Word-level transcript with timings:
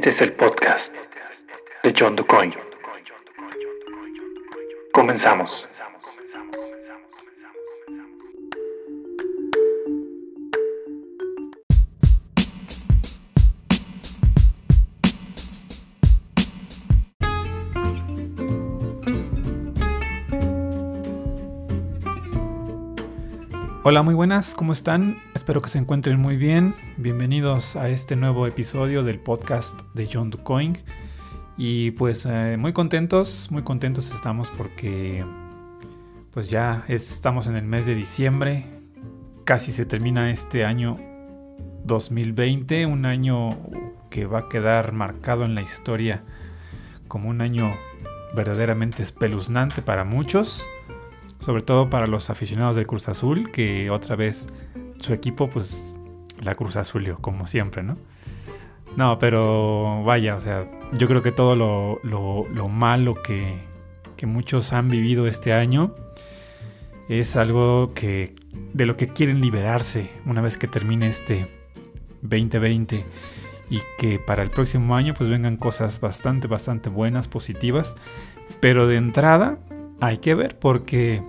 Este 0.00 0.08
es 0.08 0.20
el 0.22 0.32
podcast 0.32 0.94
de 1.82 1.94
John 1.94 2.16
DuCoin. 2.16 2.54
Comenzamos. 4.94 5.68
Hola, 23.90 24.04
muy 24.04 24.14
buenas, 24.14 24.54
¿cómo 24.54 24.70
están? 24.70 25.20
Espero 25.34 25.60
que 25.60 25.68
se 25.68 25.78
encuentren 25.78 26.20
muy 26.20 26.36
bien. 26.36 26.76
Bienvenidos 26.96 27.74
a 27.74 27.88
este 27.88 28.14
nuevo 28.14 28.46
episodio 28.46 29.02
del 29.02 29.18
podcast 29.18 29.80
de 29.94 30.08
John 30.08 30.30
DuCoin. 30.30 30.78
Y 31.56 31.90
pues 31.90 32.24
eh, 32.24 32.56
muy 32.56 32.72
contentos, 32.72 33.48
muy 33.50 33.64
contentos 33.64 34.14
estamos 34.14 34.48
porque 34.48 35.26
pues 36.30 36.50
ya 36.50 36.84
estamos 36.86 37.48
en 37.48 37.56
el 37.56 37.64
mes 37.64 37.84
de 37.86 37.96
diciembre. 37.96 38.64
Casi 39.42 39.72
se 39.72 39.86
termina 39.86 40.30
este 40.30 40.64
año 40.64 40.96
2020, 41.82 42.86
un 42.86 43.06
año 43.06 43.58
que 44.08 44.24
va 44.24 44.38
a 44.38 44.48
quedar 44.48 44.92
marcado 44.92 45.44
en 45.44 45.56
la 45.56 45.62
historia 45.62 46.22
como 47.08 47.28
un 47.28 47.40
año 47.40 47.76
verdaderamente 48.36 49.02
espeluznante 49.02 49.82
para 49.82 50.04
muchos 50.04 50.68
sobre 51.40 51.62
todo 51.62 51.90
para 51.90 52.06
los 52.06 52.30
aficionados 52.30 52.76
del 52.76 52.86
Cruz 52.86 53.08
Azul, 53.08 53.50
que 53.50 53.90
otra 53.90 54.14
vez 54.14 54.48
su 54.98 55.12
equipo, 55.12 55.48
pues 55.48 55.98
la 56.42 56.54
Cruz 56.54 56.76
Azulio, 56.76 57.16
como 57.16 57.46
siempre, 57.46 57.82
¿no? 57.82 57.98
No, 58.96 59.18
pero 59.18 60.02
vaya, 60.04 60.36
o 60.36 60.40
sea, 60.40 60.68
yo 60.92 61.06
creo 61.06 61.22
que 61.22 61.32
todo 61.32 61.56
lo, 61.56 62.68
malo 62.68 63.14
que, 63.14 63.54
que, 64.16 64.26
muchos 64.26 64.72
han 64.72 64.90
vivido 64.90 65.26
este 65.26 65.52
año 65.52 65.94
es 67.08 67.36
algo 67.36 67.92
que 67.94 68.34
de 68.74 68.86
lo 68.86 68.96
que 68.96 69.08
quieren 69.08 69.40
liberarse 69.40 70.10
una 70.26 70.40
vez 70.42 70.56
que 70.56 70.66
termine 70.66 71.06
este 71.06 71.46
2020 72.22 73.04
y 73.70 73.80
que 73.98 74.18
para 74.18 74.42
el 74.42 74.50
próximo 74.50 74.96
año 74.96 75.14
pues 75.14 75.30
vengan 75.30 75.56
cosas 75.56 76.00
bastante, 76.00 76.48
bastante 76.48 76.90
buenas, 76.90 77.28
positivas, 77.28 77.96
pero 78.60 78.88
de 78.88 78.96
entrada 78.96 79.60
hay 80.00 80.18
que 80.18 80.34
ver 80.34 80.58
porque 80.58 81.22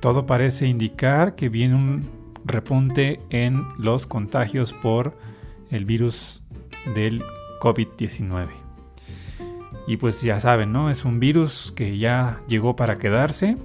todo 0.00 0.26
parece 0.26 0.66
indicar 0.66 1.34
que 1.34 1.48
viene 1.48 1.74
un 1.74 2.10
repunte 2.44 3.20
en 3.30 3.66
los 3.78 4.06
contagios 4.06 4.72
por 4.72 5.16
el 5.70 5.84
virus 5.84 6.42
del 6.94 7.22
COVID-19. 7.60 8.48
Y 9.86 9.96
pues 9.96 10.22
ya 10.22 10.38
saben, 10.40 10.72
¿no? 10.72 10.90
Es 10.90 11.04
un 11.04 11.18
virus 11.18 11.72
que 11.74 11.98
ya 11.98 12.40
llegó 12.46 12.76
para 12.76 12.96
quedarse. 12.96 13.56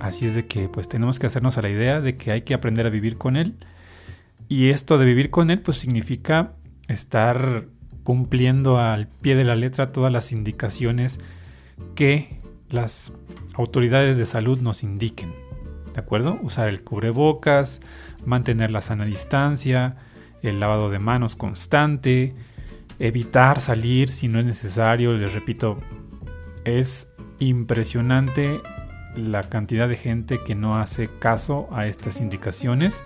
Así 0.00 0.26
es 0.26 0.34
de 0.34 0.46
que 0.46 0.68
pues 0.68 0.88
tenemos 0.88 1.18
que 1.18 1.26
hacernos 1.26 1.58
a 1.58 1.62
la 1.62 1.70
idea 1.70 2.00
de 2.00 2.16
que 2.16 2.30
hay 2.30 2.42
que 2.42 2.54
aprender 2.54 2.86
a 2.86 2.90
vivir 2.90 3.18
con 3.18 3.36
él. 3.36 3.56
Y 4.48 4.70
esto 4.70 4.98
de 4.98 5.04
vivir 5.04 5.30
con 5.30 5.50
él 5.50 5.60
pues 5.60 5.76
significa 5.76 6.54
estar 6.86 7.66
cumpliendo 8.04 8.78
al 8.78 9.08
pie 9.08 9.36
de 9.36 9.44
la 9.44 9.56
letra 9.56 9.92
todas 9.92 10.12
las 10.12 10.32
indicaciones 10.32 11.18
que 11.94 12.37
las 12.70 13.12
autoridades 13.54 14.18
de 14.18 14.26
salud 14.26 14.60
nos 14.60 14.82
indiquen. 14.82 15.34
¿De 15.92 16.00
acuerdo? 16.00 16.38
Usar 16.42 16.68
el 16.68 16.84
cubrebocas, 16.84 17.80
mantener 18.24 18.70
la 18.70 18.82
sana 18.82 19.04
distancia, 19.04 19.96
el 20.42 20.60
lavado 20.60 20.90
de 20.90 20.98
manos 20.98 21.34
constante, 21.34 22.34
evitar 22.98 23.60
salir 23.60 24.08
si 24.08 24.28
no 24.28 24.38
es 24.38 24.44
necesario. 24.44 25.12
Les 25.14 25.32
repito, 25.32 25.78
es 26.64 27.08
impresionante 27.38 28.60
la 29.16 29.42
cantidad 29.42 29.88
de 29.88 29.96
gente 29.96 30.40
que 30.44 30.54
no 30.54 30.78
hace 30.78 31.08
caso 31.08 31.68
a 31.72 31.86
estas 31.86 32.20
indicaciones 32.20 33.02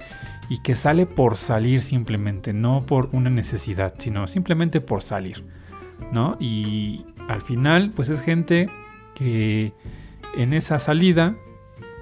y 0.49 0.59
que 0.59 0.75
sale 0.75 1.07
por 1.07 1.37
salir 1.37 1.81
simplemente, 1.81 2.53
no 2.53 2.85
por 2.85 3.09
una 3.13 3.31
necesidad, 3.31 3.95
sino 3.97 4.27
simplemente 4.27 4.81
por 4.81 5.01
salir, 5.01 5.45
¿no? 6.13 6.37
Y 6.39 7.07
al 7.29 7.41
final, 7.41 7.93
pues 7.95 8.11
es 8.11 8.21
gente 8.21 8.69
que 9.15 9.73
en 10.37 10.53
esa 10.53 10.79
salida 10.79 11.37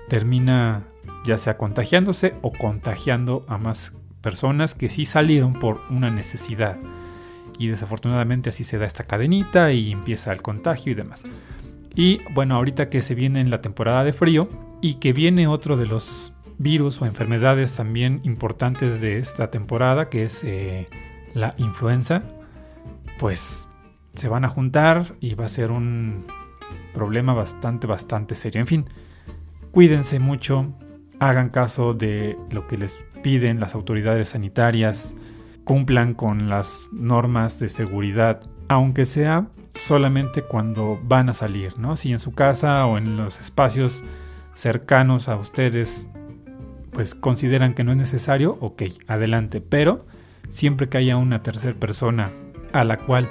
termina 0.09 0.87
ya 1.25 1.39
sea 1.39 1.57
contagiándose 1.57 2.37
o 2.43 2.51
contagiando 2.53 3.45
a 3.49 3.59
más 3.59 3.95
personas 4.21 4.75
que 4.75 4.89
sí 4.89 5.05
salieron 5.05 5.55
por 5.55 5.81
una 5.91 6.11
necesidad. 6.11 6.79
Y 7.59 7.69
desafortunadamente 7.69 8.51
así 8.51 8.65
se 8.65 8.79
da 8.79 8.87
esta 8.87 9.05
cadenita 9.05 9.73
y 9.73 9.93
empieza 9.93 10.33
el 10.33 10.43
contagio 10.43 10.93
y 10.93 10.95
demás. 10.95 11.25
Y 11.95 12.21
bueno, 12.33 12.57
ahorita 12.57 12.89
que 12.89 13.03
se 13.03 13.15
viene 13.15 13.41
en 13.41 13.51
la 13.51 13.61
temporada 13.61 14.05
de 14.05 14.13
frío 14.13 14.49
y 14.81 14.95
que 14.95 15.13
viene 15.13 15.47
otro 15.47 15.77
de 15.77 15.87
los 15.87 16.33
virus 16.59 17.01
o 17.03 17.07
enfermedades 17.07 17.75
también 17.75 18.21
importantes 18.25 19.01
de 19.01 19.19
esta 19.19 19.51
temporada, 19.51 20.09
que 20.09 20.25
es 20.25 20.45
eh, 20.45 20.89
la 21.35 21.55
influenza, 21.59 22.23
pues 23.19 23.69
se 24.15 24.29
van 24.29 24.45
a 24.45 24.49
juntar 24.49 25.15
y 25.21 25.35
va 25.35 25.47
a 25.47 25.49
ser 25.49 25.71
un 25.71 26.27
problema 26.93 27.35
bastante, 27.35 27.87
bastante 27.87 28.35
serio. 28.35 28.61
En 28.61 28.67
fin, 28.67 28.87
Cuídense 29.73 30.19
mucho, 30.19 30.75
hagan 31.21 31.49
caso 31.49 31.95
de 31.95 32.37
lo 32.51 32.67
que 32.67 32.77
les 32.77 33.05
piden 33.23 33.61
las 33.61 33.77
autoridades 33.77 34.31
sanitarias, 34.31 35.15
cumplan 35.63 36.15
con 36.15 36.49
las 36.49 36.89
normas 36.93 37.61
de 37.61 37.69
seguridad, 37.69 38.43
aunque 38.69 39.07
sea 39.07 39.49
solamente 39.69 40.43
cuando 40.43 40.99
van 41.05 41.29
a 41.29 41.35
salir, 41.35 41.79
¿no? 41.79 41.95
Si 41.95 42.11
en 42.11 42.19
su 42.19 42.33
casa 42.33 42.85
o 42.87 42.99
en 42.99 43.17
los 43.17 43.39
espacios 43.39 44.03
cercanos 44.55 45.29
a 45.29 45.37
ustedes 45.37 46.09
pues 46.91 47.15
consideran 47.15 47.75
que 47.75 47.85
no 47.85 47.93
es 47.93 47.99
necesario, 47.99 48.59
ok, 48.61 48.83
adelante, 49.07 49.61
pero 49.61 50.05
siempre 50.49 50.89
que 50.89 50.99
haya 50.99 51.17
una 51.17 51.45
tercera 51.45 51.79
persona 51.79 52.33
a 52.73 52.83
la 52.83 52.97
cual 52.99 53.29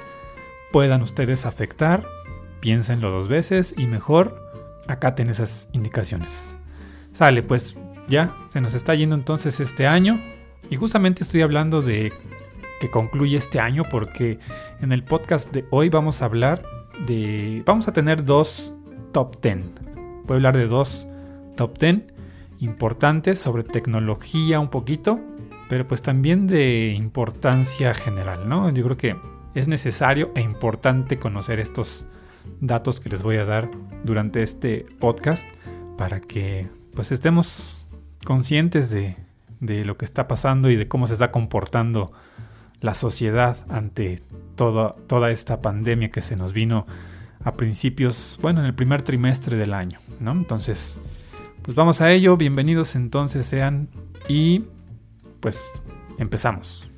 puedan 0.72 1.02
ustedes 1.02 1.44
afectar, 1.44 2.06
piénsenlo 2.60 3.10
dos 3.10 3.28
veces 3.28 3.74
y 3.76 3.86
mejor 3.86 4.50
acaten 4.88 5.30
esas 5.30 5.68
indicaciones. 5.72 6.56
Sale, 7.12 7.42
pues 7.42 7.76
ya 8.08 8.34
se 8.48 8.60
nos 8.60 8.74
está 8.74 8.94
yendo 8.94 9.14
entonces 9.14 9.60
este 9.60 9.86
año. 9.86 10.20
Y 10.68 10.76
justamente 10.76 11.22
estoy 11.22 11.42
hablando 11.42 11.82
de 11.82 12.12
que 12.80 12.90
concluye 12.90 13.36
este 13.36 13.60
año 13.60 13.84
porque 13.90 14.38
en 14.80 14.92
el 14.92 15.04
podcast 15.04 15.52
de 15.52 15.66
hoy 15.70 15.88
vamos 15.88 16.22
a 16.22 16.26
hablar 16.26 16.62
de... 17.06 17.62
Vamos 17.66 17.88
a 17.88 17.92
tener 17.92 18.24
dos 18.24 18.74
top 19.12 19.40
10. 19.42 19.58
Voy 20.24 20.34
a 20.34 20.34
hablar 20.34 20.56
de 20.56 20.66
dos 20.66 21.06
top 21.56 21.78
10 21.78 22.02
importantes 22.60 23.38
sobre 23.38 23.64
tecnología 23.64 24.60
un 24.60 24.68
poquito, 24.68 25.20
pero 25.68 25.86
pues 25.86 26.02
también 26.02 26.46
de 26.46 26.92
importancia 26.92 27.94
general, 27.94 28.48
¿no? 28.48 28.70
Yo 28.70 28.84
creo 28.84 28.96
que 28.96 29.16
es 29.54 29.66
necesario 29.66 30.30
e 30.34 30.40
importante 30.40 31.18
conocer 31.18 31.58
estos 31.58 32.06
datos 32.60 33.00
que 33.00 33.08
les 33.08 33.22
voy 33.22 33.36
a 33.36 33.44
dar 33.44 33.70
durante 34.04 34.42
este 34.42 34.86
podcast 34.98 35.46
para 35.96 36.20
que 36.20 36.68
pues 36.94 37.12
estemos 37.12 37.88
conscientes 38.24 38.90
de, 38.90 39.16
lo 39.84 39.96
que 39.96 40.04
está 40.04 40.26
pasando 40.28 40.70
y 40.70 40.76
de 40.76 40.88
cómo 40.88 41.06
se 41.06 41.14
está 41.14 41.30
comportando 41.30 42.10
la 42.80 42.94
sociedad 42.94 43.56
ante 43.68 44.22
toda 44.56 45.30
esta 45.30 45.60
pandemia 45.60 46.10
que 46.10 46.22
se 46.22 46.36
nos 46.36 46.52
vino 46.52 46.86
a 47.44 47.56
principios, 47.56 48.38
bueno, 48.42 48.60
en 48.60 48.66
el 48.66 48.74
primer 48.74 49.02
trimestre 49.02 49.56
del 49.56 49.72
año, 49.72 49.98
¿no? 50.18 50.32
Entonces, 50.32 51.00
pues 51.62 51.74
vamos 51.74 52.00
a 52.00 52.10
ello, 52.12 52.36
bienvenidos 52.36 52.96
entonces 52.96 53.46
sean 53.46 53.88
y 54.28 54.64
pues 55.40 55.80
empezamos. 56.18 56.90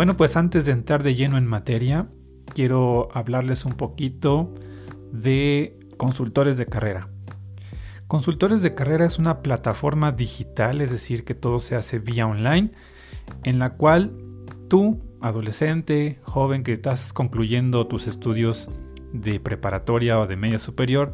Bueno, 0.00 0.16
pues 0.16 0.38
antes 0.38 0.64
de 0.64 0.72
entrar 0.72 1.02
de 1.02 1.14
lleno 1.14 1.36
en 1.36 1.46
materia, 1.46 2.08
quiero 2.54 3.10
hablarles 3.12 3.66
un 3.66 3.74
poquito 3.74 4.54
de 5.12 5.78
consultores 5.98 6.56
de 6.56 6.64
carrera. 6.64 7.10
Consultores 8.06 8.62
de 8.62 8.74
carrera 8.74 9.04
es 9.04 9.18
una 9.18 9.42
plataforma 9.42 10.12
digital, 10.12 10.80
es 10.80 10.90
decir, 10.90 11.26
que 11.26 11.34
todo 11.34 11.58
se 11.58 11.76
hace 11.76 11.98
vía 11.98 12.26
online, 12.26 12.72
en 13.44 13.58
la 13.58 13.74
cual 13.76 14.16
tú, 14.70 15.02
adolescente, 15.20 16.18
joven 16.22 16.62
que 16.62 16.72
estás 16.72 17.12
concluyendo 17.12 17.86
tus 17.86 18.06
estudios 18.06 18.70
de 19.12 19.38
preparatoria 19.38 20.18
o 20.18 20.26
de 20.26 20.36
media 20.36 20.58
superior, 20.58 21.12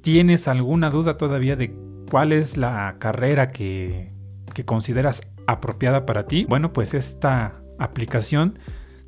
tienes 0.00 0.48
alguna 0.48 0.88
duda 0.88 1.18
todavía 1.18 1.54
de 1.54 1.76
cuál 2.10 2.32
es 2.32 2.56
la 2.56 2.96
carrera 2.98 3.50
que, 3.50 4.14
que 4.54 4.64
consideras 4.64 5.20
apropiada 5.46 6.06
para 6.06 6.26
ti, 6.26 6.46
bueno, 6.48 6.72
pues 6.72 6.94
esta 6.94 7.59
aplicación 7.80 8.58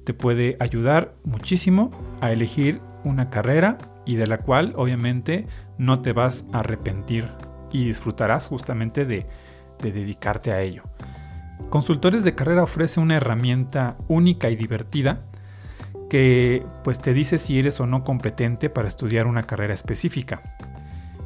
te 0.05 0.15
puede 0.15 0.57
ayudar 0.61 1.15
muchísimo 1.25 1.91
a 2.21 2.33
elegir 2.33 2.81
una 3.05 3.31
carrera 3.31 3.79
y 4.05 4.17
de 4.17 4.27
la 4.27 4.39
cual 4.39 4.73
obviamente 4.77 5.47
no 5.79 6.01
te 6.01 6.13
vas 6.13 6.47
a 6.53 6.61
arrepentir 6.61 7.31
y 7.71 7.85
disfrutarás 7.85 8.49
justamente 8.49 9.05
de, 9.05 9.27
de 9.81 9.93
dedicarte 9.93 10.53
a 10.53 10.61
ello. 10.61 10.83
Consultores 11.71 12.25
de 12.25 12.35
carrera 12.35 12.65
ofrece 12.65 13.01
una 13.01 13.17
herramienta 13.17 13.97
única 14.09 14.51
y 14.51 14.57
divertida 14.57 15.25
que 16.11 16.67
pues 16.85 17.01
te 17.01 17.15
dice 17.15 17.39
si 17.39 17.59
eres 17.59 17.81
o 17.81 17.87
no 17.87 18.05
competente 18.05 18.69
para 18.69 18.89
estudiar 18.89 19.27
una 19.27 19.45
carrera 19.45 19.73
específica. 19.73 20.43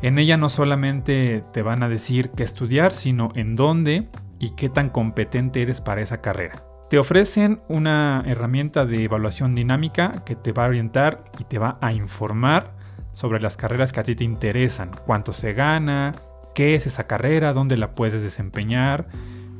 En 0.03 0.19
ella 0.19 0.37
no 0.37 0.49
solamente 0.49 1.43
te 1.53 1.63
van 1.63 1.83
a 1.83 1.89
decir 1.89 2.31
qué 2.31 2.45
estudiar, 2.45 2.95
sino 2.95 3.31
en 3.35 3.57
dónde 3.57 4.09
y 4.39 4.51
qué 4.51 4.69
tan 4.69 4.91
competente 4.91 5.63
eres 5.63 5.81
para 5.81 6.03
esa 6.03 6.21
carrera. 6.21 6.63
Te 6.89 6.99
ofrecen 6.99 7.61
una 7.69 8.23
herramienta 8.27 8.87
de 8.87 9.03
evaluación 9.03 9.57
dinámica 9.57 10.23
que 10.25 10.37
te 10.37 10.53
va 10.53 10.67
a 10.67 10.69
orientar 10.69 11.25
y 11.37 11.43
te 11.43 11.59
va 11.59 11.79
a 11.81 11.93
informar 11.93 12.77
sobre 13.13 13.41
las 13.41 13.57
carreras 13.57 13.93
que 13.93 13.99
a 13.99 14.05
ti 14.05 14.15
te 14.15 14.23
interesan, 14.23 14.93
cuánto 15.05 15.33
se 15.33 15.53
gana, 15.53 16.15
qué 16.55 16.77
es 16.77 16.87
esa 16.87 17.09
carrera, 17.09 17.53
dónde 17.53 17.77
la 17.77 17.97
puedes 17.97 18.23
desempeñar, 18.23 19.09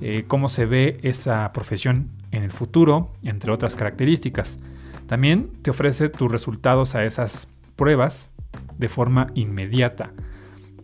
eh, 0.01 0.25
cómo 0.29 0.49
se 0.49 0.67
ve 0.67 0.99
esa 1.03 1.51
profesión 1.53 2.11
en 2.31 2.45
el 2.45 2.53
futuro, 2.53 3.13
entre 3.25 3.51
otras 3.51 3.75
características. 3.75 4.59
También 5.09 5.51
te 5.63 5.71
ofrece 5.71 6.09
tus 6.09 6.31
resultados 6.31 6.95
a 6.95 7.05
esas 7.05 7.49
pruebas 7.75 8.31
de 8.79 8.89
forma 8.89 9.29
inmediata. 9.35 10.13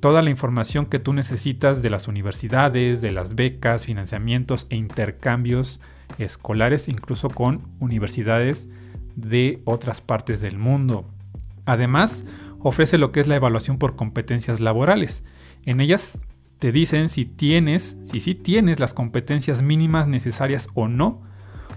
Toda 0.01 0.23
la 0.23 0.31
información 0.31 0.87
que 0.87 0.99
tú 0.99 1.13
necesitas 1.13 1.83
de 1.83 1.91
las 1.91 2.09
universidades, 2.09 3.01
de 3.01 3.13
las 3.13 3.37
becas, 3.37 3.87
financiamientos 3.87 4.67
e 4.71 4.77
intercambios 4.77 5.81
escolares, 6.19 6.89
incluso 6.89 7.29
con 7.31 7.63
universidades 7.81 8.69
de 9.17 9.63
otras 9.65 10.01
partes 10.01 10.41
del 10.41 10.59
mundo. 10.59 11.07
Además, 11.65 12.25
ofrece 12.61 12.99
lo 12.99 13.13
que 13.13 13.21
es 13.21 13.29
la 13.29 13.37
evaluación 13.37 13.79
por 13.79 13.97
competencias 13.97 14.61
laborales. 14.61 15.25
En 15.65 15.81
ellas 15.81 16.23
te 16.59 16.73
dicen 16.73 17.09
si 17.09 17.25
tienes, 17.25 17.97
si 18.03 18.21
sí 18.21 18.35
tienes 18.35 18.81
las 18.81 18.95
competencias 18.95 19.63
mínimas 19.63 20.09
necesarias 20.09 20.69
o 20.75 20.89
no, 20.89 21.23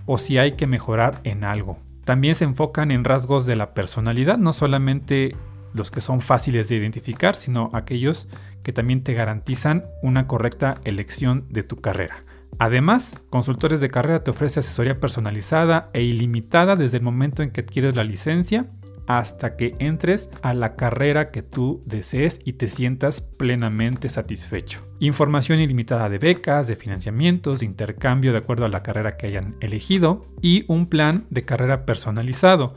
o 0.06 0.18
si 0.18 0.38
hay 0.38 0.54
que 0.54 0.68
mejorar 0.68 1.22
en 1.24 1.44
algo. 1.44 1.80
También 2.04 2.36
se 2.36 2.44
enfocan 2.44 2.92
en 2.92 3.04
rasgos 3.04 3.48
de 3.48 3.56
la 3.56 3.74
personalidad, 3.74 4.38
no 4.38 4.54
solamente 4.54 5.36
los 5.74 5.92
que 5.92 6.02
son 6.02 6.22
fáciles 6.22 6.70
de 6.70 6.76
identificar, 6.76 7.36
sino 7.36 7.70
aquellos 7.74 8.28
que 8.64 8.74
también 8.74 9.04
te 9.04 9.14
garantizan 9.14 9.86
una 10.02 10.28
correcta 10.28 10.80
elección 10.84 11.46
de 11.50 11.64
tu 11.64 11.78
carrera. 11.78 12.24
Además, 12.58 13.18
Consultores 13.30 13.82
de 13.82 13.90
Carrera 13.90 14.24
te 14.24 14.32
ofrece 14.32 14.62
asesoría 14.62 15.00
personalizada 15.00 15.90
e 15.94 16.04
ilimitada 16.04 16.76
desde 16.76 16.98
el 16.98 17.04
momento 17.04 17.44
en 17.44 17.52
que 17.52 17.62
adquieres 17.62 17.96
la 17.96 18.04
licencia 18.04 18.70
hasta 19.08 19.56
que 19.56 19.76
entres 19.80 20.30
a 20.42 20.54
la 20.54 20.76
carrera 20.76 21.32
que 21.32 21.44
tú 21.44 21.84
desees 21.86 22.40
y 22.44 22.54
te 22.54 22.68
sientas 22.68 23.22
plenamente 23.22 24.10
satisfecho. 24.10 24.82
Información 25.00 25.60
ilimitada 25.60 26.10
de 26.10 26.18
becas, 26.18 26.68
de 26.68 26.76
financiamientos, 26.76 27.60
de 27.60 27.66
intercambio 27.66 28.32
de 28.32 28.40
acuerdo 28.40 28.66
a 28.66 28.70
la 28.70 28.84
carrera 28.84 29.18
que 29.18 29.28
hayan 29.28 29.56
elegido 29.60 30.26
y 30.42 30.66
un 30.68 30.88
plan 30.88 31.28
de 31.30 31.46
carrera 31.46 31.86
personalizado. 31.86 32.74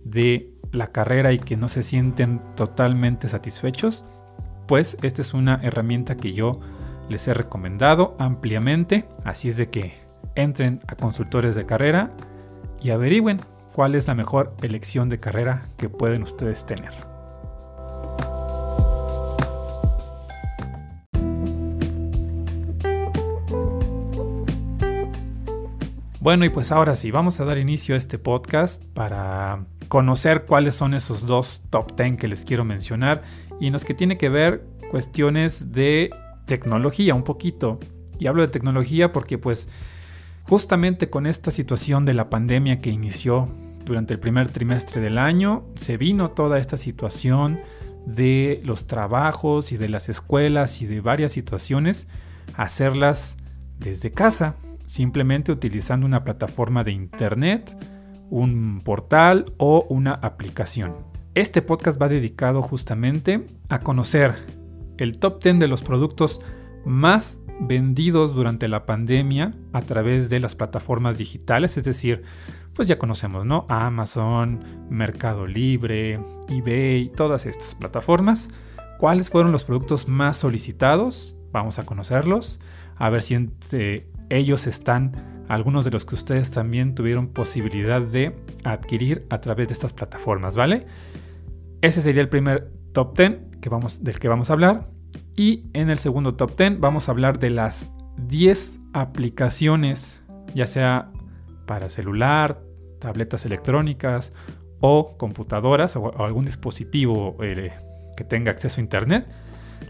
de 0.04 0.52
la 0.72 0.88
carrera 0.88 1.32
y 1.34 1.40
que 1.40 1.58
no 1.58 1.68
se 1.68 1.84
sienten 1.84 2.42
totalmente 2.56 3.28
satisfechos, 3.28 4.06
pues 4.68 4.98
esta 5.02 5.22
es 5.22 5.34
una 5.34 5.60
herramienta 5.64 6.16
que 6.16 6.34
yo 6.34 6.60
les 7.10 7.28
he 7.28 7.34
recomendado 7.34 8.16
ampliamente, 8.20 9.08
así 9.26 9.50
es 9.50 9.58
de 9.58 9.70
que 9.70 9.94
entren 10.36 10.80
a 10.88 10.96
consultores 10.96 11.56
de 11.56 11.66
carrera 11.66 12.12
y 12.82 12.92
averigüen 12.92 13.42
cuál 13.74 13.96
es 13.96 14.08
la 14.08 14.16
mejor 14.16 14.56
elección 14.62 15.10
de 15.10 15.20
carrera 15.20 15.64
que 15.78 15.90
pueden 15.90 16.24
ustedes 16.24 16.66
tener. 16.66 17.12
Bueno, 26.20 26.46
y 26.46 26.50
pues 26.50 26.72
ahora 26.72 26.96
sí, 26.96 27.10
vamos 27.10 27.40
a 27.40 27.46
dar 27.46 27.58
inicio 27.58 27.96
a 27.96 27.98
este 27.98 28.20
podcast 28.20 28.84
para 28.94 29.66
conocer 29.88 30.46
cuáles 30.46 30.76
son 30.76 30.94
esos 30.94 31.26
dos 31.26 31.64
top 31.72 31.96
10 31.98 32.18
que 32.18 32.28
les 32.28 32.46
quiero 32.46 32.64
mencionar 32.64 33.24
y 33.60 33.72
los 33.72 33.84
que 33.86 33.96
tiene 33.96 34.20
que 34.20 34.30
ver 34.30 34.64
cuestiones 34.92 35.72
de 35.72 36.12
tecnología 36.46 37.16
un 37.16 37.24
poquito. 37.24 37.80
Y 38.20 38.28
hablo 38.28 38.44
de 38.44 38.50
tecnología 38.50 39.12
porque 39.12 39.40
pues 39.40 39.68
justamente 40.44 41.10
con 41.10 41.26
esta 41.26 41.52
situación 41.52 42.06
de 42.06 42.14
la 42.14 42.30
pandemia 42.30 42.82
que 42.82 42.90
inició 42.90 43.50
durante 43.86 44.14
el 44.14 44.20
primer 44.20 44.50
trimestre 44.50 45.02
del 45.02 45.18
año, 45.18 45.66
se 45.76 45.98
vino 45.98 46.32
toda 46.32 46.60
esta 46.60 46.78
situación 46.78 47.60
de 48.06 48.62
los 48.66 48.88
trabajos 48.88 49.72
y 49.72 49.78
de 49.78 49.90
las 49.90 50.10
escuelas 50.10 50.82
y 50.82 50.86
de 50.88 51.02
varias 51.02 51.32
situaciones, 51.32 52.08
hacerlas 52.56 53.38
desde 53.80 54.12
casa 54.12 54.56
simplemente 54.92 55.54
utilizando 55.54 56.06
una 56.06 56.26
plataforma 56.26 56.84
de 56.84 56.92
internet, 56.92 57.78
un 58.30 58.82
portal 58.84 59.46
o 59.58 59.86
una 59.90 60.14
aplicación. 60.14 60.96
Este 61.34 61.62
podcast 61.62 62.02
va 62.02 62.10
dedicado 62.10 62.62
justamente 62.62 63.48
a 63.70 63.80
conocer 63.80 64.36
el 64.98 65.18
top 65.18 65.42
10 65.42 65.60
de 65.60 65.68
los 65.70 65.82
productos 65.82 66.42
más 66.84 67.40
vendidos 67.62 68.34
durante 68.34 68.68
la 68.68 68.86
pandemia 68.86 69.54
a 69.72 69.82
través 69.84 70.30
de 70.30 70.40
las 70.40 70.56
plataformas 70.56 71.18
digitales, 71.18 71.78
es 71.78 71.84
decir, 71.84 72.24
pues 72.74 72.88
ya 72.88 72.98
conocemos, 72.98 73.46
¿no? 73.46 73.66
Amazon, 73.70 74.64
Mercado 74.90 75.46
Libre, 75.46 76.20
eBay, 76.50 77.10
todas 77.10 77.46
estas 77.46 77.76
plataformas. 77.76 78.50
¿Cuáles 78.98 79.30
fueron 79.30 79.52
los 79.52 79.64
productos 79.64 80.08
más 80.08 80.38
solicitados? 80.38 81.38
Vamos 81.52 81.80
a 81.80 81.86
conocerlos, 81.86 82.60
a 82.96 83.10
ver 83.10 83.22
si 83.22 83.36
entre 83.36 84.10
ellos 84.30 84.68
están 84.68 85.44
algunos 85.50 85.86
de 85.86 85.92
los 85.92 86.06
que 86.06 86.16
ustedes 86.16 86.52
también 86.52 86.96
tuvieron 86.96 87.28
posibilidad 87.28 88.02
de 88.02 88.36
adquirir 88.64 89.28
a 89.30 89.42
través 89.42 89.68
de 89.68 89.74
estas 89.74 89.92
plataformas, 89.92 90.56
¿vale? 90.56 90.86
Ese 91.82 92.02
sería 92.02 92.22
el 92.22 92.30
primer 92.30 92.72
top 92.94 93.18
10 93.18 93.60
que 93.60 93.70
vamos, 93.70 94.04
del 94.04 94.18
que 94.18 94.30
vamos 94.30 94.50
a 94.50 94.54
hablar. 94.54 94.90
Y 95.36 95.66
en 95.74 95.90
el 95.90 95.98
segundo 95.98 96.34
top 96.34 96.58
10 96.58 96.80
vamos 96.80 97.08
a 97.08 97.12
hablar 97.12 97.40
de 97.40 97.50
las 97.50 97.90
10 98.18 98.80
aplicaciones, 98.94 100.22
ya 100.54 100.68
sea 100.68 101.12
para 101.66 101.90
celular, 101.90 102.62
tabletas 103.00 103.46
electrónicas 103.46 104.34
o 104.80 105.18
computadoras 105.18 105.96
o, 105.96 106.24
algún 106.24 106.46
dispositivo 106.46 107.38
eh, 107.42 107.74
que 108.18 108.24
tenga 108.24 108.52
acceso 108.52 108.82
a 108.82 108.84
Internet. 108.84 109.32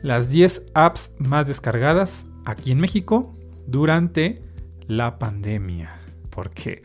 Las 0.03 0.29
10 0.29 0.67
apps 0.73 1.11
más 1.17 1.47
descargadas 1.47 2.27
aquí 2.45 2.71
en 2.71 2.79
México 2.79 3.35
durante 3.67 4.41
la 4.87 5.19
pandemia. 5.19 5.99
Porque 6.29 6.83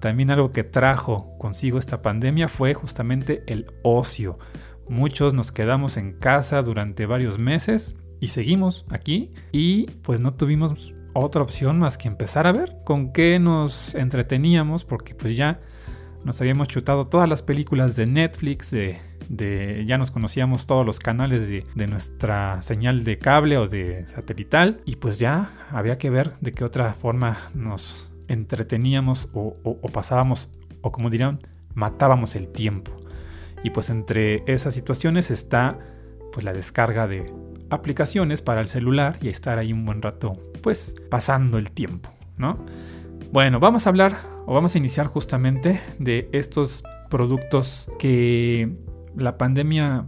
también 0.00 0.30
algo 0.30 0.52
que 0.52 0.64
trajo 0.64 1.36
consigo 1.38 1.78
esta 1.78 2.02
pandemia 2.02 2.48
fue 2.48 2.74
justamente 2.74 3.42
el 3.46 3.66
ocio. 3.82 4.38
Muchos 4.88 5.34
nos 5.34 5.52
quedamos 5.52 5.96
en 5.96 6.12
casa 6.12 6.62
durante 6.62 7.06
varios 7.06 7.38
meses 7.38 7.96
y 8.20 8.28
seguimos 8.28 8.86
aquí 8.90 9.32
y 9.52 9.86
pues 10.02 10.20
no 10.20 10.34
tuvimos 10.34 10.94
otra 11.14 11.42
opción 11.42 11.78
más 11.78 11.96
que 11.96 12.08
empezar 12.08 12.46
a 12.46 12.52
ver 12.52 12.76
con 12.84 13.12
qué 13.12 13.38
nos 13.38 13.94
entreteníamos 13.94 14.84
porque 14.84 15.14
pues 15.14 15.36
ya 15.36 15.60
nos 16.24 16.40
habíamos 16.40 16.68
chutado 16.68 17.04
todas 17.04 17.28
las 17.28 17.42
películas 17.42 17.96
de 17.96 18.06
Netflix, 18.06 18.70
de, 18.70 19.84
ya 19.86 19.98
nos 19.98 20.10
conocíamos 20.10 20.66
todos 20.66 20.84
los 20.84 20.98
canales 20.98 21.48
de, 21.48 21.86
nuestra 21.86 22.62
señal 22.62 23.04
de 23.04 23.18
cable 23.18 23.58
o 23.58 23.66
de 23.66 24.06
satelital 24.06 24.80
y 24.84 24.96
pues 24.96 25.18
ya 25.18 25.50
había 25.70 25.98
que 25.98 26.10
ver 26.10 26.32
de 26.40 26.52
qué 26.52 26.64
otra 26.64 26.94
forma 26.94 27.36
nos 27.54 28.10
entreteníamos 28.28 29.28
o, 29.34 29.56
o 29.64 29.88
pasábamos 29.88 30.50
o 30.80 30.92
como 30.92 31.10
dirán, 31.10 31.40
matábamos 31.74 32.36
el 32.36 32.48
tiempo. 32.48 33.03
Y 33.64 33.70
pues 33.70 33.90
entre 33.90 34.44
esas 34.46 34.74
situaciones 34.74 35.32
está 35.32 35.78
pues 36.32 36.44
la 36.44 36.52
descarga 36.52 37.08
de 37.08 37.32
aplicaciones 37.70 38.42
para 38.42 38.60
el 38.60 38.68
celular 38.68 39.16
y 39.20 39.28
estar 39.28 39.58
ahí 39.58 39.72
un 39.72 39.84
buen 39.84 40.02
rato 40.02 40.34
pues 40.62 40.94
pasando 41.10 41.58
el 41.58 41.72
tiempo, 41.72 42.10
¿no? 42.36 42.64
Bueno, 43.32 43.58
vamos 43.58 43.86
a 43.86 43.90
hablar 43.90 44.16
o 44.46 44.54
vamos 44.54 44.74
a 44.74 44.78
iniciar 44.78 45.06
justamente 45.06 45.80
de 45.98 46.28
estos 46.32 46.84
productos 47.10 47.88
que 47.98 48.76
la 49.16 49.38
pandemia 49.38 50.06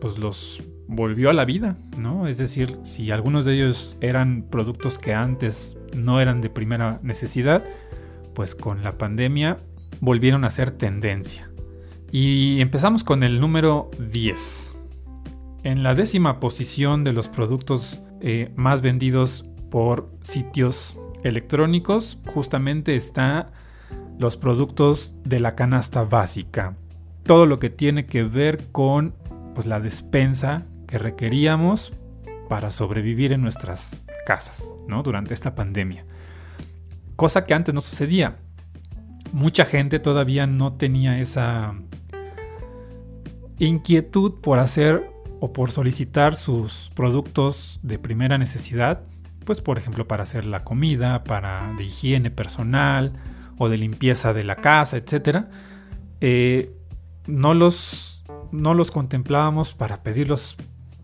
pues 0.00 0.18
los 0.18 0.62
volvió 0.88 1.30
a 1.30 1.32
la 1.32 1.44
vida, 1.44 1.76
¿no? 1.96 2.26
Es 2.26 2.38
decir, 2.38 2.78
si 2.82 3.10
algunos 3.10 3.44
de 3.44 3.54
ellos 3.54 3.96
eran 4.00 4.46
productos 4.50 4.98
que 4.98 5.14
antes 5.14 5.78
no 5.94 6.20
eran 6.20 6.40
de 6.40 6.50
primera 6.50 7.00
necesidad, 7.02 7.64
pues 8.34 8.54
con 8.54 8.82
la 8.82 8.98
pandemia 8.98 9.60
volvieron 10.00 10.44
a 10.44 10.50
ser 10.50 10.70
tendencia. 10.70 11.51
Y 12.14 12.60
empezamos 12.60 13.04
con 13.04 13.22
el 13.22 13.40
número 13.40 13.90
10. 13.98 14.70
En 15.62 15.82
la 15.82 15.94
décima 15.94 16.40
posición 16.40 17.04
de 17.04 17.14
los 17.14 17.28
productos 17.28 18.02
eh, 18.20 18.52
más 18.54 18.82
vendidos 18.82 19.46
por 19.70 20.12
sitios 20.20 20.98
electrónicos, 21.24 22.18
justamente 22.26 22.96
está 22.96 23.50
los 24.18 24.36
productos 24.36 25.14
de 25.24 25.40
la 25.40 25.56
canasta 25.56 26.04
básica. 26.04 26.76
Todo 27.24 27.46
lo 27.46 27.58
que 27.58 27.70
tiene 27.70 28.04
que 28.04 28.24
ver 28.24 28.66
con 28.72 29.14
pues, 29.54 29.66
la 29.66 29.80
despensa 29.80 30.66
que 30.86 30.98
requeríamos 30.98 31.94
para 32.50 32.70
sobrevivir 32.70 33.32
en 33.32 33.40
nuestras 33.40 34.04
casas 34.26 34.74
¿no? 34.86 35.02
durante 35.02 35.32
esta 35.32 35.54
pandemia. 35.54 36.04
Cosa 37.16 37.46
que 37.46 37.54
antes 37.54 37.72
no 37.72 37.80
sucedía. 37.80 38.36
Mucha 39.32 39.64
gente 39.64 39.98
todavía 39.98 40.46
no 40.46 40.74
tenía 40.74 41.18
esa 41.18 41.72
inquietud 43.66 44.40
por 44.40 44.58
hacer 44.58 45.08
o 45.40 45.52
por 45.52 45.70
solicitar 45.70 46.36
sus 46.36 46.90
productos 46.94 47.80
de 47.82 47.98
primera 47.98 48.38
necesidad, 48.38 49.02
pues 49.44 49.60
por 49.60 49.78
ejemplo 49.78 50.06
para 50.06 50.22
hacer 50.24 50.46
la 50.46 50.64
comida, 50.64 51.24
para 51.24 51.72
de 51.76 51.84
higiene 51.84 52.30
personal 52.30 53.12
o 53.58 53.68
de 53.68 53.78
limpieza 53.78 54.32
de 54.32 54.44
la 54.44 54.56
casa, 54.56 54.96
etc. 54.96 55.46
Eh, 56.20 56.74
no, 57.26 57.54
los, 57.54 58.24
no 58.50 58.74
los 58.74 58.90
contemplábamos 58.90 59.74
para 59.74 60.02
pedirlos 60.02 60.56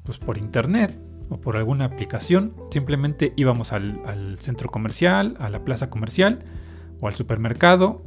pues, 0.04 0.18
por 0.18 0.38
internet 0.38 0.98
o 1.30 1.40
por 1.40 1.56
alguna 1.56 1.84
aplicación. 1.84 2.54
Simplemente 2.70 3.32
íbamos 3.36 3.72
al, 3.72 4.00
al 4.04 4.38
centro 4.38 4.68
comercial, 4.68 5.36
a 5.38 5.48
la 5.48 5.64
plaza 5.64 5.90
comercial 5.90 6.44
o 7.00 7.08
al 7.08 7.14
supermercado 7.14 8.04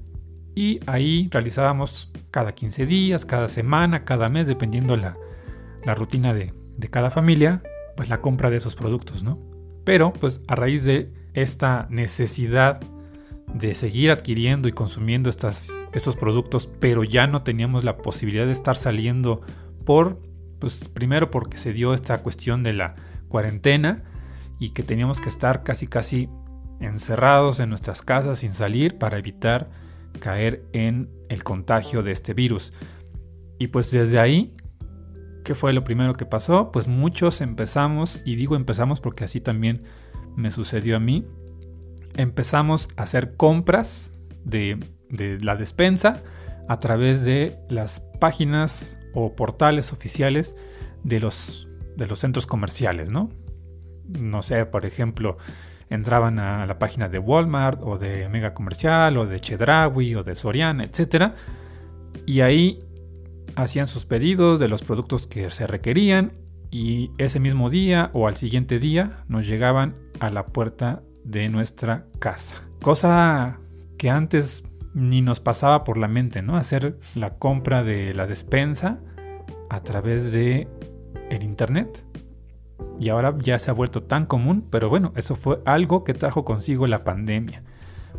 y 0.55 0.79
ahí 0.87 1.29
realizábamos 1.31 2.11
cada 2.29 2.53
15 2.53 2.85
días, 2.85 3.25
cada 3.25 3.47
semana, 3.47 4.03
cada 4.03 4.29
mes, 4.29 4.47
dependiendo 4.47 4.95
la, 4.95 5.13
la 5.85 5.95
rutina 5.95 6.33
de, 6.33 6.53
de, 6.77 6.89
cada 6.89 7.09
familia, 7.09 7.61
pues 7.95 8.09
la 8.09 8.21
compra 8.21 8.49
de 8.49 8.57
esos 8.57 8.75
productos, 8.75 9.23
¿no? 9.23 9.39
Pero 9.83 10.13
pues 10.13 10.41
a 10.47 10.55
raíz 10.55 10.83
de 10.85 11.11
esta 11.33 11.87
necesidad 11.89 12.81
de 13.53 13.75
seguir 13.75 14.11
adquiriendo 14.11 14.67
y 14.69 14.71
consumiendo 14.71 15.29
estas, 15.29 15.73
estos 15.93 16.15
productos, 16.15 16.69
pero 16.79 17.03
ya 17.03 17.27
no 17.27 17.43
teníamos 17.43 17.83
la 17.83 17.97
posibilidad 17.97 18.45
de 18.45 18.51
estar 18.51 18.77
saliendo 18.77 19.41
por, 19.85 20.21
pues 20.59 20.87
primero 20.87 21.31
porque 21.31 21.57
se 21.57 21.73
dio 21.73 21.93
esta 21.93 22.21
cuestión 22.21 22.63
de 22.63 22.73
la 22.73 22.95
cuarentena 23.27 24.03
y 24.59 24.69
que 24.69 24.83
teníamos 24.83 25.19
que 25.19 25.29
estar 25.29 25.63
casi 25.63 25.87
casi 25.87 26.29
encerrados 26.79 27.59
en 27.59 27.69
nuestras 27.69 28.01
casas 28.01 28.39
sin 28.39 28.51
salir 28.53 28.97
para 28.97 29.17
evitar 29.17 29.69
caer 30.19 30.63
en 30.73 31.09
el 31.29 31.43
contagio 31.43 32.03
de 32.03 32.11
este 32.11 32.33
virus. 32.33 32.73
Y 33.57 33.67
pues 33.67 33.91
desde 33.91 34.19
ahí, 34.19 34.55
¿qué 35.43 35.55
fue 35.55 35.73
lo 35.73 35.83
primero 35.83 36.13
que 36.13 36.25
pasó? 36.25 36.71
Pues 36.71 36.87
muchos 36.87 37.41
empezamos, 37.41 38.21
y 38.25 38.35
digo 38.35 38.55
empezamos 38.55 38.99
porque 38.99 39.23
así 39.23 39.39
también 39.39 39.83
me 40.35 40.51
sucedió 40.51 40.95
a 40.95 40.99
mí, 40.99 41.27
empezamos 42.15 42.89
a 42.97 43.03
hacer 43.03 43.35
compras 43.35 44.11
de, 44.43 44.79
la 45.41 45.55
despensa 45.55 46.23
a 46.67 46.79
través 46.79 47.25
de 47.25 47.59
las 47.69 47.99
páginas 48.19 48.97
o 49.13 49.35
portales 49.35 49.91
oficiales 49.93 50.55
de 51.03 51.19
los, 51.19 51.67
de 51.97 52.07
los 52.07 52.19
centros 52.19 52.47
comerciales, 52.47 53.09
¿no? 53.09 53.29
No 54.07 54.41
sé, 54.41 54.65
por 54.65 54.85
ejemplo, 54.85 55.37
entraban 55.91 56.39
a 56.39 56.65
la 56.65 56.79
página 56.79 57.09
de 57.09 57.19
Walmart 57.19 57.81
o 57.83 57.97
de 57.97 58.27
Mega 58.29 58.53
Comercial 58.53 59.17
o 59.17 59.27
de 59.27 59.39
Chedraui 59.39 60.15
o 60.15 60.23
de 60.23 60.35
Soriana, 60.35 60.83
etc. 60.85 61.33
Y 62.25 62.41
ahí 62.41 62.83
hacían 63.55 63.87
sus 63.87 64.05
pedidos 64.05 64.59
de 64.59 64.69
los 64.69 64.81
productos 64.81 65.27
que 65.27 65.49
se 65.49 65.67
requerían 65.67 66.33
y 66.71 67.11
ese 67.17 67.39
mismo 67.39 67.69
día 67.69 68.09
o 68.13 68.27
al 68.27 68.35
siguiente 68.35 68.79
día 68.79 69.25
nos 69.27 69.45
llegaban 69.45 69.97
a 70.19 70.31
la 70.31 70.47
puerta 70.47 71.03
de 71.25 71.49
nuestra 71.49 72.07
casa. 72.19 72.55
Cosa 72.81 73.59
que 73.97 74.09
antes 74.09 74.63
ni 74.93 75.21
nos 75.21 75.39
pasaba 75.41 75.83
por 75.83 75.97
la 75.97 76.07
mente, 76.07 76.41
¿no? 76.41 76.55
Hacer 76.55 76.97
la 77.15 77.37
compra 77.37 77.83
de 77.83 78.13
la 78.13 78.27
despensa 78.27 79.03
a 79.69 79.81
través 79.83 80.31
de 80.31 80.67
el 81.29 81.43
internet 81.43 82.05
y 82.99 83.09
ahora 83.09 83.35
ya 83.39 83.57
se 83.59 83.71
ha 83.71 83.73
vuelto 83.73 84.03
tan 84.03 84.25
común, 84.25 84.65
pero 84.69 84.89
bueno, 84.89 85.11
eso 85.15 85.35
fue 85.35 85.61
algo 85.65 86.03
que 86.03 86.13
trajo 86.13 86.45
consigo 86.45 86.87
la 86.87 87.03
pandemia. 87.03 87.63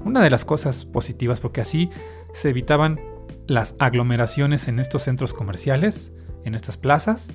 Una 0.05 0.21
de 0.21 0.31
las 0.31 0.45
cosas 0.45 0.85
positivas 0.85 1.41
porque 1.41 1.61
así 1.61 1.91
se 2.33 2.51
evitaban 2.51 3.01
las 3.47 3.75
aglomeraciones 3.79 4.69
en 4.69 4.79
estos 4.79 5.03
centros 5.03 5.35
comerciales, 5.35 6.13
en 6.45 6.55
estas 6.55 6.77
plazas, 6.77 7.31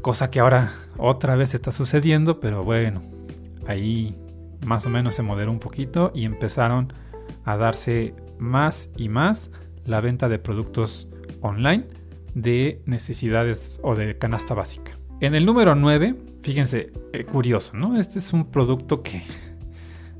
cosa 0.00 0.30
que 0.30 0.40
ahora 0.40 0.72
otra 0.98 1.36
vez 1.36 1.54
está 1.54 1.70
sucediendo, 1.70 2.40
pero 2.40 2.64
bueno, 2.64 3.02
ahí 3.66 4.18
más 4.64 4.86
o 4.86 4.90
menos 4.90 5.14
se 5.14 5.22
moderó 5.22 5.50
un 5.50 5.58
poquito 5.58 6.10
y 6.14 6.24
empezaron 6.24 6.92
a 7.44 7.56
darse 7.56 8.14
más 8.38 8.90
y 8.96 9.08
más 9.08 9.50
la 9.84 10.00
venta 10.00 10.28
de 10.28 10.38
productos 10.38 11.08
online 11.40 11.86
de 12.34 12.82
necesidades 12.86 13.78
o 13.82 13.94
de 13.94 14.16
canasta 14.16 14.54
básica. 14.54 14.96
En 15.20 15.34
el 15.34 15.46
número 15.46 15.74
9 15.74 16.16
Fíjense, 16.42 16.92
eh, 17.12 17.24
curioso, 17.24 17.76
¿no? 17.76 17.98
Este 17.98 18.18
es 18.18 18.32
un 18.32 18.46
producto 18.46 19.02
que 19.02 19.22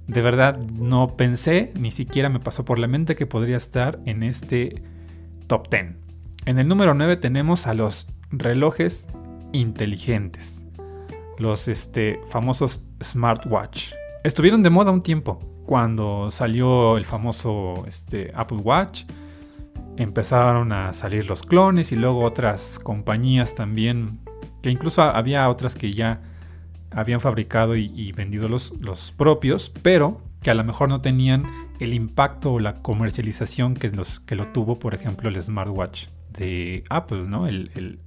de 0.07 0.23
verdad 0.23 0.61
no 0.73 1.17
pensé, 1.17 1.73
ni 1.77 1.91
siquiera 1.91 2.29
me 2.29 2.39
pasó 2.39 2.65
por 2.65 2.79
la 2.79 2.87
mente 2.87 3.17
que 3.17 3.27
podría 3.27 3.57
estar 3.57 4.01
en 4.07 4.23
este 4.23 4.83
top 5.49 5.69
10. 5.69 5.95
En 6.47 6.59
el 6.59 6.69
número 6.69 6.95
9 6.95 7.17
tenemos 7.17 7.67
a 7.67 7.75
los 7.75 8.09
relojes 8.31 9.09
inteligentes, 9.53 10.65
los 11.39 11.69
este, 11.69 12.21
famosos 12.29 12.85
smartwatch. 13.03 13.95
Estuvieron 14.23 14.63
de 14.63 14.71
moda 14.71 14.93
un 14.93 15.03
tiempo, 15.03 15.41
cuando 15.67 16.31
salió 16.31 16.97
el 16.97 17.05
famoso 17.05 17.85
este, 17.87 18.31
Apple 18.35 18.59
Watch, 18.59 19.05
empezaron 19.97 20.73
a 20.73 20.95
salir 20.95 21.27
los 21.27 21.43
clones 21.43 21.93
y 21.93 21.97
luego 21.97 22.23
otras 22.23 22.79
compañías 22.79 23.55
también 23.55 24.21
que 24.63 24.71
incluso 24.71 25.03
había 25.03 25.49
otras 25.49 25.75
que 25.75 25.93
ya 25.93 26.23
habían 26.91 27.21
fabricado 27.21 27.77
y, 27.77 28.13
vendido 28.13 28.49
los, 28.49 28.75
los, 28.81 29.13
propios, 29.13 29.73
pero 29.83 30.21
que 30.43 30.51
a 30.51 30.55
lo 30.55 30.65
mejor 30.65 30.89
no 30.89 31.01
tenían 31.01 31.47
el 31.81 31.95
impacto 31.95 32.55
o 32.55 32.61
la 32.61 32.83
comercialización 32.83 33.75
que, 33.75 33.91
los, 33.91 34.21
que 34.21 34.37
lo 34.37 34.45
tuvo, 34.45 34.79
por 34.79 34.95
ejemplo, 34.95 35.29
el 35.29 35.41
smartwatch 35.41 36.09
de 36.31 36.85
Apple, 36.91 37.25
¿no? 37.27 37.47
El, 37.47 37.99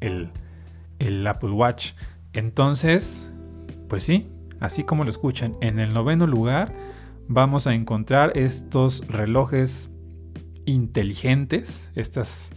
el 0.99 1.27
Apple 1.27 1.51
Watch. 1.51 1.93
Entonces, 2.33 3.31
pues 3.87 4.03
sí, 4.03 4.29
así 4.59 4.83
como 4.83 5.03
lo 5.03 5.09
escuchan, 5.09 5.55
en 5.61 5.79
el 5.79 5.93
noveno 5.93 6.27
lugar 6.27 6.73
vamos 7.27 7.65
a 7.67 7.73
encontrar 7.73 8.37
estos 8.37 9.05
relojes 9.07 9.89
inteligentes, 10.65 11.89
estas 11.95 12.51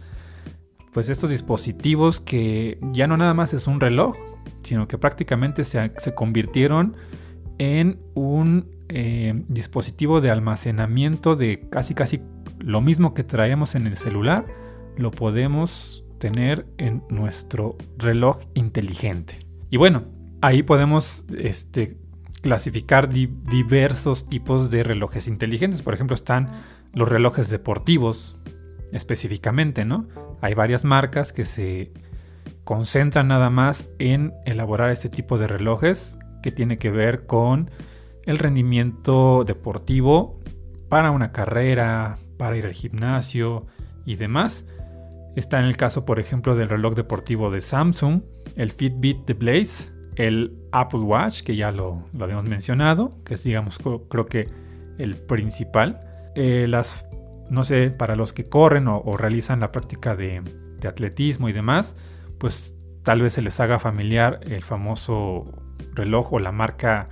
pues 0.91 1.09
estos 1.09 1.29
dispositivos 1.29 2.19
que 2.19 2.79
ya 2.91 3.07
no 3.07 3.17
nada 3.17 3.33
más 3.33 3.53
es 3.53 3.67
un 3.67 3.79
reloj, 3.79 4.15
sino 4.61 4.87
que 4.87 4.97
prácticamente 4.97 5.63
se, 5.63 5.91
convirtieron 6.15 6.95
en 7.57 7.99
un 8.15 8.69
eh, 8.89 9.43
dispositivo 9.47 10.21
de 10.21 10.31
almacenamiento 10.31 11.35
de 11.35 11.67
casi 11.69 11.93
casi 11.93 12.21
lo 12.59 12.81
mismo 12.81 13.13
que 13.13 13.23
traemos 13.23 13.75
en 13.75 13.87
el 13.87 13.95
celular, 13.95 14.45
lo 14.97 15.11
podemos 15.11 16.05
tener 16.19 16.67
en 16.77 17.03
nuestro 17.09 17.77
reloj 17.97 18.39
inteligente. 18.53 19.39
Y 19.69 19.77
bueno, 19.77 20.05
ahí 20.41 20.63
podemos 20.63 21.25
este, 21.37 21.97
clasificar 22.41 23.09
diversos 23.09 24.27
tipos 24.27 24.71
de 24.71 24.83
relojes 24.83 25.27
inteligentes. 25.27 25.81
Por 25.81 25.93
ejemplo, 25.93 26.15
están 26.15 26.49
los 26.93 27.07
relojes 27.09 27.49
deportivos, 27.49 28.35
específicamente, 28.91 29.85
¿no? 29.85 30.07
Hay 30.41 30.53
varias 30.53 30.85
marcas 30.85 31.33
que 31.33 31.45
se 31.45 31.91
concentran 32.63 33.27
nada 33.27 33.49
más 33.49 33.87
en 33.99 34.33
elaborar 34.45 34.91
este 34.91 35.09
tipo 35.09 35.37
de 35.37 35.47
relojes 35.47 36.17
que 36.43 36.51
tiene 36.51 36.77
que 36.77 36.91
ver 36.91 37.25
con 37.25 37.71
el 38.25 38.37
rendimiento 38.37 39.43
deportivo 39.43 40.39
para 40.87 41.11
una 41.11 41.31
carrera, 41.31 42.17
para 42.37 42.57
ir 42.57 42.65
al 42.65 42.73
gimnasio 42.73 43.65
y 44.05 44.15
demás. 44.15 44.65
Está 45.35 45.59
en 45.59 45.65
el 45.65 45.77
caso, 45.77 46.05
por 46.05 46.19
ejemplo, 46.19 46.55
del 46.55 46.69
reloj 46.69 46.95
deportivo 46.95 47.51
de 47.51 47.61
Samsung, 47.61 48.23
el 48.55 48.71
Fitbit 48.71 49.25
de 49.25 49.33
Blaze, 49.33 49.89
el 50.15 50.57
Apple 50.71 50.99
Watch, 50.99 51.41
que 51.41 51.55
ya 51.55 51.71
lo, 51.71 52.03
habíamos 52.19 52.45
mencionado, 52.45 53.17
que 53.23 53.35
es, 53.35 53.43
digamos, 53.43 53.79
creo 53.79 54.25
que 54.25 54.49
el 54.97 55.15
principal. 55.15 56.01
Eh, 56.35 56.65
las, 56.67 57.05
no 57.49 57.63
sé, 57.63 57.91
para 57.91 58.15
los 58.15 58.33
que 58.33 58.47
corren 58.47 58.87
o, 58.87 59.17
realizan 59.17 59.59
la 59.59 59.71
práctica 59.71 60.15
de, 60.15 60.41
atletismo 60.87 61.49
y 61.49 61.53
demás, 61.53 61.95
pues 62.37 62.77
tal 63.03 63.21
vez 63.21 63.33
se 63.33 63.41
les 63.41 63.59
haga 63.59 63.79
familiar 63.79 64.39
el 64.43 64.63
famoso 64.63 65.45
reloj 65.93 66.33
o 66.33 66.39
la 66.39 66.53
marca 66.53 67.07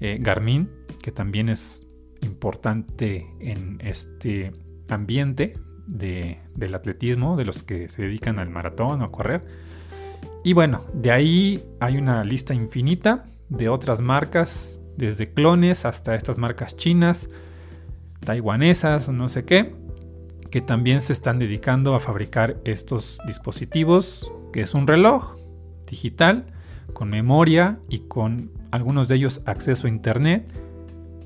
eh, 0.00 0.18
Garmin, 0.20 0.68
que 1.02 1.12
también 1.12 1.48
es 1.48 1.86
importante 2.20 3.28
en 3.40 3.78
este 3.80 4.52
ambiente 4.88 5.56
del 5.86 6.74
atletismo, 6.74 7.36
de 7.36 7.44
los 7.44 7.62
que 7.62 7.88
se 7.88 8.02
dedican 8.02 8.38
al 8.38 8.50
maratón 8.50 9.02
o 9.02 9.04
a 9.04 9.08
correr. 9.08 9.44
Y 10.44 10.52
bueno, 10.54 10.84
de 10.94 11.12
ahí 11.12 11.64
hay 11.80 11.96
una 11.96 12.24
lista 12.24 12.54
infinita 12.54 13.24
de 13.48 13.68
otras 13.68 14.00
marcas, 14.00 14.80
desde 14.96 15.32
clones 15.32 15.84
hasta 15.84 16.14
estas 16.14 16.38
marcas 16.38 16.76
chinas, 16.76 17.28
taiwanesas, 18.24 19.08
no 19.08 19.28
sé 19.28 19.44
qué, 19.44 19.74
que 20.52 20.60
también 20.60 21.00
se 21.00 21.14
están 21.14 21.38
dedicando 21.38 21.94
a 21.94 22.00
fabricar 22.00 22.60
estos 22.64 23.20
dispositivos, 23.26 24.30
que 24.52 24.60
es 24.60 24.74
un 24.74 24.86
reloj 24.86 25.36
digital 25.86 26.46
con 26.92 27.08
memoria 27.08 27.78
y 27.88 28.00
con 28.00 28.52
algunos 28.70 29.08
de 29.08 29.16
ellos 29.16 29.40
acceso 29.46 29.86
a 29.86 29.90
internet 29.90 30.46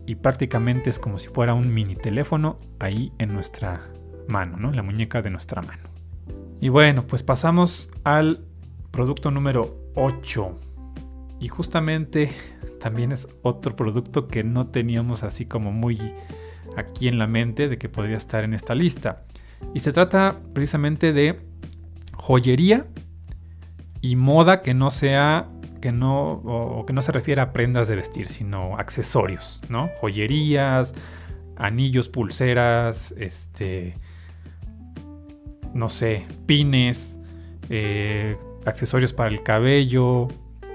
y 0.07 0.15
prácticamente 0.15 0.91
es 0.91 1.01
como 1.01 1.19
si 1.19 1.27
fuera 1.27 1.55
un 1.55 1.75
mini 1.75 1.97
teléfono 1.97 2.59
ahí 2.79 3.13
en 3.19 3.35
nuestra 3.35 3.91
mano, 4.29 4.59
¿no? 4.59 4.71
La 4.71 4.85
muñeca 4.85 5.23
de 5.23 5.31
nuestra 5.31 5.61
mano. 5.61 5.89
Y 6.61 6.69
bueno, 6.69 7.05
pues 7.09 7.25
pasamos 7.25 7.91
al 8.05 8.45
producto 8.93 9.33
número 9.33 9.91
8. 9.97 10.55
Y 11.41 11.49
justamente 11.49 12.31
también 12.81 13.11
es 13.11 13.27
otro 13.43 13.75
producto 13.75 14.29
que 14.29 14.45
no 14.45 14.69
teníamos 14.69 15.25
así 15.25 15.47
como 15.47 15.73
muy 15.73 16.01
aquí 16.77 17.09
en 17.09 17.19
la 17.19 17.27
mente 17.27 17.69
de 17.69 17.79
que 17.79 17.89
podría 17.89 18.17
estar 18.17 18.45
en 18.45 18.55
esta 18.55 18.75
lista. 18.75 19.25
Y 19.75 19.81
se 19.81 19.93
trata 19.93 20.41
precisamente 20.53 21.13
de 21.13 21.41
joyería 22.15 22.87
y 24.01 24.17
moda 24.17 24.63
que 24.63 24.75
no 24.75 24.91
sea 24.91 25.49
que 25.81 25.93
no, 25.93 26.33
o 26.33 26.85
que 26.87 26.93
no 26.93 27.03
se 27.03 27.13
refiere 27.13 27.41
a 27.41 27.53
prendas 27.53 27.89
de 27.89 27.97
vestir, 27.97 28.29
sino 28.29 28.77
accesorios, 28.77 29.61
¿no? 29.69 29.91
Joyerías, 30.01 30.95
anillos, 31.57 32.09
pulseras, 32.09 33.13
este, 33.13 33.97
no 35.75 35.89
sé, 35.89 36.27
pines, 36.47 37.21
eh, 37.69 38.37
accesorios 38.65 39.13
para 39.13 39.31
el 39.31 39.43
cabello, 39.43 40.29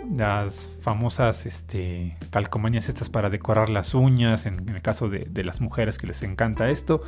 las 0.10 0.70
famosas 0.82 1.46
este, 1.46 2.18
calcomanías 2.30 2.90
estas 2.90 3.10
para 3.10 3.30
decorar 3.30 3.70
las 3.70 3.94
uñas, 3.94 4.46
en, 4.46 4.68
el 4.70 4.82
caso 4.82 5.10
de, 5.10 5.28
de, 5.30 5.44
las 5.44 5.62
mujeres 5.62 5.98
que 5.98 6.08
les 6.08 6.24
encanta 6.24 6.70
esto. 6.70 7.02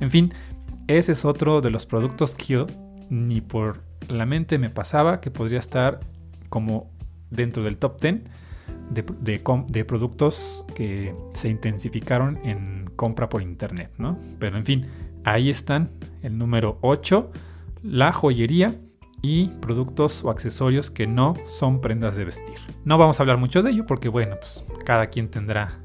En 0.00 0.10
fin, 0.10 0.32
ese 0.86 1.12
es 1.12 1.24
otro 1.24 1.60
de 1.60 1.70
los 1.70 1.86
productos 1.86 2.34
que 2.34 2.46
yo 2.54 2.66
ni 3.10 3.40
por 3.40 3.82
la 4.08 4.26
mente 4.26 4.58
me 4.58 4.70
pasaba 4.70 5.20
que 5.20 5.30
podría 5.30 5.58
estar 5.58 6.00
como 6.48 6.90
dentro 7.30 7.62
del 7.62 7.76
top 7.78 8.00
10 8.00 8.22
de, 8.90 9.84
productos 9.84 10.64
que 10.74 11.14
se 11.34 11.48
intensificaron 11.48 12.38
en 12.44 12.90
compra 12.96 13.28
por 13.28 13.42
internet, 13.42 13.92
¿no? 13.98 14.18
Pero 14.38 14.56
en 14.56 14.64
fin, 14.64 14.86
ahí 15.24 15.50
están, 15.50 15.90
el 16.22 16.38
número 16.38 16.78
8, 16.80 17.30
la 17.82 18.12
joyería 18.12 18.76
y 19.22 19.48
productos 19.60 20.24
o 20.24 20.30
accesorios 20.30 20.90
que 20.90 21.06
no 21.06 21.34
son 21.46 21.80
prendas 21.80 22.16
de 22.16 22.24
vestir. 22.24 22.56
No 22.84 22.98
vamos 22.98 23.18
a 23.18 23.22
hablar 23.22 23.38
mucho 23.38 23.62
de 23.62 23.70
ello 23.70 23.86
porque, 23.86 24.08
bueno, 24.08 24.36
pues 24.38 24.64
cada 24.84 25.08
quien 25.08 25.28
tendrá 25.28 25.80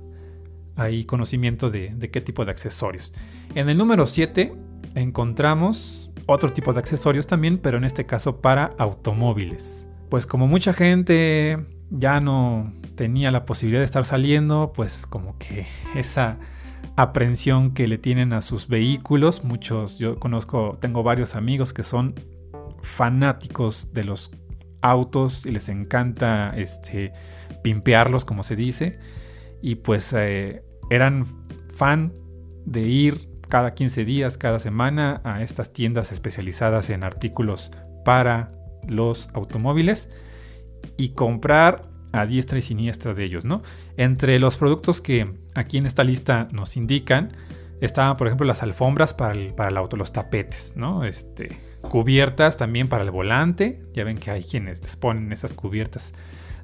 ahí 0.75 1.03
conocimiento 1.05 1.69
de, 1.69 1.95
de 1.95 2.11
qué 2.11 2.21
tipo 2.21 2.45
de 2.45 2.51
accesorios. 2.51 3.13
En 3.55 3.69
el 3.69 3.77
número 3.77 4.05
7 4.05 4.55
encontramos 4.95 6.11
otro 6.25 6.49
tipo 6.49 6.73
de 6.73 6.79
accesorios 6.79 7.27
también, 7.27 7.57
pero 7.57 7.77
en 7.77 7.83
este 7.83 8.05
caso 8.05 8.41
para 8.41 8.73
automóviles 8.77 9.87
pues 10.13 10.27
como 10.27 10.45
mucha 10.45 10.73
gente 10.73 11.57
ya 11.89 12.21
no 12.21 12.71
tenía 12.93 13.31
la 13.31 13.45
posibilidad 13.45 13.81
de 13.81 13.85
estar 13.85 14.05
saliendo, 14.05 14.71
pues 14.71 15.07
como 15.07 15.39
que 15.39 15.65
esa 15.95 16.37
aprensión 16.95 17.73
que 17.73 17.87
le 17.87 17.97
tienen 17.97 18.31
a 18.31 18.43
sus 18.43 18.67
vehículos, 18.67 19.43
muchos, 19.43 19.97
yo 19.97 20.19
conozco, 20.19 20.77
tengo 20.79 21.01
varios 21.01 21.35
amigos 21.35 21.73
que 21.73 21.83
son 21.83 22.13
fanáticos 22.83 23.93
de 23.93 24.03
los 24.03 24.31
autos 24.81 25.45
y 25.45 25.51
les 25.51 25.69
encanta 25.69 26.53
este 26.55 27.13
pimpearlos 27.63 28.25
como 28.25 28.43
se 28.43 28.55
dice 28.55 28.99
y 29.61 29.75
pues 29.75 30.13
eh, 30.13 30.63
eran 30.89 31.25
fan 31.73 32.13
de 32.65 32.81
ir 32.81 33.29
cada 33.47 33.73
15 33.73 34.03
días, 34.05 34.37
cada 34.37 34.59
semana 34.59 35.21
a 35.23 35.41
estas 35.41 35.71
tiendas 35.71 36.11
especializadas 36.11 36.89
en 36.89 37.03
artículos 37.03 37.71
para 38.03 38.51
los 38.87 39.29
automóviles 39.33 40.09
y 40.97 41.09
comprar 41.09 41.83
a 42.11 42.25
diestra 42.25 42.57
y 42.57 42.61
siniestra 42.61 43.13
de 43.13 43.23
ellos, 43.23 43.45
¿no? 43.45 43.63
Entre 43.97 44.37
los 44.37 44.57
productos 44.57 45.01
que 45.01 45.33
aquí 45.55 45.77
en 45.77 45.85
esta 45.85 46.03
lista 46.03 46.47
nos 46.51 46.77
indican 46.77 47.29
estaban, 47.79 48.17
por 48.17 48.27
ejemplo, 48.27 48.45
las 48.45 48.63
alfombras 48.63 49.13
para 49.13 49.33
el, 49.33 49.53
para 49.53 49.69
el 49.69 49.77
auto, 49.77 49.97
los 49.97 50.13
tapetes, 50.13 50.73
¿no? 50.75 51.05
Este, 51.05 51.57
cubiertas 51.93 52.57
también 52.57 52.89
para 52.89 53.03
el 53.03 53.11
volante. 53.11 53.85
Ya 53.93 54.03
ven 54.03 54.17
que 54.17 54.31
hay 54.31 54.43
quienes 54.43 54.81
les 54.81 54.95
ponen 54.95 55.31
esas 55.31 55.53
cubiertas 55.53 56.11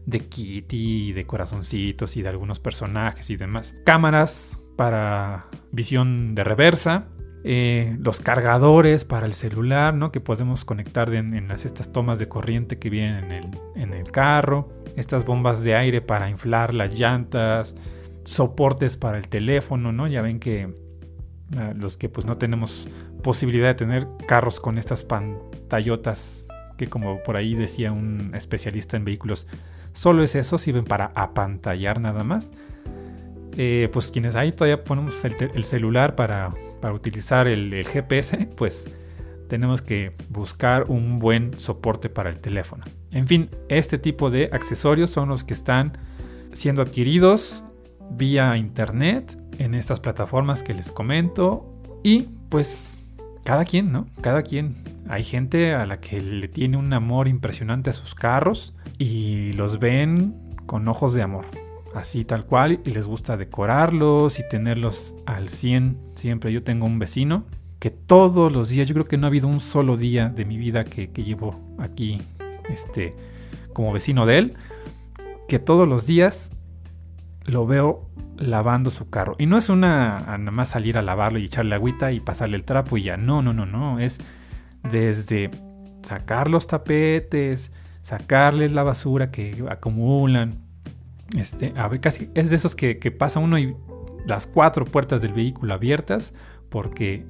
de 0.07 0.21
Kitty, 0.21 1.13
de 1.13 1.27
corazoncitos 1.27 2.17
y 2.17 2.23
de 2.23 2.29
algunos 2.29 2.59
personajes 2.59 3.29
y 3.29 3.37
demás. 3.37 3.75
Cámaras 3.85 4.57
para 4.75 5.45
visión 5.71 6.33
de 6.33 6.43
reversa, 6.43 7.09
eh, 7.43 7.95
los 7.99 8.21
cargadores 8.21 9.05
para 9.05 9.27
el 9.27 9.33
celular, 9.33 9.93
¿no? 9.93 10.11
Que 10.11 10.19
podemos 10.19 10.65
conectar 10.65 11.13
en, 11.13 11.47
las, 11.47 11.63
estas 11.63 11.93
tomas 11.93 12.17
de 12.17 12.27
corriente 12.27 12.79
que 12.79 12.89
vienen 12.89 13.51
en 13.75 13.93
el, 13.93 14.11
carro, 14.11 14.69
estas 14.95 15.25
bombas 15.25 15.63
de 15.63 15.75
aire 15.75 16.01
para 16.01 16.31
inflar 16.31 16.73
las 16.73 16.97
llantas, 16.97 17.75
soportes 18.23 18.97
para 18.97 19.19
el 19.19 19.27
teléfono, 19.27 19.91
¿no? 19.91 20.07
Ya 20.07 20.23
ven 20.23 20.39
que 20.39 20.73
ah, 21.55 21.73
los 21.75 21.97
que 21.97 22.09
pues 22.09 22.25
no 22.25 22.39
tenemos 22.39 22.89
posibilidad 23.21 23.67
de 23.67 23.75
tener 23.75 24.07
carros 24.27 24.59
con 24.59 24.77
estas 24.77 25.03
pantallotas 25.03 26.47
que 26.79 26.87
como 26.87 27.21
por 27.21 27.35
ahí 27.35 27.55
decía 27.55 27.91
un 27.91 28.33
especialista 28.33 28.95
en 28.97 29.03
vehículos, 29.03 29.47
solo 29.91 30.23
es 30.23 30.33
eso, 30.35 30.57
sirven 30.57 30.85
para 30.85 31.11
apantallar 31.13 31.99
nada 31.99 32.23
más. 32.23 32.51
Eh, 33.57 33.89
pues 33.91 34.09
quienes 34.09 34.35
ahí 34.35 34.53
todavía 34.53 34.85
ponemos 34.85 35.23
el, 35.25 35.63
celular 35.65 36.15
para, 36.15 36.53
utilizar 36.93 37.47
el, 37.47 37.85
GPS, 37.85 38.49
pues 38.55 38.87
tenemos 39.49 39.81
que 39.81 40.13
buscar 40.29 40.85
un 40.87 41.19
buen 41.19 41.59
soporte 41.59 42.09
para 42.09 42.29
el 42.29 42.39
teléfono. 42.39 42.85
En 43.11 43.27
fin, 43.27 43.49
este 43.67 43.97
tipo 43.97 44.29
de 44.29 44.49
accesorios 44.53 45.09
son 45.09 45.27
los 45.27 45.43
que 45.43 45.53
están 45.53 45.97
siendo 46.53 46.81
adquiridos 46.81 47.65
vía 48.11 48.55
internet 48.55 49.37
en 49.57 49.73
estas 49.73 49.99
plataformas 49.99 50.63
que 50.63 50.73
les 50.73 50.91
comento 50.91 51.75
y 52.03 52.29
pues 52.49 53.08
cada 53.43 53.65
quien, 53.65 53.91
¿no? 53.91 54.07
Cada 54.21 54.43
quien. 54.43 54.75
Hay 55.07 55.23
gente 55.23 55.73
a 55.73 55.85
la 55.85 55.99
que 55.99 56.21
le 56.21 56.47
tiene 56.47 56.77
un 56.77 56.93
amor 56.93 57.27
impresionante 57.27 57.89
a 57.89 57.93
sus 57.93 58.13
carros 58.13 58.75
y 58.97 59.53
los 59.53 59.79
ven 59.79 60.35
con 60.65 60.87
ojos 60.87 61.13
de 61.13 61.23
amor 61.23 61.45
así 61.93 62.25
tal 62.25 62.45
cual 62.45 62.81
y 62.85 62.91
les 62.91 63.07
gusta 63.07 63.37
decorarlos 63.37 64.39
y 64.39 64.47
tenerlos 64.47 65.15
al 65.25 65.49
100 65.49 65.97
siempre. 66.15 66.51
Yo 66.51 66.63
tengo 66.63 66.85
un 66.85 66.99
vecino 66.99 67.45
que 67.79 67.89
todos 67.89 68.51
los 68.51 68.69
días, 68.69 68.87
yo 68.87 68.93
creo 68.93 69.07
que 69.07 69.17
no 69.17 69.25
ha 69.25 69.29
habido 69.29 69.47
un 69.47 69.59
solo 69.59 69.97
día 69.97 70.29
de 70.29 70.45
mi 70.45 70.57
vida 70.57 70.83
que, 70.85 71.07
llevo 71.07 71.75
aquí 71.77 72.21
este, 72.69 73.15
como 73.73 73.93
vecino 73.93 74.25
de 74.25 74.37
él, 74.37 74.53
que 75.47 75.59
todos 75.59 75.87
los 75.87 76.05
días 76.05 76.51
lo 77.49 77.65
veo 77.65 78.09
lavando 78.37 78.89
su 78.89 79.09
carro. 79.09 79.35
Y 79.37 79.45
no 79.45 79.57
es 79.57 79.69
una 79.69 80.19
nada 80.37 80.51
más 80.51 80.69
salir 80.69 80.97
a 80.97 81.01
lavarlo 81.01 81.39
y 81.39 81.45
echarle 81.45 81.75
agüita 81.75 82.11
y 82.11 82.19
pasarle 82.19 82.57
el 82.57 82.63
trapo 82.63 82.97
y 82.97 83.03
ya. 83.03 83.17
No, 83.17 83.41
no, 83.41 83.53
no, 83.53 83.65
no. 83.65 83.99
Es 83.99 84.19
desde 84.83 85.51
sacar 86.01 86.49
los 86.49 86.67
tapetes, 86.67 87.71
sacarles 88.01 88.71
la 88.71 88.83
basura 88.83 89.31
que 89.31 89.63
acumulan, 89.69 90.63
este, 91.37 91.73
a 91.77 91.89
casi 91.99 92.29
es 92.33 92.49
de 92.49 92.55
esos 92.55 92.75
que, 92.75 92.95
pasa 93.11 93.39
uno 93.39 93.59
y 93.59 93.75
las 94.25 94.47
cuatro 94.47 94.85
puertas 94.85 95.21
del 95.21 95.33
vehículo 95.33 95.73
abiertas 95.73 96.33
porque 96.69 97.25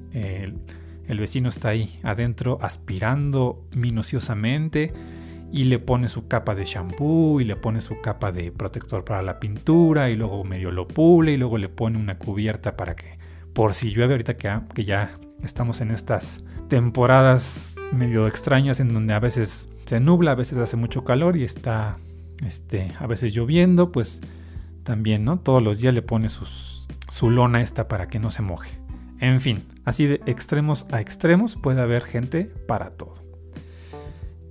el 1.07 1.19
vecino 1.19 1.49
está 1.49 1.69
ahí 1.69 1.99
adentro 2.03 2.57
aspirando 2.61 3.67
minuciosamente 3.75 4.93
y 5.51 5.65
le 5.65 5.79
pone 5.79 6.09
su 6.09 6.27
capa 6.27 6.55
de 6.55 6.65
shampoo 6.65 7.41
y 7.41 7.43
le 7.43 7.55
pone 7.55 7.81
su 7.81 7.99
capa 8.01 8.31
de 8.31 8.51
protector 8.51 9.03
para 9.03 9.21
la 9.21 9.39
pintura 9.39 10.09
y 10.09 10.15
luego 10.15 10.43
medio 10.43 10.71
lo 10.71 10.87
pule 10.87 11.33
y 11.33 11.37
luego 11.37 11.57
le 11.57 11.69
pone 11.69 11.97
una 11.97 12.17
cubierta 12.17 12.77
para 12.77 12.95
que 12.95 13.17
por 13.53 13.73
si 13.73 13.91
llueve 13.91 14.13
ahorita 14.13 14.37
que, 14.37 14.59
que 14.73 14.85
ya 14.85 15.11
estamos 15.43 15.81
en 15.81 15.91
estas 15.91 16.43
temporadas 16.67 17.77
medio 17.91 18.27
extrañas 18.27 18.79
en 18.79 18.93
donde 18.93 19.13
a 19.13 19.19
veces 19.19 19.69
se 19.85 19.99
nubla, 19.99 20.31
a 20.31 20.35
veces 20.35 20.57
hace 20.59 20.77
mucho 20.77 21.03
calor 21.03 21.35
y 21.35 21.43
está 21.43 21.97
este, 22.45 22.93
a 22.99 23.07
veces 23.07 23.33
lloviendo, 23.33 23.91
pues 23.91 24.21
también, 24.83 25.25
¿no? 25.25 25.39
Todos 25.39 25.61
los 25.61 25.79
días 25.79 25.93
le 25.93 26.01
pone 26.01 26.29
su 26.29 27.29
lona 27.29 27.61
esta 27.61 27.87
para 27.87 28.07
que 28.07 28.19
no 28.19 28.31
se 28.31 28.43
moje. 28.43 28.79
En 29.19 29.41
fin, 29.41 29.65
así 29.83 30.05
de 30.05 30.21
extremos 30.25 30.87
a 30.91 31.01
extremos 31.01 31.57
puede 31.57 31.81
haber 31.81 32.03
gente 32.03 32.45
para 32.67 32.91
todo. 32.91 33.21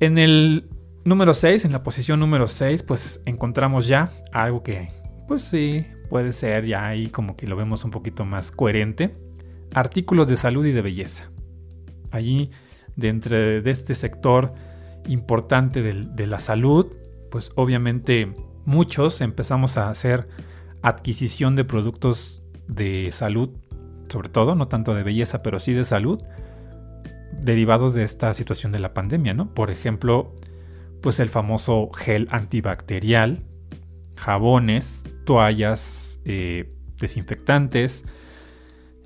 En 0.00 0.18
el 0.18 0.68
número 1.08 1.34
6, 1.34 1.64
en 1.64 1.72
la 1.72 1.82
posición 1.82 2.20
número 2.20 2.46
6, 2.46 2.82
pues 2.82 3.22
encontramos 3.24 3.86
ya 3.86 4.10
algo 4.32 4.62
que, 4.62 4.88
pues 5.26 5.42
sí, 5.42 5.86
puede 6.08 6.32
ser 6.32 6.66
ya 6.66 6.86
ahí 6.86 7.08
como 7.08 7.36
que 7.36 7.46
lo 7.46 7.56
vemos 7.56 7.84
un 7.84 7.90
poquito 7.90 8.24
más 8.24 8.50
coherente. 8.50 9.16
Artículos 9.74 10.28
de 10.28 10.36
salud 10.36 10.64
y 10.66 10.72
de 10.72 10.82
belleza. 10.82 11.30
Allí, 12.10 12.50
dentro 12.96 13.36
de 13.36 13.70
este 13.70 13.94
sector 13.94 14.54
importante 15.06 15.82
de, 15.82 15.92
de 15.94 16.26
la 16.26 16.38
salud, 16.38 16.86
pues 17.30 17.52
obviamente 17.54 18.34
muchos 18.64 19.20
empezamos 19.20 19.76
a 19.76 19.90
hacer 19.90 20.26
adquisición 20.82 21.56
de 21.56 21.64
productos 21.64 22.42
de 22.66 23.10
salud 23.12 23.50
sobre 24.10 24.28
todo, 24.28 24.54
no 24.54 24.68
tanto 24.68 24.94
de 24.94 25.02
belleza, 25.02 25.42
pero 25.42 25.60
sí 25.60 25.74
de 25.74 25.84
salud, 25.84 26.20
derivados 27.40 27.94
de 27.94 28.04
esta 28.04 28.32
situación 28.34 28.72
de 28.72 28.78
la 28.78 28.94
pandemia, 28.94 29.34
¿no? 29.34 29.54
Por 29.54 29.70
ejemplo, 29.70 30.34
pues 31.02 31.20
el 31.20 31.28
famoso 31.30 31.90
gel 31.92 32.26
antibacterial, 32.30 33.44
jabones, 34.16 35.04
toallas 35.24 36.20
eh, 36.24 36.72
desinfectantes. 37.00 38.04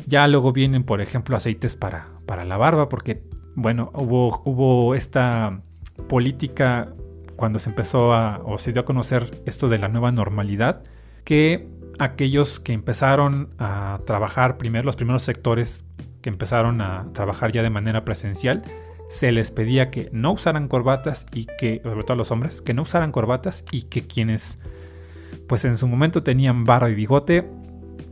Ya 0.06 0.26
luego 0.26 0.52
vienen, 0.52 0.84
por 0.84 1.00
ejemplo, 1.00 1.36
aceites 1.36 1.76
para, 1.76 2.08
para 2.26 2.44
la 2.44 2.56
barba, 2.56 2.88
porque, 2.88 3.22
bueno, 3.54 3.90
hubo, 3.94 4.42
hubo 4.44 4.94
esta 4.94 5.62
política 6.08 6.92
cuando 7.36 7.58
se 7.58 7.70
empezó 7.70 8.14
a, 8.14 8.40
o 8.44 8.58
se 8.58 8.72
dio 8.72 8.82
a 8.82 8.84
conocer 8.84 9.42
esto 9.46 9.68
de 9.68 9.78
la 9.78 9.88
nueva 9.88 10.12
normalidad, 10.12 10.82
que 11.24 11.68
aquellos 11.98 12.60
que 12.60 12.72
empezaron 12.72 13.54
a 13.58 13.98
trabajar 14.06 14.58
primero, 14.58 14.84
los 14.84 14.96
primeros 14.96 15.22
sectores 15.22 15.86
que 16.20 16.30
empezaron 16.30 16.80
a 16.80 17.06
trabajar 17.12 17.52
ya 17.52 17.62
de 17.62 17.70
manera 17.70 18.04
presencial, 18.04 18.62
se 19.12 19.30
les 19.30 19.50
pedía 19.50 19.90
que 19.90 20.08
no 20.10 20.32
usaran 20.32 20.68
corbatas 20.68 21.26
y 21.34 21.46
que, 21.58 21.82
sobre 21.84 22.02
todo 22.02 22.14
a 22.14 22.16
los 22.16 22.30
hombres, 22.30 22.62
que 22.62 22.72
no 22.72 22.82
usaran 22.82 23.12
corbatas 23.12 23.64
y 23.70 23.82
que 23.82 24.06
quienes, 24.06 24.58
pues 25.46 25.66
en 25.66 25.76
su 25.76 25.86
momento 25.86 26.22
tenían 26.22 26.64
barba 26.64 26.88
y 26.88 26.94
bigote, 26.94 27.46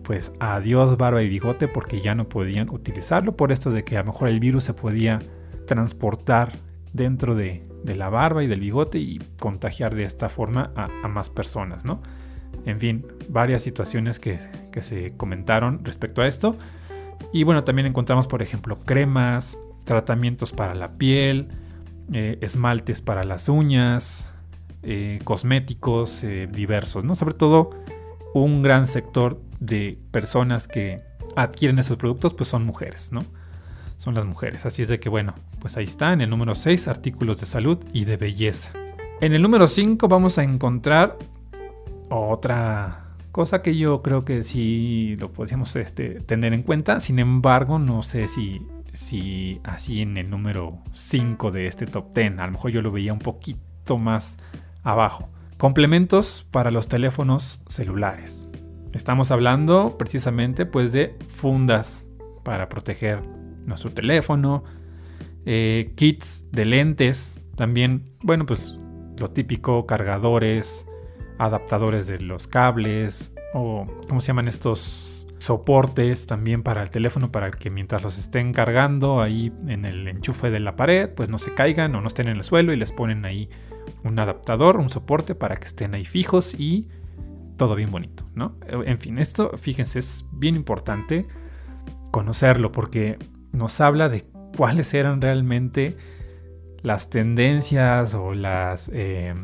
pues 0.02 0.32
adiós 0.40 0.98
barba 0.98 1.22
y 1.22 1.28
bigote 1.30 1.68
porque 1.68 2.02
ya 2.02 2.14
no 2.14 2.28
podían 2.28 2.68
utilizarlo 2.68 3.34
por 3.34 3.50
esto 3.50 3.70
de 3.70 3.82
que 3.82 3.96
a 3.96 4.00
lo 4.00 4.08
mejor 4.08 4.28
el 4.28 4.40
virus 4.40 4.64
se 4.64 4.74
podía 4.74 5.22
transportar 5.66 6.58
dentro 6.92 7.34
de, 7.34 7.66
la 7.84 8.10
barba 8.10 8.44
y 8.44 8.46
del 8.46 8.60
bigote 8.60 8.98
y 8.98 9.22
contagiar 9.38 9.94
de 9.94 10.04
esta 10.04 10.28
forma 10.28 10.70
a, 10.76 10.90
a 11.02 11.08
más 11.08 11.30
personas, 11.30 11.86
¿no? 11.86 12.02
En 12.66 12.78
fin, 12.78 13.06
varias 13.28 13.62
situaciones 13.62 14.20
que, 14.20 14.38
se 14.82 15.16
comentaron 15.16 15.82
respecto 15.82 16.20
a 16.20 16.26
esto. 16.26 16.56
Y 17.32 17.44
bueno, 17.44 17.64
también 17.64 17.86
encontramos, 17.86 18.26
por 18.26 18.42
ejemplo, 18.42 18.78
cremas, 18.78 19.56
tratamientos 19.84 20.52
para 20.52 20.74
la 20.74 20.92
piel, 20.92 21.48
eh, 22.12 22.38
esmaltes 22.40 23.02
para 23.02 23.24
las 23.24 23.48
uñas, 23.48 24.26
eh, 24.82 25.20
cosméticos 25.24 26.24
eh, 26.24 26.48
diversos, 26.50 27.04
¿no? 27.04 27.14
Sobre 27.14 27.34
todo 27.34 27.70
un 28.34 28.62
gran 28.62 28.86
sector 28.86 29.40
de 29.58 29.98
personas 30.10 30.68
que 30.68 31.02
adquieren 31.36 31.78
esos 31.78 31.96
productos, 31.96 32.34
pues 32.34 32.48
son 32.48 32.64
mujeres, 32.64 33.12
¿no? 33.12 33.24
Son 33.96 34.14
las 34.14 34.24
mujeres. 34.24 34.64
Así 34.66 34.82
es 34.82 34.88
de 34.88 34.98
que, 34.98 35.08
bueno, 35.08 35.34
pues 35.60 35.76
ahí 35.76 35.84
está, 35.84 36.12
en 36.12 36.20
el 36.20 36.30
número 36.30 36.54
6, 36.54 36.88
artículos 36.88 37.40
de 37.40 37.46
salud 37.46 37.78
y 37.92 38.06
de 38.06 38.16
belleza. 38.16 38.72
En 39.20 39.34
el 39.34 39.42
número 39.42 39.68
5 39.68 40.08
vamos 40.08 40.38
a 40.38 40.44
encontrar 40.44 41.18
otra 42.08 43.04
cosa 43.32 43.62
que 43.62 43.76
yo 43.76 44.02
creo 44.02 44.24
que 44.24 44.42
sí 44.42 45.16
lo 45.20 45.30
podríamos 45.30 45.76
este, 45.76 46.20
tener 46.20 46.54
en 46.54 46.62
cuenta, 46.62 47.00
sin 47.00 47.18
embargo, 47.18 47.78
no 47.78 48.02
sé 48.02 48.26
si, 48.28 48.66
si 48.92 49.61
así 49.64 50.03
en 50.03 50.16
el 50.16 50.31
número 50.31 50.79
5 50.92 51.50
de 51.50 51.66
este 51.66 51.87
top 51.87 52.12
10, 52.14 52.38
a 52.38 52.46
lo 52.46 52.53
mejor 52.53 52.70
yo 52.70 52.83
lo 52.83 52.90
veía 52.90 53.12
un 53.12 53.18
poquito 53.18 53.98
más 53.98 54.37
abajo. 54.83 55.29
Complementos 55.57 56.46
para 56.50 56.70
los 56.70 56.88
teléfonos 56.88 57.62
celulares. 57.66 58.46
Estamos 58.92 59.31
hablando 59.31 59.96
precisamente 59.98 60.66
pues 60.66 60.92
de 60.92 61.16
fundas 61.29 62.07
para 62.42 62.68
proteger 62.68 63.22
nuestro 63.66 63.92
teléfono, 63.92 64.64
eh, 65.46 65.92
kits 65.96 66.46
de 66.50 66.64
lentes, 66.64 67.37
también, 67.57 68.16
bueno, 68.22 68.46
pues 68.46 68.79
lo 69.18 69.29
típico, 69.29 69.87
cargadores, 69.87 70.87
adaptadores 71.38 72.07
de 72.07 72.20
los 72.20 72.48
cables 72.48 73.33
o 73.55 73.87
cómo 74.09 74.20
se 74.20 74.29
llaman 74.29 74.48
estos 74.48 75.19
soportes 75.40 76.26
también 76.26 76.62
para 76.62 76.83
el 76.83 76.90
teléfono 76.90 77.33
para 77.33 77.50
que 77.50 77.70
mientras 77.70 78.03
los 78.03 78.18
estén 78.18 78.53
cargando 78.53 79.22
ahí 79.22 79.53
en 79.66 79.87
el 79.87 80.07
enchufe 80.07 80.50
de 80.50 80.61
la 80.61 80.76
pared 80.76 81.11
pues 81.14 81.31
no 81.31 81.38
se 81.38 81.55
caigan 81.55 81.94
o 81.94 82.03
no 82.03 82.07
estén 82.07 82.29
en 82.29 82.37
el 82.37 82.42
suelo 82.42 82.74
y 82.74 82.76
les 82.76 82.92
ponen 82.92 83.24
ahí 83.24 83.48
un 84.05 84.18
adaptador, 84.18 84.76
un 84.76 84.90
soporte 84.90 85.35
para 85.35 85.57
que 85.57 85.64
estén 85.66 85.94
ahí 85.94 86.05
fijos 86.05 86.55
y 86.55 86.88
todo 87.57 87.74
bien 87.74 87.90
bonito, 87.90 88.24
¿no? 88.35 88.57
En 88.68 88.98
fin, 88.98 89.18
esto 89.18 89.57
fíjense 89.59 89.98
es 89.98 90.26
bien 90.31 90.57
importante 90.57 91.26
conocerlo 92.11 92.70
porque 92.70 93.18
nos 93.53 93.81
habla 93.81 94.09
de 94.09 94.24
cuáles 94.57 94.92
eran 94.92 95.22
realmente 95.22 95.96
las 96.83 97.09
tendencias 97.09 98.14
o 98.14 98.35
las 98.35 98.90
eh, 98.92 99.35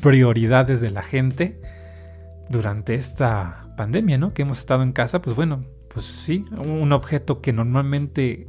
prioridades 0.00 0.80
de 0.80 0.90
la 0.90 1.02
gente 1.02 1.60
durante 2.48 2.94
esta 2.94 3.69
pandemia, 3.80 4.18
¿no? 4.18 4.34
Que 4.34 4.42
hemos 4.42 4.58
estado 4.58 4.82
en 4.82 4.92
casa, 4.92 5.22
pues 5.22 5.34
bueno, 5.34 5.64
pues 5.88 6.04
sí, 6.04 6.44
un 6.50 6.92
objeto 6.92 7.40
que 7.40 7.54
normalmente 7.54 8.46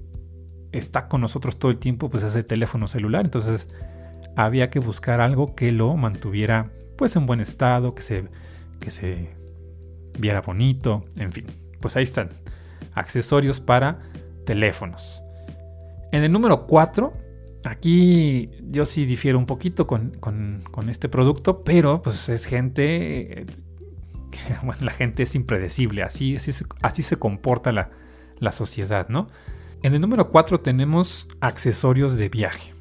está 0.73 1.07
con 1.07 1.21
nosotros 1.21 1.57
todo 1.57 1.71
el 1.71 1.77
tiempo, 1.77 2.09
pues 2.09 2.23
es 2.23 2.35
el 2.35 2.43
teléfono 2.43 2.85
celular. 2.85 3.23
Entonces 3.23 3.69
había 4.35 4.69
que 4.69 4.79
buscar 4.79 5.21
algo 5.21 5.55
que 5.55 5.71
lo 5.71 5.95
mantuviera 5.95 6.73
pues 6.97 7.15
en 7.15 7.27
buen 7.27 7.39
estado, 7.39 7.95
que 7.95 8.01
se, 8.01 8.25
que 8.81 8.91
se 8.91 9.33
viera 10.19 10.41
bonito, 10.41 11.05
en 11.15 11.31
fin. 11.31 11.45
Pues 11.79 11.95
ahí 11.95 12.03
están, 12.03 12.31
accesorios 12.93 13.61
para 13.61 13.99
teléfonos. 14.45 15.23
En 16.11 16.25
el 16.25 16.31
número 16.33 16.67
4 16.67 17.13
Aquí 17.63 18.49
yo 18.71 18.85
sí 18.87 19.05
difiero 19.05 19.37
un 19.37 19.45
poquito 19.45 19.85
con, 19.85 20.13
este 20.89 21.09
producto, 21.09 21.63
pero 21.63 22.01
pues 22.01 22.27
es 22.29 22.45
gente, 22.45 23.45
bueno, 24.63 24.81
la 24.81 24.91
gente 24.91 25.23
es 25.23 25.35
impredecible, 25.35 26.03
así, 26.03 26.35
así, 26.35 27.03
se, 27.03 27.15
comporta 27.17 27.71
la, 27.71 27.91
la, 28.39 28.51
sociedad, 28.51 29.09
¿no? 29.09 29.27
En 29.83 29.93
el 29.93 30.01
número 30.01 30.29
4 30.29 30.57
tenemos 30.57 31.27
accesorios 31.39 32.17
de 32.17 32.29
viaje. 32.29 32.73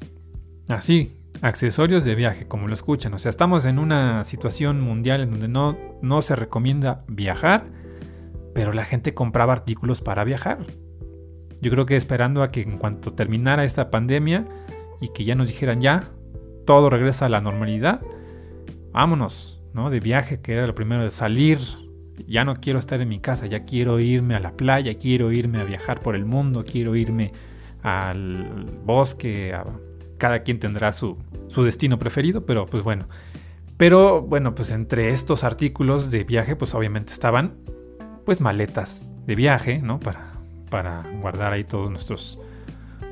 Así, 0.67 1.17
accesorios 1.41 2.05
de 2.05 2.15
viaje, 2.15 2.47
como 2.47 2.67
lo 2.67 2.73
escuchan. 2.73 3.13
O 3.13 3.19
sea, 3.19 3.29
estamos 3.29 3.65
en 3.65 3.79
una 3.79 4.23
situación 4.23 4.81
mundial 4.81 5.21
en 5.21 5.31
donde 5.31 5.47
no, 5.47 5.77
no 6.01 6.21
se 6.21 6.35
recomienda 6.35 7.03
viajar, 7.07 7.65
pero 8.53 8.73
la 8.73 8.85
gente 8.85 9.13
compraba 9.13 9.53
artículos 9.53 10.01
para 10.01 10.23
viajar. 10.23 10.65
Yo 11.61 11.71
creo 11.71 11.85
que 11.85 11.95
esperando 11.95 12.43
a 12.43 12.49
que 12.49 12.61
en 12.61 12.77
cuanto 12.77 13.11
terminara 13.11 13.63
esta 13.63 13.89
pandemia, 13.91 14.45
y 15.01 15.09
que 15.09 15.25
ya 15.25 15.35
nos 15.35 15.47
dijeran 15.47 15.81
ya, 15.81 16.11
todo 16.65 16.89
regresa 16.89 17.25
a 17.25 17.29
la 17.29 17.41
normalidad, 17.41 18.01
vámonos, 18.91 19.60
¿no? 19.73 19.89
De 19.89 19.99
viaje, 19.99 20.41
que 20.41 20.53
era 20.53 20.67
lo 20.67 20.75
primero 20.75 21.03
de 21.03 21.11
salir, 21.11 21.59
ya 22.27 22.45
no 22.45 22.55
quiero 22.55 22.79
estar 22.79 23.01
en 23.01 23.09
mi 23.09 23.19
casa, 23.19 23.47
ya 23.47 23.65
quiero 23.65 23.99
irme 23.99 24.35
a 24.35 24.39
la 24.39 24.55
playa, 24.55 24.97
quiero 24.97 25.31
irme 25.31 25.59
a 25.59 25.63
viajar 25.63 26.01
por 26.01 26.15
el 26.15 26.25
mundo, 26.25 26.63
quiero 26.63 26.95
irme 26.95 27.33
al 27.83 28.79
bosque, 28.85 29.55
cada 30.17 30.43
quien 30.43 30.59
tendrá 30.59 30.93
su, 30.93 31.17
su 31.47 31.63
destino 31.63 31.97
preferido, 31.97 32.45
pero 32.45 32.65
pues 32.65 32.83
bueno. 32.83 33.07
Pero 33.77 34.21
bueno, 34.21 34.53
pues 34.53 34.69
entre 34.69 35.09
estos 35.09 35.43
artículos 35.43 36.11
de 36.11 36.23
viaje, 36.23 36.55
pues 36.55 36.75
obviamente 36.75 37.11
estaban 37.11 37.57
pues 38.25 38.39
maletas 38.39 39.13
de 39.25 39.35
viaje, 39.35 39.81
¿no? 39.81 39.99
Para, 39.99 40.33
para 40.69 41.03
guardar 41.21 41.53
ahí 41.53 41.63
todos 41.63 41.89
nuestros 41.89 42.39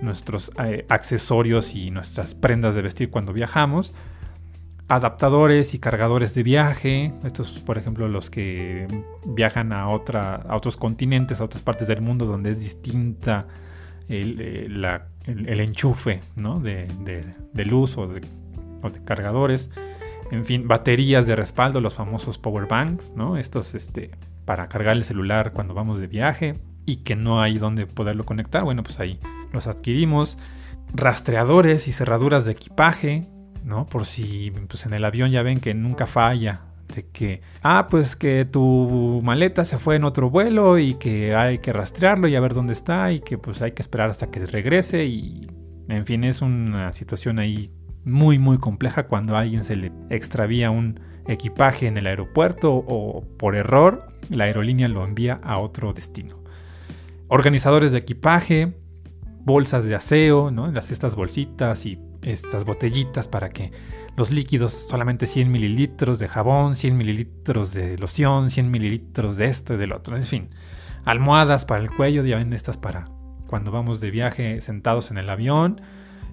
nuestros 0.01 0.51
eh, 0.63 0.85
accesorios 0.89 1.75
y 1.75 1.91
nuestras 1.91 2.35
prendas 2.35 2.75
de 2.75 2.81
vestir 2.81 3.09
cuando 3.09 3.33
viajamos. 3.33 3.93
Adaptadores 4.89 5.73
y 5.75 5.79
cargadores 5.79 6.33
de 6.33 6.43
viaje. 6.43 7.13
Estos, 7.23 7.59
por 7.59 7.77
ejemplo, 7.77 8.07
los 8.07 8.29
que 8.29 8.87
viajan 9.23 9.71
a, 9.71 9.87
otra, 9.87 10.35
a 10.35 10.55
otros 10.55 10.77
continentes, 10.77 11.39
a 11.39 11.43
otras 11.43 11.61
partes 11.61 11.87
del 11.87 12.01
mundo 12.01 12.25
donde 12.25 12.51
es 12.51 12.59
distinta 12.59 13.47
el, 14.07 14.41
eh, 14.41 15.63
enchufe 15.63 16.21
¿no? 16.35 16.59
de, 16.59 16.87
de, 17.53 17.65
luz 17.65 17.97
o 17.97 18.07
de, 18.07 18.27
o 18.81 18.89
de, 18.89 19.03
cargadores. 19.03 19.69
En 20.31 20.45
fin, 20.45 20.67
baterías 20.67 21.27
de 21.27 21.35
respaldo, 21.35 21.81
los 21.81 21.93
famosos 21.93 22.37
power 22.37 22.67
banks, 22.67 23.11
¿no? 23.15 23.37
Estos 23.37 23.75
este, 23.75 24.11
para 24.45 24.67
cargar 24.67 24.95
el 24.95 25.03
celular 25.03 25.53
cuando 25.53 25.73
vamos 25.73 25.99
de 25.99 26.07
viaje 26.07 26.59
y 26.85 26.97
que 26.97 27.15
no 27.15 27.41
hay 27.41 27.57
donde 27.59 27.85
poderlo 27.85 28.25
conectar. 28.25 28.63
Bueno, 28.63 28.83
pues 28.83 28.99
ahí 28.99 29.19
los 29.53 29.67
adquirimos. 29.67 30.37
Rastreadores 30.93 31.87
y 31.87 31.91
cerraduras 31.91 32.45
de 32.45 32.53
equipaje, 32.53 33.27
¿no? 33.63 33.87
Por 33.87 34.05
si 34.05 34.51
pues 34.67 34.85
en 34.85 34.93
el 34.93 35.05
avión 35.05 35.31
ya 35.31 35.43
ven 35.43 35.59
que 35.59 35.73
nunca 35.73 36.05
falla. 36.05 36.61
De 36.93 37.05
que, 37.05 37.41
ah, 37.61 37.87
pues 37.87 38.15
que 38.15 38.45
tu 38.45 39.21
maleta 39.23 39.63
se 39.63 39.77
fue 39.77 39.95
en 39.95 40.03
otro 40.03 40.31
vuelo 40.31 40.79
y 40.79 40.95
que 40.95 41.35
hay 41.35 41.59
que 41.59 41.71
rastrearlo 41.71 42.27
y 42.27 42.35
a 42.35 42.39
ver 42.39 42.55
dónde 42.55 42.73
está 42.73 43.11
y 43.11 43.19
que 43.19 43.37
pues 43.37 43.61
hay 43.61 43.73
que 43.73 43.83
esperar 43.83 44.09
hasta 44.09 44.31
que 44.31 44.43
regrese 44.47 45.05
y 45.05 45.45
en 45.87 46.05
fin, 46.07 46.23
es 46.23 46.41
una 46.41 46.91
situación 46.93 47.37
ahí 47.37 47.71
muy 48.05 48.39
muy 48.39 48.57
compleja 48.57 49.07
cuando 49.07 49.35
a 49.35 49.41
alguien 49.41 49.63
se 49.63 49.75
le 49.75 49.91
extravía 50.09 50.71
un 50.71 50.99
equipaje 51.27 51.85
en 51.85 51.97
el 51.97 52.07
aeropuerto 52.07 52.73
o 52.73 53.23
por 53.37 53.55
error 53.55 54.07
la 54.29 54.45
aerolínea 54.45 54.87
lo 54.87 55.03
envía 55.05 55.39
a 55.43 55.59
otro 55.59 55.93
destino. 55.93 56.39
Organizadores 57.27 57.91
de 57.91 57.99
equipaje, 57.99 58.73
bolsas 59.41 59.85
de 59.85 59.95
aseo, 59.95 60.51
¿no? 60.51 60.71
Las, 60.71 60.91
estas 60.91 61.15
bolsitas 61.15 61.85
y 61.85 61.99
estas 62.21 62.65
botellitas 62.65 63.27
para 63.27 63.49
que 63.49 63.71
los 64.15 64.31
líquidos, 64.31 64.73
solamente 64.73 65.25
100 65.27 65.51
mililitros 65.51 66.19
de 66.19 66.27
jabón, 66.27 66.75
100 66.75 66.97
mililitros 66.97 67.73
de 67.73 67.97
loción, 67.97 68.49
100 68.49 68.69
mililitros 68.69 69.37
de 69.37 69.45
esto 69.45 69.73
y 69.73 69.77
del 69.77 69.93
otro, 69.93 70.17
en 70.17 70.23
fin. 70.23 70.49
Almohadas 71.05 71.65
para 71.65 71.81
el 71.81 71.91
cuello, 71.91 72.23
ya 72.25 72.37
ven 72.37 72.53
estas 72.53 72.77
para 72.77 73.09
cuando 73.47 73.71
vamos 73.71 73.99
de 73.99 74.11
viaje 74.11 74.61
sentados 74.61 75.09
en 75.09 75.17
el 75.17 75.29
avión 75.29 75.81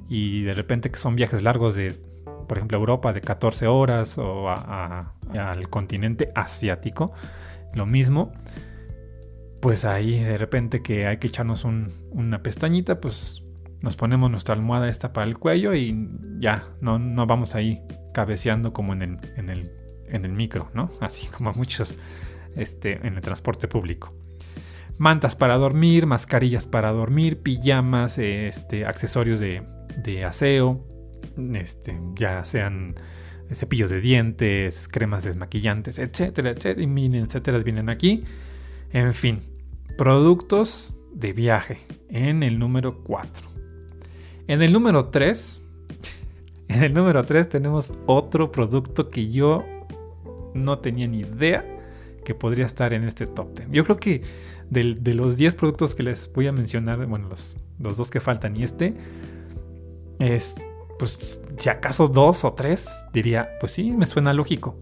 y 0.09 0.43
de 0.43 0.53
repente 0.53 0.91
que 0.91 0.99
son 0.99 1.17
viajes 1.17 1.43
largos 1.43 1.75
de, 1.75 1.99
por 2.47 2.59
ejemplo, 2.59 2.77
Europa 2.77 3.13
de 3.13 3.23
14 3.23 3.67
horas 3.69 4.19
o 4.19 4.51
al 4.51 5.71
continente 5.71 6.31
asiático, 6.35 7.13
lo 7.73 7.87
mismo 7.87 8.33
pues 9.61 9.85
ahí 9.85 10.21
de 10.21 10.39
repente 10.39 10.83
que 10.83 11.07
hay 11.07 11.17
que 11.17 11.27
echarnos 11.27 11.65
una 11.65 12.43
pestañita, 12.43 13.01
pues 13.01 13.43
nos 13.81 13.97
ponemos 13.97 14.31
nuestra 14.31 14.55
almohada 14.55 14.89
esta 14.89 15.13
para 15.13 15.27
el 15.27 15.39
cuello 15.39 15.75
y 15.75 16.09
ya, 16.39 16.65
no, 16.81 16.99
no 16.99 17.27
vamos 17.27 17.55
ahí 17.55 17.83
cabeceando 18.13 18.73
como 18.73 18.93
en 18.93 19.03
el, 19.03 19.19
en 19.37 19.51
el, 19.51 19.73
en 20.09 20.25
el 20.25 20.33
micro, 20.33 20.71
¿no? 20.75 20.91
Así 21.01 21.27
como 21.29 21.53
muchos 21.53 21.99
este, 22.57 23.07
en 23.07 23.15
el 23.15 23.21
transporte 23.21 23.69
público. 23.69 24.15
Mantas 24.99 25.37
para 25.37 25.59
dormir, 25.59 26.07
mascarillas 26.07 26.67
para 26.67 26.91
dormir, 26.91 27.43
pijamas, 27.43 28.17
este, 28.19 28.87
accesorios 28.87 29.39
de, 29.41 29.63
de 30.03 30.25
aseo, 30.25 30.87
este, 31.55 32.01
ya 32.15 32.45
sean 32.47 32.95
cepillos 33.53 33.91
de 33.91 34.01
dientes, 34.01 34.89
cremas 34.89 35.25
desmaquillantes, 35.25 35.99
etcétera, 35.99 36.51
etcétera, 36.51 37.19
etcétera, 37.19 37.59
vienen 37.59 37.91
aquí. 37.91 38.25
En 38.91 39.13
fin, 39.15 39.43
productos 39.99 40.97
de 41.13 41.33
viaje 41.33 41.79
en 42.09 42.43
el 42.43 42.59
número 42.59 43.03
4. 43.05 43.56
En 44.49 44.63
el 44.63 44.73
número 44.73 45.07
3, 45.07 45.61
en 46.69 46.83
el 46.83 46.95
número 46.95 47.25
3 47.25 47.49
tenemos 47.49 47.93
otro 48.07 48.53
producto 48.53 49.11
que 49.11 49.31
yo 49.31 49.65
no 50.55 50.79
tenía 50.79 51.07
ni 51.07 51.21
idea 51.21 51.65
que 52.25 52.35
podría 52.35 52.67
estar 52.67 52.93
en 52.93 53.05
este 53.05 53.27
top 53.27 53.55
10. 53.55 53.71
Yo 53.71 53.85
creo 53.85 53.97
que 53.97 54.23
de, 54.71 55.15
los 55.15 55.37
10 55.37 55.55
productos 55.55 55.95
que 55.95 56.03
les 56.03 56.33
voy 56.33 56.47
a 56.47 56.53
mencionar, 56.53 57.05
bueno, 57.07 57.29
los, 57.29 57.57
dos 57.79 58.11
que 58.11 58.21
faltan 58.21 58.57
y 58.57 58.63
este, 58.63 58.95
es, 60.19 60.57
pues 60.99 61.45
si 61.57 61.69
acaso 61.69 62.09
dos 62.09 62.45
o 62.45 62.53
tres, 62.53 62.89
diría, 63.13 63.51
pues 63.61 63.73
sí, 63.73 63.97
me 63.97 64.07
suena 64.07 64.33
lógico 64.33 64.77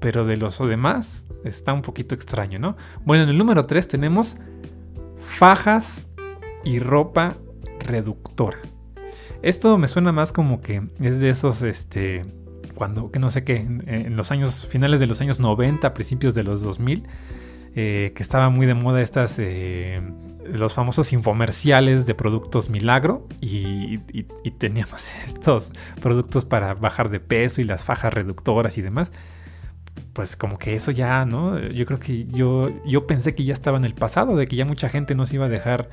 pero 0.00 0.24
de 0.24 0.38
los 0.38 0.58
demás 0.58 1.26
está 1.44 1.72
un 1.72 1.82
poquito 1.82 2.14
extraño, 2.14 2.58
¿no? 2.58 2.76
Bueno, 3.04 3.24
en 3.24 3.28
el 3.28 3.38
número 3.38 3.66
3 3.66 3.86
tenemos 3.86 4.38
fajas 5.18 6.08
y 6.64 6.78
ropa 6.78 7.36
reductora. 7.80 8.58
Esto 9.42 9.78
me 9.78 9.88
suena 9.88 10.12
más 10.12 10.32
como 10.32 10.60
que 10.60 10.82
es 11.00 11.20
de 11.20 11.30
esos, 11.30 11.62
este, 11.62 12.24
cuando, 12.74 13.10
que 13.10 13.18
no 13.18 13.30
sé 13.30 13.42
qué, 13.42 13.56
en, 13.56 14.16
los 14.16 14.30
años, 14.30 14.66
finales 14.66 15.00
de 15.00 15.06
los 15.06 15.20
años 15.20 15.40
90, 15.40 15.94
principios 15.94 16.34
de 16.34 16.42
los 16.42 16.62
2000, 16.62 17.06
eh, 17.74 18.12
que 18.14 18.22
estaba 18.22 18.50
muy 18.50 18.66
de 18.66 18.74
moda 18.74 19.00
estas, 19.00 19.38
eh, 19.38 20.02
los 20.44 20.74
famosos 20.74 21.12
infomerciales 21.12 22.06
de 22.06 22.14
productos 22.14 22.68
milagro 22.68 23.28
y, 23.40 24.00
y 24.12 24.50
teníamos 24.58 25.10
estos 25.24 25.72
productos 26.00 26.44
para 26.44 26.74
bajar 26.74 27.08
de 27.08 27.20
peso 27.20 27.60
y 27.60 27.64
las 27.64 27.84
fajas 27.84 28.12
reductoras 28.12 28.76
y 28.78 28.82
demás 28.82 29.12
pues 30.12 30.36
como 30.36 30.58
que 30.58 30.74
eso 30.74 30.90
ya, 30.90 31.24
¿no? 31.24 31.58
Yo 31.58 31.86
creo 31.86 31.98
que 31.98 32.26
yo, 32.26 32.70
yo 32.84 33.06
pensé 33.06 33.34
que 33.34 33.44
ya 33.44 33.52
estaba 33.52 33.78
en 33.78 33.84
el 33.84 33.94
pasado, 33.94 34.36
de 34.36 34.46
que 34.46 34.56
ya 34.56 34.64
mucha 34.64 34.88
gente 34.88 35.14
no 35.14 35.24
se 35.24 35.36
iba 35.36 35.46
a 35.46 35.48
dejar 35.48 35.88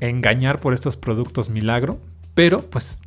engañar 0.00 0.60
por 0.60 0.74
estos 0.74 0.96
productos 0.96 1.48
milagro, 1.48 2.00
pero 2.38 2.62
pues 2.62 3.00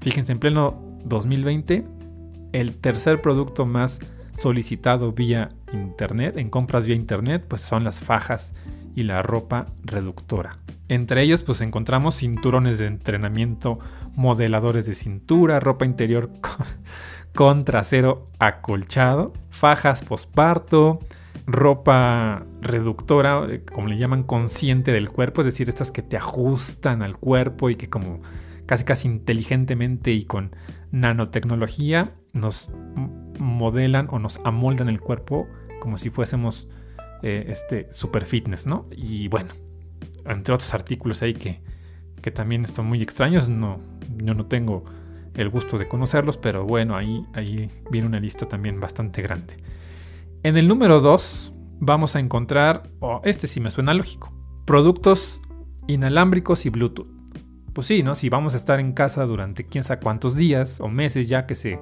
fíjense, 0.00 0.32
en 0.32 0.38
pleno 0.38 0.82
2020, 1.04 1.86
el 2.54 2.80
tercer 2.80 3.20
producto 3.20 3.66
más 3.66 3.98
solicitado 4.32 5.12
vía 5.12 5.50
internet, 5.70 6.38
en 6.38 6.48
compras 6.48 6.86
vía 6.86 6.96
internet, 6.96 7.44
pues 7.46 7.60
son 7.60 7.84
las 7.84 8.00
fajas 8.00 8.54
y 8.94 9.02
la 9.02 9.20
ropa 9.20 9.66
reductora. 9.84 10.56
Entre 10.88 11.20
ellos 11.20 11.44
pues 11.44 11.60
encontramos 11.60 12.14
cinturones 12.14 12.78
de 12.78 12.86
entrenamiento, 12.86 13.80
modeladores 14.16 14.86
de 14.86 14.94
cintura, 14.94 15.60
ropa 15.60 15.84
interior 15.84 16.30
con 17.34 17.66
trasero 17.66 18.24
acolchado, 18.38 19.34
fajas 19.50 20.00
posparto, 20.00 21.00
ropa 21.48 22.46
reductora, 22.60 23.46
eh, 23.48 23.64
como 23.64 23.88
le 23.88 23.96
llaman, 23.96 24.22
consciente 24.22 24.92
del 24.92 25.08
cuerpo, 25.08 25.40
es 25.40 25.46
decir, 25.46 25.68
estas 25.68 25.90
que 25.90 26.02
te 26.02 26.18
ajustan 26.18 27.02
al 27.02 27.16
cuerpo 27.16 27.70
y 27.70 27.76
que 27.76 27.88
como 27.88 28.20
casi 28.66 28.84
casi 28.84 29.08
inteligentemente 29.08 30.12
y 30.12 30.24
con 30.24 30.54
nanotecnología 30.92 32.14
nos 32.34 32.70
modelan 33.38 34.08
o 34.10 34.18
nos 34.18 34.40
amoldan 34.44 34.90
el 34.90 35.00
cuerpo 35.00 35.48
como 35.80 35.96
si 35.96 36.10
fuésemos 36.10 36.68
eh, 37.22 37.46
este 37.48 37.90
super 37.92 38.24
fitness, 38.24 38.66
¿no? 38.66 38.86
Y 38.94 39.28
bueno, 39.28 39.50
entre 40.26 40.52
otros 40.52 40.74
artículos 40.74 41.22
ahí 41.22 41.32
que, 41.32 41.62
que 42.20 42.30
también 42.30 42.64
están 42.64 42.84
muy 42.84 43.00
extraños, 43.00 43.48
no, 43.48 43.80
yo 44.22 44.34
no 44.34 44.44
tengo 44.46 44.84
el 45.34 45.48
gusto 45.48 45.78
de 45.78 45.88
conocerlos, 45.88 46.36
pero 46.36 46.64
bueno, 46.64 46.94
ahí, 46.94 47.24
ahí 47.32 47.70
viene 47.90 48.06
una 48.06 48.20
lista 48.20 48.46
también 48.46 48.80
bastante 48.80 49.22
grande. 49.22 49.56
En 50.42 50.56
el 50.56 50.68
número 50.68 51.00
2 51.00 51.52
vamos 51.80 52.16
a 52.16 52.20
encontrar, 52.20 52.90
oh, 53.00 53.20
este 53.24 53.46
sí 53.46 53.60
me 53.60 53.70
suena 53.70 53.94
lógico, 53.94 54.32
productos 54.66 55.40
inalámbricos 55.86 56.66
y 56.66 56.70
Bluetooth. 56.70 57.08
Pues 57.72 57.86
sí, 57.86 58.02
¿no? 58.02 58.14
Si 58.14 58.28
vamos 58.28 58.54
a 58.54 58.56
estar 58.56 58.80
en 58.80 58.92
casa 58.92 59.24
durante 59.26 59.66
quién 59.66 59.84
sabe 59.84 60.00
cuántos 60.00 60.36
días 60.36 60.80
o 60.80 60.88
meses 60.88 61.28
ya 61.28 61.46
que 61.46 61.54
se, 61.54 61.80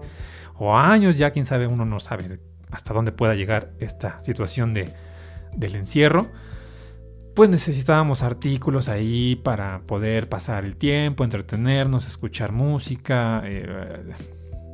o 0.58 0.76
años 0.76 1.16
ya, 1.18 1.30
quién 1.30 1.46
sabe, 1.46 1.66
uno 1.66 1.84
no 1.84 2.00
sabe 2.00 2.40
hasta 2.70 2.92
dónde 2.92 3.12
pueda 3.12 3.34
llegar 3.34 3.72
esta 3.78 4.22
situación 4.22 4.74
de, 4.74 4.92
del 5.54 5.76
encierro 5.76 6.30
pues 7.36 7.50
necesitábamos 7.50 8.22
artículos 8.22 8.88
ahí 8.88 9.36
para 9.36 9.82
poder 9.82 10.26
pasar 10.30 10.64
el 10.64 10.74
tiempo, 10.76 11.22
entretenernos, 11.22 12.06
escuchar 12.06 12.50
música, 12.50 13.42
eh, 13.44 14.14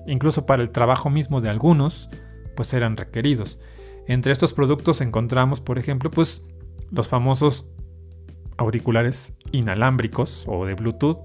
incluso 0.07 0.47
para 0.47 0.63
el 0.63 0.71
trabajo 0.71 1.11
mismo 1.11 1.41
de 1.41 1.51
algunos, 1.51 2.09
pues 2.55 2.73
eran 2.73 2.97
requeridos. 2.97 3.59
Entre 4.07 4.33
estos 4.33 4.53
productos 4.53 5.01
encontramos, 5.01 5.61
por 5.61 5.79
ejemplo, 5.79 6.11
pues 6.11 6.43
los 6.91 7.09
famosos 7.09 7.71
auriculares 8.57 9.35
inalámbricos 9.53 10.45
o 10.47 10.67
de 10.67 10.75
Bluetooth, 10.75 11.19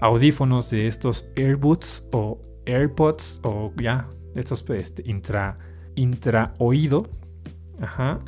audífonos 0.00 0.70
de 0.70 0.86
estos 0.86 1.28
AirBuds 1.36 2.08
o 2.12 2.40
AirPods 2.66 3.40
o 3.44 3.72
ya 3.80 4.08
estos 4.34 4.64
este, 4.70 5.02
intra, 5.06 5.58
intra 5.94 6.54
oído. 6.58 7.08
Ajá. 7.80 8.20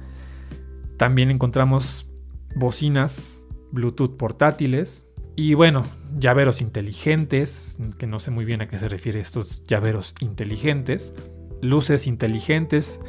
También 0.97 1.31
encontramos 1.31 2.09
bocinas 2.55 3.45
Bluetooth 3.73 4.17
portátiles 4.17 5.09
y 5.37 5.55
bueno, 5.55 5.85
llaveros 6.17 6.61
inteligentes, 6.61 7.79
que 7.99 8.07
no 8.07 8.21
sé 8.21 8.31
muy 8.31 8.45
bien 8.45 8.63
a 8.63 8.69
qué 8.69 8.79
se 8.79 8.89
refiere 8.89 9.19
estos 9.19 9.65
llaveros 9.65 10.15
inteligentes, 10.21 11.13
luces 11.61 12.07
inteligentes. 12.07 13.01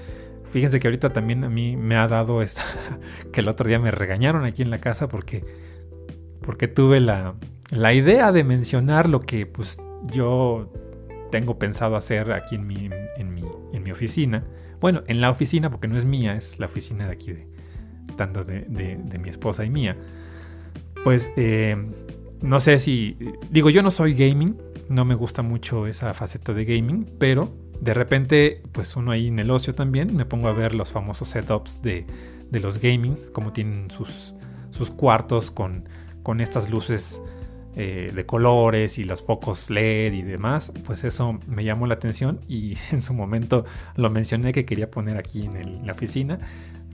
Fíjense 0.56 0.80
que 0.80 0.88
ahorita 0.88 1.12
también 1.12 1.44
a 1.44 1.50
mí 1.50 1.76
me 1.76 1.98
ha 1.98 2.08
dado 2.08 2.42
esta, 2.42 2.64
que 3.34 3.42
el 3.42 3.50
otro 3.50 3.68
día 3.68 3.78
me 3.78 3.92
regañaron 3.92 4.46
aquí 4.46 4.62
en 4.62 4.70
la 4.70 4.80
casa 4.80 5.10
porque, 5.10 5.44
porque 6.40 6.70
tuve 6.70 7.02
la, 7.02 7.36
la 7.72 7.94
idea 7.94 8.32
de 8.32 8.46
mencionar 8.46 9.10
lo 9.10 9.20
que 9.20 9.48
pues 9.48 9.86
yo 10.14 10.72
tengo 11.30 11.60
pensado 11.60 11.98
hacer 11.98 12.32
aquí 12.32 12.56
en 12.56 12.68
mi, 12.68 12.90
en 13.18 13.34
mi, 13.34 13.44
en 13.74 13.84
mi 13.84 13.92
oficina. 13.92 14.46
Bueno, 14.80 15.04
en 15.08 15.20
la 15.20 15.30
oficina, 15.30 15.70
porque 15.70 15.90
no 15.90 15.98
es 15.98 16.06
mía, 16.06 16.38
es 16.38 16.58
la 16.58 16.68
oficina 16.68 17.06
de 17.08 17.12
aquí 17.12 17.34
de, 17.34 17.46
tanto 18.16 18.46
de, 18.46 19.20
mi 19.22 19.28
esposa 19.28 19.66
y 19.66 19.70
mía. 19.70 19.98
pues 21.04 21.34
eh, 21.36 21.76
no 22.42 22.62
sé 22.62 22.80
si, 22.80 23.18
digo, 23.50 23.70
yo 23.70 23.84
no 23.84 23.92
soy 23.92 24.14
gaming, 24.14 24.56
no 24.88 25.04
me 25.04 25.16
gusta 25.16 25.42
mucho 25.42 25.86
esa 25.86 26.14
faceta 26.14 26.54
de 26.54 26.64
gaming, 26.64 27.12
pero 27.20 27.65
de 27.82 27.94
repente, 27.94 28.64
pues 28.72 28.96
uno 28.96 29.12
ahí 29.12 29.28
en 29.28 29.40
el 29.40 29.52
ocio 29.52 29.76
también, 29.76 30.16
me 30.16 30.26
pongo 30.26 30.48
a 30.48 30.54
ver 30.54 30.76
los 30.76 30.92
famosos 30.92 31.30
setups 31.30 31.82
de, 31.82 32.06
de 32.50 32.60
los 32.60 32.80
gamings, 32.80 33.32
como 33.32 33.54
tienen 33.54 33.90
sus, 33.92 34.34
sus 34.70 34.92
cuartos 34.92 35.52
con, 35.52 35.88
con 36.24 36.42
estas 36.42 36.70
luces 36.70 37.22
eh, 37.78 38.14
de 38.16 38.26
colores 38.26 38.98
y 39.00 39.04
los 39.04 39.22
focos 39.22 39.70
LED 39.70 40.14
y 40.14 40.22
demás, 40.22 40.72
pues 40.86 41.04
eso 41.04 41.38
me 41.46 41.66
llamó 41.66 41.88
la 41.88 41.96
atención 41.96 42.40
y 42.48 42.78
en 42.92 43.02
su 43.02 43.14
momento 43.14 43.66
lo 43.98 44.10
mencioné 44.10 44.54
que 44.54 44.64
quería 44.64 44.90
poner 44.90 45.18
aquí 45.18 45.46
en, 45.46 45.86
la 45.86 45.92
oficina. 45.92 46.40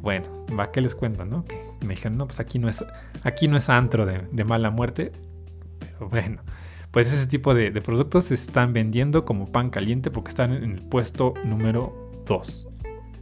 Bueno, 0.02 0.26
va 0.60 0.72
que 0.72 0.82
les 0.82 0.96
cuento, 0.96 1.24
¿no? 1.24 1.46
Que 1.46 1.62
me 1.86 1.94
dijeron, 1.94 2.18
no, 2.18 2.26
pues 2.26 2.40
aquí 2.40 2.58
no 2.58 2.68
es, 2.68 2.84
aquí 3.22 3.48
no 3.48 3.58
es 3.58 3.70
antro 3.70 4.08
de, 4.08 4.44
mala 4.44 4.72
muerte. 4.72 5.12
Pero 5.78 6.10
bueno, 6.10 6.42
pues 6.92 7.12
ese 7.14 7.26
tipo 7.26 7.54
de, 7.54 7.72
productos 7.82 8.26
se 8.26 8.36
están 8.36 8.74
vendiendo 8.74 9.24
como 9.24 9.52
pan 9.52 9.70
caliente 9.70 10.12
porque 10.12 10.30
están 10.30 10.52
en 10.52 10.72
el 10.72 10.82
puesto 10.82 11.34
número 11.46 12.12
2. 12.26 12.68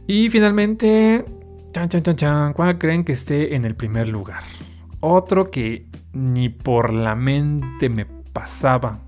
Y 0.08 0.28
finalmente, 0.28 1.24
chan, 1.70 1.88
chan, 1.88 2.02
chan, 2.02 2.16
chan, 2.16 2.52
¿cuál 2.52 2.78
creen 2.78 3.04
que 3.04 3.12
esté 3.12 3.54
en 3.54 3.64
el 3.64 3.76
primer 3.76 4.08
lugar? 4.08 4.42
Otro 4.98 5.50
que 5.50 5.86
ni 6.12 6.48
por 6.48 6.92
la 6.92 7.14
mente 7.14 7.88
me 7.88 8.06
pasaba 8.06 8.98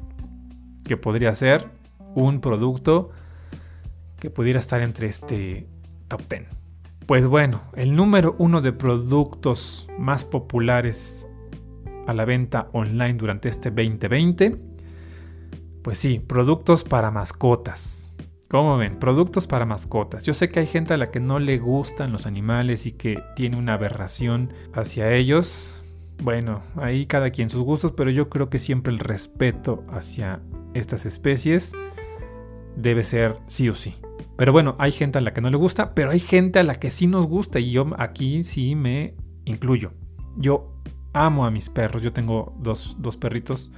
que 0.85 0.97
podría 0.97 1.35
ser 1.35 1.69
un 2.15 2.41
producto 2.41 3.11
que 4.21 4.31
pudiera 4.31 4.61
estar 4.61 4.81
entre 4.81 5.09
este 5.09 5.67
top 6.07 6.23
10. 6.29 6.43
Pues 7.07 7.27
bueno, 7.27 7.61
el 7.75 7.97
número 7.97 8.37
uno 8.39 8.61
de 8.61 8.73
productos 8.73 9.89
más 9.99 10.25
populares 10.25 11.27
a 12.07 12.15
la 12.15 12.25
venta 12.25 12.69
online 12.73 13.15
durante 13.15 13.49
este 13.49 13.71
2020, 13.71 14.59
pues 15.83 15.99
sí, 15.99 16.19
productos 16.19 16.85
para 16.85 17.11
mascotas. 17.11 18.13
¿Cómo 18.49 18.77
ven? 18.77 18.99
Productos 18.99 19.47
para 19.47 19.65
mascotas. 19.65 20.27
Yo 20.27 20.35
sé 20.35 20.51
que 20.51 20.61
hay 20.61 20.67
gente 20.67 20.93
a 20.93 20.99
la 20.99 21.11
que 21.11 21.21
no 21.21 21.39
le 21.39 21.59
gustan 21.59 22.13
los 22.13 22.27
animales 22.27 22.85
y 22.87 22.93
que 22.93 23.23
tiene 23.35 23.57
una 23.57 23.75
aberración 23.75 24.53
hacia 24.75 25.13
ellos. 25.15 25.83
Bueno, 26.23 26.61
ahí 26.77 27.07
cada 27.07 27.31
quien 27.31 27.49
sus 27.49 27.63
gustos, 27.63 27.93
pero 27.93 28.11
yo 28.11 28.29
creo 28.29 28.51
que 28.51 28.59
siempre 28.59 28.93
el 28.93 28.99
respeto 28.99 29.85
hacia 29.91 30.43
estas 30.75 31.07
especies 31.07 31.73
debe 32.77 33.05
ser 33.05 33.39
sí 33.47 33.69
o 33.69 33.75
sí. 33.75 33.97
Pero 34.37 34.53
bueno, 34.53 34.77
hay 34.79 34.93
gente 34.93 35.19
a 35.19 35.23
la 35.23 35.33
que 35.33 35.41
no 35.41 35.51
le 35.51 35.57
gusta, 35.57 35.95
pero 35.95 36.11
hay 36.11 36.21
gente 36.21 36.59
a 36.59 36.63
la 36.63 36.75
que 36.75 36.91
sí 36.91 37.07
nos 37.07 37.27
gusta 37.27 37.59
y 37.59 37.71
yo 37.71 37.87
aquí 37.99 38.45
sí 38.45 38.75
me 38.75 39.15
incluyo. 39.45 39.93
Yo 40.37 40.72
amo 41.13 41.45
a 41.45 41.51
mis 41.51 41.71
perros, 41.71 42.03
yo 42.03 42.13
tengo 42.13 42.55
dos, 42.59 42.97
dos 42.99 43.17
perritos, 43.17 43.71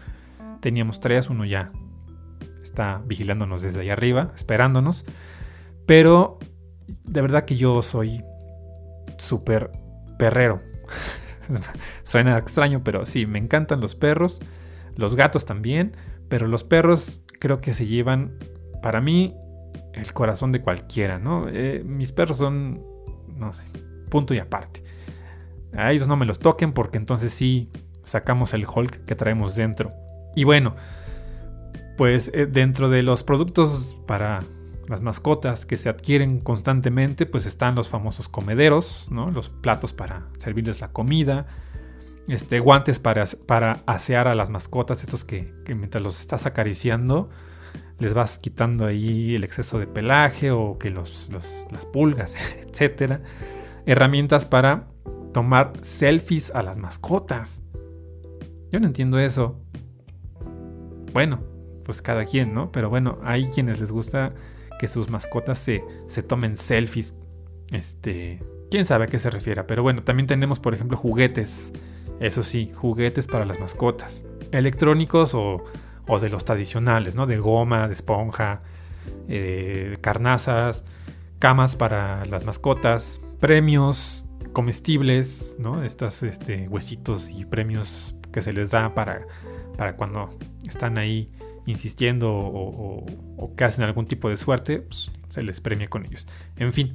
teníamos 0.61 1.01
tres, 1.01 1.31
uno 1.31 1.45
ya 1.45 1.73
está 2.63 3.03
vigilándonos 3.05 3.63
desde 3.63 3.81
ahí 3.81 3.91
arriba, 3.91 4.33
esperándonos, 4.35 5.07
pero 5.87 6.39
de 7.05 7.21
verdad 7.21 7.45
que 7.45 7.57
yo 7.57 7.83
soy 7.83 8.25
súper 9.19 9.71
perrero. 10.19 10.63
Suena 12.03 12.39
extraño, 12.39 12.83
pero 12.85 13.05
sí, 13.07 13.27
me 13.27 13.39
encantan 13.39 13.81
los 13.81 13.95
perros, 13.95 14.41
los 14.97 15.15
gatos 15.15 15.45
también, 15.45 15.97
pero 16.29 16.47
los 16.47 16.65
perros 16.65 17.23
creo 17.41 17.61
que 17.61 17.75
se 17.75 17.87
llevan, 17.87 18.39
para 18.83 19.01
mí, 19.01 19.37
el 19.93 20.13
corazón 20.13 20.53
de 20.53 20.63
cualquiera, 20.63 21.19
¿no? 21.19 21.49
Eh, 21.49 21.83
mis 21.85 22.13
perros 22.13 22.39
son, 22.39 22.83
no 23.37 23.53
sé, 23.53 23.71
punto 24.11 24.35
y 24.35 24.39
aparte. 24.39 24.84
A 25.77 25.93
ellos 25.93 26.09
no 26.09 26.17
me 26.17 26.27
los 26.27 26.39
toquen 26.39 26.73
porque 26.73 26.99
entonces 26.99 27.33
sí 27.33 27.71
sacamos 28.03 28.55
el 28.55 28.67
Hulk 28.67 29.05
que 29.05 29.15
traemos 29.15 29.57
dentro. 29.57 29.93
Y 30.37 30.45
bueno, 30.45 30.75
pues 31.97 32.31
eh, 32.35 32.47
dentro 32.47 32.89
de 32.89 33.03
los 33.03 33.23
productos 33.23 33.97
para 34.07 34.45
las 34.89 35.01
mascotas 35.01 35.65
que 35.65 35.77
se 35.77 35.89
adquieren 35.89 36.41
constantemente, 36.41 37.27
pues 37.27 37.47
están 37.47 37.75
los 37.75 37.89
famosos 37.89 38.29
comederos, 38.29 39.07
¿no? 39.11 39.31
Los 39.31 39.49
platos 39.49 39.93
para 39.93 40.27
servirles 40.39 40.81
la 40.81 40.93
comida, 40.93 41.47
este, 42.29 42.61
guantes 42.61 42.99
para, 42.99 43.25
para 43.47 43.83
asear 43.87 44.29
a 44.29 44.35
las 44.35 44.51
mascotas, 44.51 45.03
estos 45.03 45.25
que, 45.25 45.53
mientras 45.69 46.03
los 46.03 46.21
estás 46.21 46.47
acariciando, 46.47 47.31
les 47.99 48.13
vas 48.13 48.39
quitando 48.39 48.87
ahí 48.87 49.35
el 49.35 49.45
exceso 49.45 49.79
de 49.79 49.87
pelaje 49.87 50.51
o 50.51 50.79
que 50.79 50.91
los, 50.91 51.31
las 51.33 51.87
pulgas, 51.87 52.37
etcétera. 52.69 53.23
Herramientas 53.87 54.47
para 54.47 54.89
tomar 55.35 55.73
selfies 55.83 56.51
a 56.55 56.63
las 56.63 56.79
mascotas. 56.79 57.61
Yo 58.73 58.81
no 58.81 58.87
entiendo 58.87 59.19
eso. 59.19 59.61
Bueno, 61.13 61.41
pues 61.85 62.01
cada 62.01 62.25
quien, 62.25 62.55
¿no? 62.55 62.73
Pero 62.73 62.89
bueno, 62.89 63.19
hay 63.23 63.49
quienes 63.49 63.81
les 63.81 63.93
gusta 63.93 64.33
que 64.79 64.89
sus 64.89 65.11
mascotas 65.11 65.59
se, 65.59 65.85
se 66.07 66.23
tomen 66.23 66.57
selfies. 66.57 67.17
Este, 67.71 68.41
quién 68.71 68.87
sabe 68.87 69.05
a 69.05 69.07
qué 69.09 69.19
se 69.19 69.29
refiere, 69.29 69.65
pero 69.65 69.83
bueno, 69.83 70.01
también 70.01 70.27
tenemos, 70.27 70.61
por 70.61 70.73
ejemplo, 70.73 70.97
juguetes. 70.97 71.73
Eso 72.21 72.43
sí, 72.43 72.73
juguetes 72.75 73.27
para 73.27 73.45
las 73.45 73.61
mascotas. 73.61 74.25
Electrónicos 74.53 75.35
o, 75.35 75.65
o 76.07 76.19
de 76.21 76.31
los 76.31 76.45
tradicionales, 76.45 77.17
¿no? 77.17 77.27
De 77.27 77.39
goma, 77.39 77.89
de 77.89 77.93
esponja, 77.93 78.61
eh, 79.29 79.97
carnazas, 80.01 80.85
camas 81.41 81.75
para 81.75 82.25
las 82.27 82.45
mascotas, 82.45 83.21
premios 83.41 84.25
comestibles, 84.55 85.57
¿no? 85.59 85.85
Estas 85.85 86.23
este, 86.23 86.69
huesitos 86.69 87.31
y 87.31 87.45
premios 87.45 88.17
que 88.33 88.41
se 88.41 88.55
les 88.55 88.71
da 88.71 88.95
para, 88.95 89.27
para 89.77 89.97
cuando 89.97 90.39
están 90.67 90.97
ahí 90.97 91.31
insistiendo 91.67 92.33
o, 92.33 93.05
que 93.57 93.65
hacen 93.65 93.85
algún 93.85 94.07
tipo 94.07 94.31
de 94.31 94.37
suerte, 94.39 94.81
pues, 94.81 95.11
se 95.29 95.43
les 95.43 95.61
premia 95.61 95.89
con 95.89 96.07
ellos. 96.07 96.27
En 96.57 96.73
fin, 96.73 96.95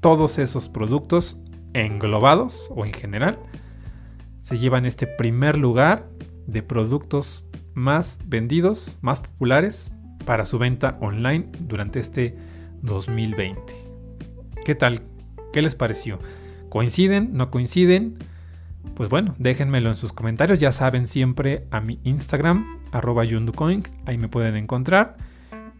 todos 0.00 0.38
esos 0.38 0.68
productos 0.68 1.38
englobados 1.72 2.70
o 2.74 2.86
en 2.86 2.92
general 2.92 3.38
se 4.42 4.58
llevan 4.58 4.86
este 4.86 5.06
primer 5.06 5.58
lugar 5.58 6.08
de 6.46 6.62
productos 6.62 7.48
más 7.74 8.18
vendidos, 8.26 8.98
más 9.00 9.20
populares 9.20 9.90
para 10.24 10.44
su 10.44 10.58
venta 10.58 10.98
online 11.00 11.46
durante 11.60 11.98
este 11.98 12.36
2020. 12.82 13.74
¿Qué 14.64 14.74
tal? 14.74 15.00
¿Qué 15.52 15.62
les 15.62 15.74
pareció? 15.74 16.18
¿Coinciden? 16.70 17.30
¿No 17.34 17.50
coinciden? 17.50 18.16
Pues 18.94 19.10
bueno, 19.10 19.34
déjenmelo 19.38 19.90
en 19.90 19.96
sus 19.96 20.14
comentarios. 20.14 20.58
Ya 20.58 20.72
saben 20.72 21.06
siempre 21.06 21.66
a 21.70 21.80
mi 21.80 22.00
Instagram, 22.04 22.64
arroba 22.92 23.24
yunducoin. 23.24 23.82
Ahí 24.06 24.16
me 24.16 24.28
pueden 24.28 24.56
encontrar. 24.56 25.16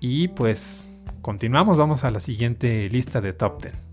Y 0.01 0.29
pues 0.29 0.91
continuamos. 1.23 1.79
Vamos 1.79 2.05
a 2.05 2.11
la 2.11 2.21
siguiente 2.21 2.89
lista 2.91 3.23
de 3.23 3.33
top 3.33 3.63
10. 3.63 3.90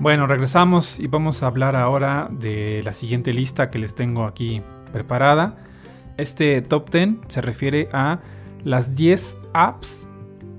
Bueno, 0.00 0.28
regresamos 0.28 1.00
y 1.00 1.08
vamos 1.08 1.42
a 1.42 1.48
hablar 1.48 1.74
ahora 1.74 2.28
de 2.30 2.82
la 2.84 2.92
siguiente 2.92 3.32
lista 3.32 3.68
que 3.68 3.80
les 3.80 3.96
tengo 3.96 4.26
aquí 4.26 4.62
preparada. 4.92 5.58
Este 6.16 6.62
top 6.62 6.88
10 6.90 7.08
se 7.26 7.40
refiere 7.40 7.88
a 7.92 8.20
las 8.62 8.94
10 8.94 9.36
apps 9.54 10.08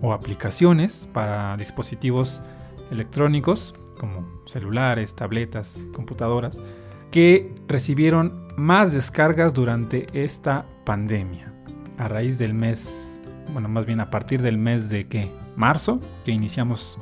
o 0.01 0.11
aplicaciones 0.11 1.07
para 1.13 1.55
dispositivos 1.55 2.41
electrónicos 2.91 3.75
como 3.97 4.27
celulares, 4.45 5.15
tabletas, 5.15 5.87
computadoras 5.93 6.59
que 7.09 7.55
recibieron 7.69 8.53
más 8.57 8.93
descargas 8.93 9.53
durante 9.53 10.07
esta 10.11 10.65
pandemia. 10.85 11.53
A 11.97 12.09
raíz 12.09 12.39
del 12.39 12.53
mes, 12.53 13.21
bueno, 13.53 13.69
más 13.69 13.85
bien 13.85 14.01
a 14.01 14.09
partir 14.09 14.41
del 14.41 14.57
mes 14.57 14.89
de 14.89 15.07
qué? 15.07 15.31
Marzo, 15.56 16.00
que 16.24 16.32
iniciamos 16.32 17.00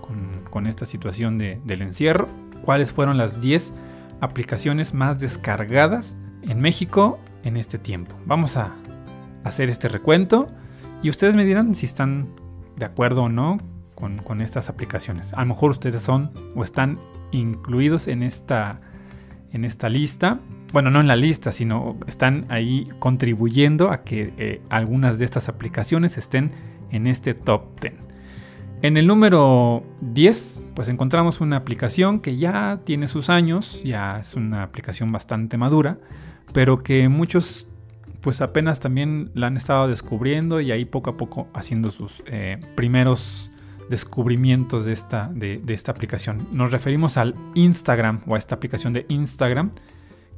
con, 0.52 0.68
esta 0.68 0.88
situación 0.88 1.38
del 1.38 1.82
encierro 1.84 2.28
cuáles 2.64 2.92
fueron 2.92 3.18
las 3.18 3.40
10 3.40 3.74
aplicaciones 4.22 4.94
más 4.94 5.20
descargadas 5.20 6.18
en 6.42 6.60
México 6.60 7.20
en 7.44 7.58
este 7.58 7.78
tiempo. 7.78 8.16
Vamos 8.26 8.58
a 8.58 8.76
hacer 9.44 9.70
este 9.70 9.88
recuento 9.88 10.50
y 11.02 11.10
ustedes 11.10 11.36
me 11.36 11.46
dirán 11.46 11.76
si 11.76 11.86
están 11.86 12.28
de 12.76 12.86
acuerdo 12.86 13.24
o 13.24 13.30
no 13.30 13.60
con, 13.96 14.42
estas 14.42 14.70
aplicaciones. 14.70 15.34
A 15.34 15.42
lo 15.42 15.48
mejor 15.48 15.72
ustedes 15.72 16.02
son 16.02 16.32
o 16.56 16.64
están 16.64 17.00
incluidos 17.32 18.08
en 18.08 18.22
esta, 18.22 18.82
en 19.52 19.66
esta 19.66 19.90
lista. 19.90 20.40
Bueno, 20.74 20.92
no 20.92 21.00
en 21.00 21.08
la 21.08 21.16
lista, 21.16 21.52
sino 21.52 21.98
están 22.06 22.46
ahí 22.50 22.88
contribuyendo 23.00 23.90
a 23.90 24.04
que 24.04 24.34
eh, 24.38 24.62
algunas 24.70 25.18
de 25.18 25.26
estas 25.26 25.50
aplicaciones 25.50 26.18
estén 26.18 26.52
en 26.92 27.08
este 27.08 27.34
top 27.34 27.80
10. 27.80 27.94
En 28.84 28.96
el 28.96 29.08
número 29.08 29.84
10, 30.02 30.68
pues 30.76 30.88
encontramos 30.88 31.42
una 31.42 31.58
aplicación 31.58 32.20
que 32.20 32.38
ya 32.38 32.82
tiene 32.84 33.08
sus 33.08 33.32
años, 33.32 33.82
ya 33.84 34.20
es 34.20 34.36
una 34.36 34.62
aplicación 34.62 35.12
bastante 35.12 35.58
madura, 35.58 36.00
pero 36.54 36.84
que 36.84 37.10
muchos 37.10 37.70
pues 38.22 38.42
apenas 38.42 38.80
también 38.80 39.32
la 39.34 39.48
han 39.48 39.58
estado 39.58 39.88
descubriendo 39.88 40.62
y 40.62 40.72
ahí 40.72 40.86
poco 40.86 41.10
a 41.10 41.18
poco 41.18 41.48
haciendo 41.54 41.90
sus 41.90 42.24
eh, 42.28 42.60
primeros 42.76 43.52
descubrimientos 43.90 44.86
de 44.86 44.94
esta, 44.94 45.32
de, 45.34 45.62
esta 45.70 45.92
aplicación. 45.92 46.48
Nos 46.52 46.72
referimos 46.72 47.18
al 47.18 47.36
Instagram 47.56 48.22
o 48.28 48.36
a 48.36 48.38
esta 48.38 48.56
aplicación 48.56 48.94
de 48.94 49.06
Instagram, 49.10 49.72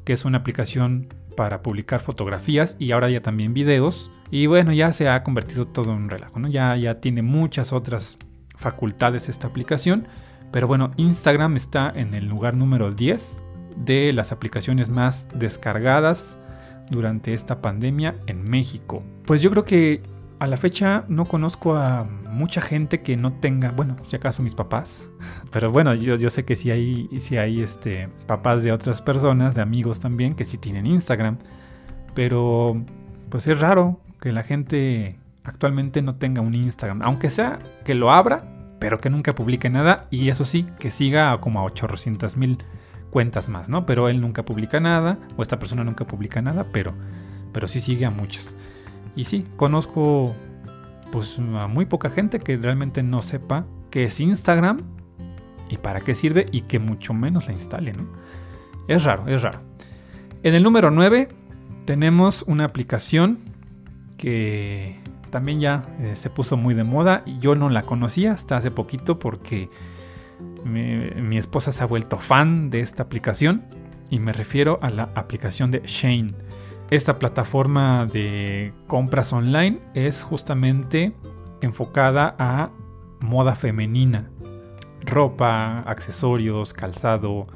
que 0.05 0.13
es 0.13 0.23
una 0.23 0.37
aplicación 0.37 1.07
para 1.35 1.61
publicar 1.61 1.99
fotografías 1.99 2.77
y 2.79 2.91
ahora 2.91 3.09
ya 3.09 3.21
también 3.21 3.53
videos. 3.53 4.11
Y 4.29 4.45
bueno, 4.45 4.71
ya 4.71 4.93
se 4.93 5.09
ha 5.09 5.23
convertido 5.23 5.65
todo 5.65 5.91
en 5.91 6.03
un 6.03 6.09
relajo, 6.09 6.39
¿no? 6.39 6.47
Ya, 6.47 6.75
ya 6.75 7.01
tiene 7.01 7.23
muchas 7.23 7.73
otras 7.73 8.19
facultades 8.59 9.29
esta 9.29 9.47
aplicación. 9.47 10.07
Pero 10.51 10.67
bueno, 10.67 10.91
Instagram 10.97 11.55
está 11.55 11.91
en 11.95 12.13
el 12.13 12.27
lugar 12.27 12.55
número 12.55 12.91
10 12.91 13.43
de 13.77 14.13
las 14.13 14.31
aplicaciones 14.31 14.89
más 14.89 15.29
descargadas 15.33 16.39
durante 16.89 17.33
esta 17.33 17.61
pandemia 17.61 18.15
en 18.27 18.43
México. 18.43 19.03
Pues 19.25 19.41
yo 19.41 19.51
creo 19.51 19.63
que 19.63 20.01
a 20.39 20.47
la 20.47 20.57
fecha 20.57 21.05
no 21.07 21.25
conozco 21.25 21.75
a 21.75 22.03
mucha 22.03 22.61
gente 22.61 23.01
que 23.01 23.17
no 23.17 23.33
tenga, 23.33 23.71
bueno, 23.71 23.97
si 24.03 24.15
acaso 24.15 24.41
mis 24.41 24.55
papás, 24.55 25.09
pero 25.51 25.71
bueno, 25.71 25.93
yo, 25.93 26.15
yo 26.15 26.29
sé 26.29 26.45
que 26.45 26.55
si 26.55 26.71
hay, 26.71 27.07
si 27.19 27.37
hay 27.37 27.61
este, 27.61 28.09
papás 28.25 28.63
de 28.63 28.71
otras 28.71 29.01
personas, 29.01 29.55
de 29.55 29.61
amigos 29.61 29.99
también, 29.99 30.35
que 30.35 30.45
sí 30.45 30.57
tienen 30.57 30.85
Instagram, 30.85 31.37
pero 32.15 32.83
pues 33.29 33.47
es 33.47 33.59
raro 33.59 34.01
que 34.19 34.31
la 34.31 34.43
gente 34.43 35.18
actualmente 35.43 36.01
no 36.01 36.15
tenga 36.15 36.41
un 36.41 36.53
Instagram, 36.55 37.01
aunque 37.01 37.29
sea 37.29 37.59
que 37.85 37.93
lo 37.93 38.11
abra, 38.11 38.45
pero 38.79 38.99
que 38.99 39.09
nunca 39.09 39.35
publique 39.35 39.69
nada, 39.69 40.07
y 40.09 40.29
eso 40.29 40.45
sí, 40.45 40.65
que 40.79 40.91
siga 40.91 41.39
como 41.41 41.59
a 41.59 41.63
800 41.63 42.37
mil 42.37 42.57
cuentas 43.09 43.49
más, 43.49 43.69
¿no? 43.69 43.85
Pero 43.85 44.07
él 44.07 44.21
nunca 44.21 44.45
publica 44.45 44.79
nada, 44.79 45.19
o 45.35 45.41
esta 45.41 45.59
persona 45.59 45.83
nunca 45.83 46.05
publica 46.05 46.41
nada, 46.41 46.67
pero, 46.71 46.93
pero 47.51 47.67
sí 47.67 47.81
sigue 47.81 48.05
a 48.05 48.09
muchas. 48.09 48.55
Y 49.15 49.25
sí, 49.25 49.45
conozco 49.57 50.35
pues 51.11 51.39
a 51.39 51.67
muy 51.67 51.85
poca 51.85 52.09
gente 52.09 52.39
que 52.39 52.55
realmente 52.57 53.03
no 53.03 53.21
sepa 53.21 53.65
qué 53.89 54.05
es 54.05 54.19
Instagram 54.19 54.81
y 55.69 55.77
para 55.77 56.01
qué 56.01 56.15
sirve 56.15 56.45
y 56.51 56.61
que 56.61 56.79
mucho 56.79 57.13
menos 57.13 57.47
la 57.47 57.53
instale, 57.53 57.93
¿no? 57.93 58.07
Es 58.87 59.03
raro, 59.03 59.27
es 59.27 59.41
raro. 59.41 59.59
En 60.43 60.55
el 60.55 60.63
número 60.63 60.91
9 60.91 61.29
tenemos 61.85 62.43
una 62.47 62.65
aplicación 62.65 63.39
que 64.17 64.98
también 65.29 65.59
ya 65.59 65.87
eh, 65.99 66.15
se 66.15 66.29
puso 66.29 66.57
muy 66.57 66.73
de 66.73 66.83
moda 66.83 67.23
y 67.25 67.39
yo 67.39 67.55
no 67.55 67.69
la 67.69 67.83
conocía 67.83 68.31
hasta 68.31 68.57
hace 68.57 68.71
poquito 68.71 69.19
porque 69.19 69.69
mi, 70.63 70.97
mi, 71.21 71.37
esposa 71.37 71.71
se 71.71 71.83
ha 71.83 71.87
vuelto 71.87 72.17
fan 72.17 72.69
de 72.69 72.81
esta 72.81 73.03
aplicación 73.03 73.65
y 74.09 74.19
me 74.19 74.33
refiero 74.33 74.79
a 74.81 74.89
la 74.89 75.03
aplicación 75.15 75.71
de 75.71 75.81
Shane. 75.85 76.33
Esta 76.89 77.19
plataforma 77.19 78.07
de 78.07 78.73
compras 78.87 79.31
online 79.31 79.79
es 79.93 80.23
justamente 80.23 81.13
enfocada 81.61 82.35
a 82.39 82.71
moda 83.19 83.55
femenina. 83.55 84.29
Ropa, 85.01 85.81
accesorios, 85.81 86.73
calzado 86.73 87.47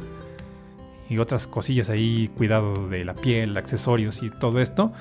y 1.10 1.18
otras 1.18 1.48
cosillas 1.48 1.90
ahí, 1.90 2.30
cuidado 2.36 2.88
de 2.90 3.04
la 3.06 3.16
piel, 3.16 3.58
accesorios 3.58 4.24
y 4.24 4.30
todo 4.30 4.60
esto. 4.60 4.92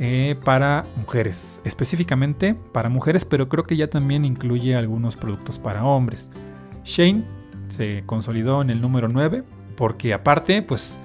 Eh, 0.00 0.34
para 0.44 0.86
mujeres, 0.96 1.62
específicamente 1.64 2.56
para 2.72 2.88
mujeres, 2.88 3.24
pero 3.24 3.48
creo 3.48 3.62
que 3.62 3.76
ya 3.76 3.88
también 3.88 4.24
incluye 4.24 4.74
algunos 4.74 5.16
productos 5.16 5.60
para 5.60 5.84
hombres. 5.84 6.30
Shane 6.84 7.24
se 7.68 8.02
consolidó 8.04 8.60
en 8.60 8.70
el 8.70 8.80
número 8.80 9.08
9 9.08 9.44
porque 9.76 10.12
aparte, 10.12 10.62
pues 10.62 11.00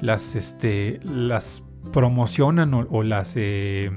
las, 0.00 0.34
este, 0.34 0.98
las 1.04 1.62
promocionan 1.92 2.74
o, 2.74 3.02
las, 3.04 3.34
eh, 3.36 3.92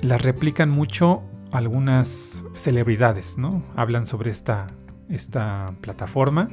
las 0.00 0.22
replican 0.22 0.70
mucho 0.70 1.22
algunas 1.52 2.44
celebridades, 2.54 3.36
¿no? 3.36 3.62
Hablan 3.76 4.06
sobre 4.06 4.30
esta, 4.30 4.68
esta 5.10 5.74
plataforma 5.82 6.48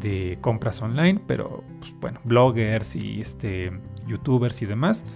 de 0.00 0.36
compras 0.42 0.82
online, 0.82 1.22
pero 1.26 1.64
pues, 1.80 1.94
bueno, 1.98 2.20
bloggers 2.24 2.94
y 2.96 3.22
este, 3.22 3.72
youtubers 4.06 4.60
y 4.60 4.66
demás 4.66 5.06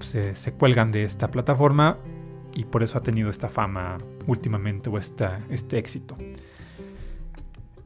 se, 0.00 0.52
cuelgan 0.52 0.92
de 0.92 1.04
esta 1.04 1.30
plataforma 1.30 1.98
y 2.54 2.64
por 2.64 2.82
eso 2.82 2.98
ha 2.98 3.02
tenido 3.02 3.30
esta 3.30 3.48
fama 3.48 3.98
últimamente 4.26 4.90
o 4.90 4.98
esta, 4.98 5.40
este 5.50 5.78
éxito. 5.78 6.16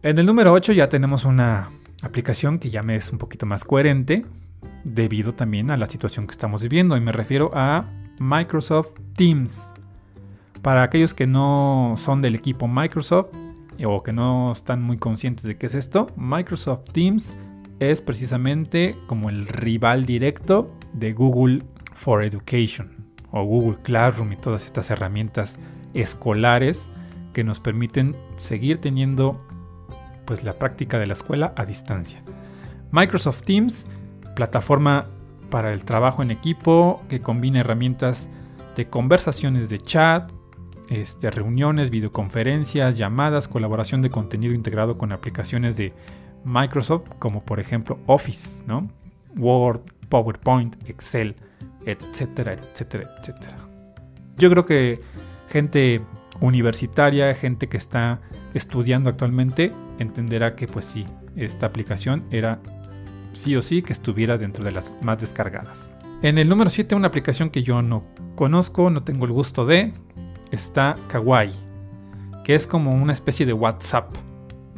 En 0.02 0.18
el 0.18 0.26
número 0.26 0.52
8 0.52 0.72
ya 0.72 0.88
tenemos 0.88 1.24
una 1.24 1.70
aplicación 2.02 2.58
que 2.58 2.70
ya 2.70 2.82
me 2.82 2.96
es 2.96 3.12
un 3.12 3.18
poquito 3.18 3.46
más 3.46 3.64
coherente, 3.64 4.24
debido 4.84 5.32
también 5.32 5.70
a 5.70 5.76
la 5.76 5.86
situación 5.86 6.26
que 6.26 6.32
estamos 6.32 6.62
viviendo. 6.62 6.96
Y 6.96 7.00
me 7.00 7.12
refiero 7.12 7.50
a 7.54 7.86
Microsoft 8.18 8.98
Teams. 9.16 9.72
Para 10.62 10.82
aquellos 10.82 11.14
que 11.14 11.26
no 11.26 11.94
son 11.96 12.20
del 12.22 12.34
equipo 12.34 12.68
Microsoft 12.68 13.28
o 13.84 14.02
que 14.02 14.12
no 14.12 14.52
están 14.52 14.82
muy 14.82 14.98
conscientes 14.98 15.44
de 15.44 15.56
qué 15.56 15.66
es 15.66 15.74
esto, 15.74 16.08
Microsoft 16.16 16.90
Teams 16.92 17.34
es 17.78 18.02
precisamente 18.02 18.96
como 19.06 19.30
el 19.30 19.46
rival 19.46 20.04
directo 20.04 20.70
de 20.92 21.14
Google 21.14 21.64
for 22.00 22.24
Education 22.24 23.12
o 23.30 23.44
Google 23.44 23.78
Classroom 23.82 24.32
y 24.32 24.36
todas 24.36 24.64
estas 24.64 24.90
herramientas 24.90 25.58
escolares 25.92 26.90
que 27.34 27.44
nos 27.44 27.60
permiten 27.60 28.16
seguir 28.36 28.78
teniendo 28.78 29.46
pues 30.24 30.42
la 30.42 30.58
práctica 30.58 30.98
de 30.98 31.06
la 31.06 31.12
escuela 31.12 31.52
a 31.56 31.66
distancia. 31.66 32.22
Microsoft 32.90 33.42
Teams 33.42 33.86
plataforma 34.34 35.08
para 35.50 35.74
el 35.74 35.84
trabajo 35.84 36.22
en 36.22 36.30
equipo 36.30 37.02
que 37.08 37.20
combina 37.20 37.60
herramientas 37.60 38.30
de 38.76 38.88
conversaciones 38.88 39.68
de 39.68 39.78
chat, 39.78 40.32
este, 40.88 41.30
reuniones, 41.30 41.90
videoconferencias, 41.90 42.96
llamadas, 42.96 43.46
colaboración 43.46 44.00
de 44.00 44.10
contenido 44.10 44.54
integrado 44.54 44.96
con 44.96 45.12
aplicaciones 45.12 45.76
de 45.76 45.92
Microsoft, 46.44 47.08
como 47.18 47.44
por 47.44 47.60
ejemplo 47.60 47.98
Office, 48.06 48.64
¿no? 48.66 48.88
Word, 49.36 49.82
PowerPoint, 50.08 50.76
Excel, 50.88 51.36
etcétera, 51.86 52.54
etcétera, 52.54 53.10
etcétera. 53.18 53.58
Yo 54.36 54.50
creo 54.50 54.64
que 54.64 55.00
gente 55.48 56.02
universitaria, 56.40 57.34
gente 57.34 57.68
que 57.68 57.76
está 57.76 58.20
estudiando 58.54 59.10
actualmente, 59.10 59.72
entenderá 59.98 60.56
que 60.56 60.66
pues 60.66 60.86
sí, 60.86 61.06
esta 61.36 61.66
aplicación 61.66 62.24
era 62.30 62.60
sí 63.32 63.56
o 63.56 63.62
sí 63.62 63.82
que 63.82 63.92
estuviera 63.92 64.38
dentro 64.38 64.64
de 64.64 64.72
las 64.72 64.96
más 65.02 65.18
descargadas. 65.18 65.92
En 66.22 66.38
el 66.38 66.48
número 66.48 66.68
7, 66.70 66.94
una 66.94 67.08
aplicación 67.08 67.50
que 67.50 67.62
yo 67.62 67.80
no 67.82 68.02
conozco, 68.34 68.90
no 68.90 69.02
tengo 69.02 69.24
el 69.24 69.32
gusto 69.32 69.64
de, 69.64 69.92
está 70.50 70.96
Kawaii, 71.08 71.52
que 72.44 72.54
es 72.54 72.66
como 72.66 72.94
una 72.94 73.12
especie 73.12 73.46
de 73.46 73.52
WhatsApp. 73.52 74.14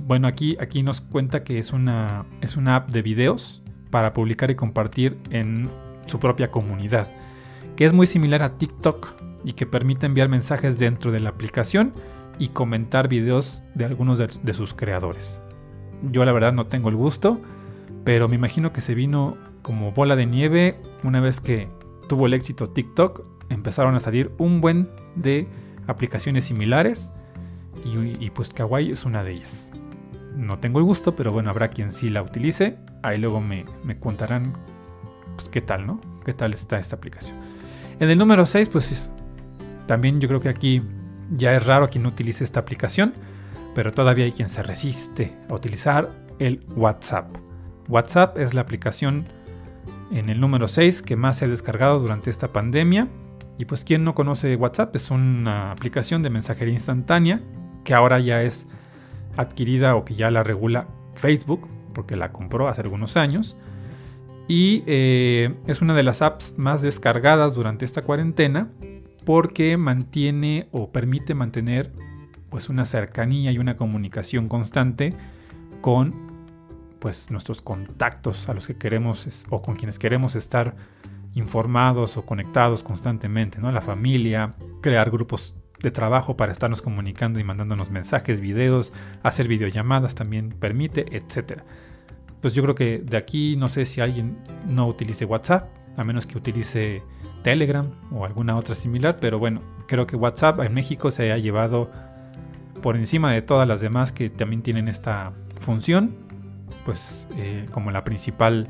Bueno, 0.04 0.28
aquí, 0.28 0.56
aquí 0.60 0.82
nos 0.82 1.00
cuenta 1.00 1.42
que 1.42 1.58
es 1.58 1.72
una, 1.72 2.26
es 2.40 2.56
una 2.56 2.76
app 2.76 2.92
de 2.92 3.02
videos 3.02 3.62
para 3.90 4.12
publicar 4.12 4.50
y 4.50 4.54
compartir 4.54 5.18
en 5.30 5.68
su 6.04 6.18
propia 6.18 6.50
comunidad, 6.50 7.12
que 7.76 7.84
es 7.84 7.92
muy 7.92 8.06
similar 8.06 8.42
a 8.42 8.58
TikTok 8.58 9.08
y 9.44 9.52
que 9.54 9.66
permite 9.66 10.06
enviar 10.06 10.28
mensajes 10.28 10.78
dentro 10.78 11.12
de 11.12 11.20
la 11.20 11.30
aplicación 11.30 11.94
y 12.38 12.48
comentar 12.48 13.08
videos 13.08 13.64
de 13.74 13.84
algunos 13.84 14.18
de 14.18 14.54
sus 14.54 14.74
creadores. 14.74 15.40
Yo 16.02 16.24
la 16.24 16.32
verdad 16.32 16.52
no 16.52 16.66
tengo 16.66 16.88
el 16.88 16.96
gusto, 16.96 17.40
pero 18.04 18.28
me 18.28 18.36
imagino 18.36 18.72
que 18.72 18.80
se 18.80 18.94
vino 18.94 19.36
como 19.62 19.92
bola 19.92 20.16
de 20.16 20.26
nieve 20.26 20.80
una 21.04 21.20
vez 21.20 21.40
que 21.40 21.68
tuvo 22.08 22.26
el 22.26 22.34
éxito 22.34 22.66
TikTok, 22.66 23.26
empezaron 23.48 23.94
a 23.94 24.00
salir 24.00 24.32
un 24.38 24.60
buen 24.60 24.90
de 25.14 25.48
aplicaciones 25.86 26.44
similares 26.44 27.12
y, 27.84 28.30
pues 28.30 28.52
Kawaii 28.52 28.92
es 28.92 29.04
una 29.04 29.24
de 29.24 29.32
ellas. 29.32 29.70
No 30.36 30.58
tengo 30.58 30.78
el 30.78 30.84
gusto, 30.84 31.16
pero 31.16 31.32
bueno, 31.32 31.50
habrá 31.50 31.68
quien 31.68 31.92
sí 31.92 32.08
la 32.08 32.22
utilice. 32.22 32.78
Ahí 33.02 33.18
luego 33.18 33.40
me, 33.40 33.64
contarán 33.98 34.56
pues, 35.36 35.48
qué 35.48 35.60
tal, 35.60 35.86
¿no? 35.86 36.00
¿Qué 36.24 36.32
tal 36.32 36.52
está 36.54 36.78
esta 36.78 36.96
aplicación? 36.96 37.36
En 38.00 38.10
el 38.10 38.18
número 38.18 38.46
6, 38.46 38.68
pues 38.68 39.12
también 39.86 40.20
yo 40.20 40.28
creo 40.28 40.40
que 40.40 40.48
aquí 40.48 40.82
ya 41.30 41.54
es 41.54 41.66
raro 41.66 41.88
quien 41.88 42.02
no 42.02 42.08
utilice 42.08 42.44
esta 42.44 42.60
aplicación, 42.60 43.14
pero 43.74 43.92
todavía 43.92 44.24
hay 44.24 44.32
quien 44.32 44.48
se 44.48 44.62
resiste 44.62 45.36
a 45.48 45.54
utilizar 45.54 46.12
el 46.38 46.60
WhatsApp. 46.76 47.36
WhatsApp 47.88 48.38
es 48.38 48.54
la 48.54 48.60
aplicación 48.60 49.26
en 50.10 50.28
el 50.28 50.40
número 50.40 50.68
6 50.68 51.02
que 51.02 51.16
más 51.16 51.38
se 51.38 51.46
ha 51.46 51.48
descargado 51.48 51.98
durante 51.98 52.30
esta 52.30 52.52
pandemia. 52.52 53.08
Y 53.58 53.64
pues 53.64 53.84
quien 53.84 54.04
no 54.04 54.14
conoce 54.14 54.56
WhatsApp 54.56 54.94
es 54.96 55.10
una 55.10 55.72
aplicación 55.72 56.22
de 56.22 56.30
mensajería 56.30 56.74
instantánea 56.74 57.40
que 57.84 57.94
ahora 57.94 58.18
ya 58.18 58.42
es 58.42 58.66
adquirida 59.36 59.94
o 59.94 60.04
que 60.04 60.14
ya 60.14 60.30
la 60.30 60.42
regula 60.42 60.88
Facebook 61.14 61.68
porque 61.94 62.16
la 62.16 62.32
compró 62.32 62.68
hace 62.68 62.80
algunos 62.80 63.16
años. 63.16 63.56
Y 64.54 64.84
eh, 64.86 65.54
es 65.66 65.80
una 65.80 65.94
de 65.94 66.02
las 66.02 66.20
apps 66.20 66.56
más 66.58 66.82
descargadas 66.82 67.54
durante 67.54 67.86
esta 67.86 68.02
cuarentena 68.02 68.70
porque 69.24 69.78
mantiene 69.78 70.68
o 70.72 70.92
permite 70.92 71.34
mantener 71.34 71.90
pues 72.50 72.68
una 72.68 72.84
cercanía 72.84 73.50
y 73.50 73.56
una 73.56 73.76
comunicación 73.76 74.48
constante 74.48 75.16
con 75.80 76.12
pues 76.98 77.30
nuestros 77.30 77.62
contactos 77.62 78.50
a 78.50 78.52
los 78.52 78.66
que 78.66 78.76
queremos 78.76 79.46
o 79.48 79.62
con 79.62 79.74
quienes 79.74 79.98
queremos 79.98 80.36
estar 80.36 80.76
informados 81.32 82.18
o 82.18 82.26
conectados 82.26 82.82
constantemente, 82.82 83.58
¿no? 83.58 83.72
La 83.72 83.80
familia, 83.80 84.54
crear 84.82 85.10
grupos 85.10 85.54
de 85.80 85.90
trabajo 85.90 86.36
para 86.36 86.52
estarnos 86.52 86.82
comunicando 86.82 87.40
y 87.40 87.44
mandándonos 87.44 87.90
mensajes, 87.90 88.42
videos, 88.42 88.92
hacer 89.22 89.48
videollamadas 89.48 90.14
también 90.14 90.50
permite, 90.50 91.06
etc. 91.16 91.62
Pues 92.42 92.54
yo 92.54 92.62
creo 92.64 92.74
que 92.74 92.98
de 92.98 93.16
aquí 93.16 93.56
no 93.56 93.68
sé 93.68 93.86
si 93.86 94.00
alguien 94.00 94.36
no 94.66 94.86
utilice 94.88 95.24
WhatsApp, 95.24 95.70
a 95.96 96.04
menos 96.04 96.26
que 96.26 96.36
utilice 96.36 97.02
Telegram 97.42 97.88
o 98.10 98.24
alguna 98.24 98.56
otra 98.56 98.74
similar, 98.74 99.18
pero 99.20 99.38
bueno, 99.38 99.62
creo 99.86 100.06
que 100.06 100.16
WhatsApp 100.16 100.60
en 100.60 100.74
México 100.74 101.10
se 101.10 101.32
ha 101.32 101.38
llevado 101.38 101.90
por 102.82 102.96
encima 102.96 103.32
de 103.32 103.42
todas 103.42 103.66
las 103.68 103.80
demás 103.80 104.10
que 104.10 104.28
también 104.28 104.62
tienen 104.62 104.88
esta 104.88 105.32
función, 105.60 106.16
pues 106.84 107.28
eh, 107.36 107.66
como 107.70 107.92
la 107.92 108.02
principal 108.02 108.68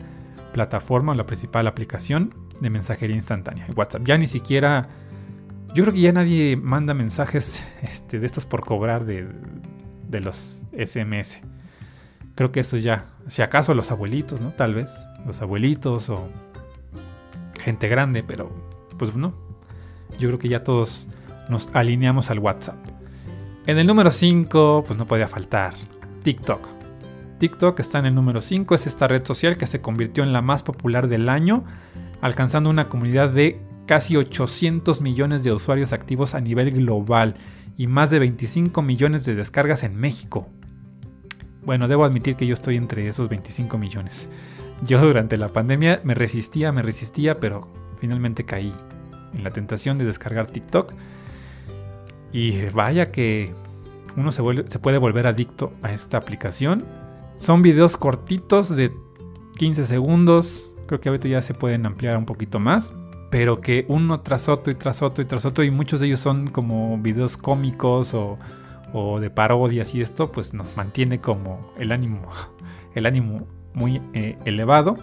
plataforma, 0.52 1.14
la 1.14 1.24
principal 1.24 1.66
aplicación 1.66 2.34
de 2.60 2.68
mensajería 2.68 3.16
instantánea. 3.16 3.66
WhatsApp 3.74 4.02
ya 4.04 4.18
ni 4.18 4.26
siquiera, 4.26 4.88
yo 5.74 5.82
creo 5.84 5.94
que 5.94 6.00
ya 6.00 6.12
nadie 6.12 6.56
manda 6.56 6.92
mensajes 6.92 7.64
este, 7.82 8.20
de 8.20 8.26
estos 8.26 8.44
por 8.44 8.66
cobrar 8.66 9.06
de, 9.06 9.26
de 10.08 10.20
los 10.20 10.64
SMS. 10.76 11.40
Creo 12.34 12.52
que 12.52 12.60
eso 12.60 12.76
ya, 12.78 13.10
si 13.26 13.42
acaso 13.42 13.74
los 13.74 13.90
abuelitos, 13.90 14.40
¿no? 14.40 14.52
Tal 14.52 14.74
vez, 14.74 15.08
los 15.26 15.42
abuelitos 15.42 16.08
o 16.08 16.28
gente 17.62 17.88
grande, 17.88 18.22
pero 18.22 18.50
pues 18.98 19.14
no. 19.14 19.34
Yo 20.18 20.28
creo 20.28 20.38
que 20.38 20.48
ya 20.48 20.64
todos 20.64 21.08
nos 21.48 21.68
alineamos 21.74 22.30
al 22.30 22.38
WhatsApp. 22.38 22.78
En 23.66 23.78
el 23.78 23.86
número 23.86 24.10
5, 24.10 24.84
pues 24.86 24.98
no 24.98 25.06
podía 25.06 25.28
faltar 25.28 25.74
TikTok. 26.22 26.66
TikTok 27.38 27.78
está 27.80 27.98
en 27.98 28.06
el 28.06 28.14
número 28.14 28.40
5, 28.40 28.74
es 28.74 28.86
esta 28.86 29.08
red 29.08 29.24
social 29.24 29.56
que 29.56 29.66
se 29.66 29.80
convirtió 29.80 30.22
en 30.22 30.32
la 30.32 30.42
más 30.42 30.62
popular 30.62 31.08
del 31.08 31.28
año, 31.28 31.64
alcanzando 32.20 32.70
una 32.70 32.88
comunidad 32.88 33.30
de 33.30 33.60
casi 33.86 34.16
800 34.16 35.00
millones 35.00 35.44
de 35.44 35.52
usuarios 35.52 35.92
activos 35.92 36.34
a 36.34 36.40
nivel 36.40 36.70
global 36.70 37.34
y 37.76 37.88
más 37.88 38.10
de 38.10 38.20
25 38.20 38.80
millones 38.82 39.24
de 39.24 39.34
descargas 39.34 39.82
en 39.82 39.96
México. 39.96 40.48
Bueno, 41.64 41.86
debo 41.86 42.04
admitir 42.04 42.36
que 42.36 42.46
yo 42.46 42.54
estoy 42.54 42.76
entre 42.76 43.06
esos 43.06 43.28
25 43.28 43.78
millones. 43.78 44.28
Yo 44.84 45.00
durante 45.00 45.36
la 45.36 45.52
pandemia 45.52 46.00
me 46.02 46.14
resistía, 46.14 46.72
me 46.72 46.82
resistía, 46.82 47.38
pero 47.38 47.68
finalmente 48.00 48.44
caí 48.44 48.72
en 49.32 49.44
la 49.44 49.50
tentación 49.50 49.96
de 49.96 50.04
descargar 50.04 50.48
TikTok 50.48 50.92
y 52.32 52.64
vaya 52.70 53.12
que 53.12 53.54
uno 54.16 54.32
se, 54.32 54.42
puede 54.80 54.98
volver 54.98 55.26
adicto 55.26 55.72
a 55.82 55.92
esta 55.92 56.16
aplicación. 56.16 56.84
Son 57.36 57.62
videos 57.62 57.96
cortitos 57.96 58.74
de 58.74 58.92
15 59.58 59.84
segundos. 59.86 60.74
Creo 60.86 61.00
que 61.00 61.08
ahorita 61.08 61.28
ya 61.28 61.42
se 61.42 61.54
pueden 61.54 61.86
ampliar 61.86 62.16
un 62.16 62.26
poquito 62.26 62.58
más. 62.58 62.94
Pero 63.30 63.60
que 63.60 63.86
uno 63.88 64.20
tras 64.20 64.48
otro 64.48 64.72
y 64.72 64.76
tras 64.76 65.00
otro 65.00 65.22
y 65.22 65.26
tras 65.26 65.44
otro. 65.46 65.64
Y 65.64 65.70
muchos 65.70 66.00
de 66.00 66.08
ellos 66.08 66.20
son 66.20 66.48
como 66.48 66.98
videos 66.98 67.36
cómicos 67.36 68.12
o, 68.12 68.38
de 68.92 69.30
parodias 69.30 69.94
y 69.94 70.00
esto 70.00 70.32
pues 70.32 70.54
nos 70.54 70.76
mantiene 70.76 71.20
como 71.20 71.72
el 71.78 71.92
ánimo, 71.92 72.28
el 72.94 73.06
ánimo 73.06 73.46
muy 73.74 74.02
eh, 74.12 74.38
elevado. 74.44 74.98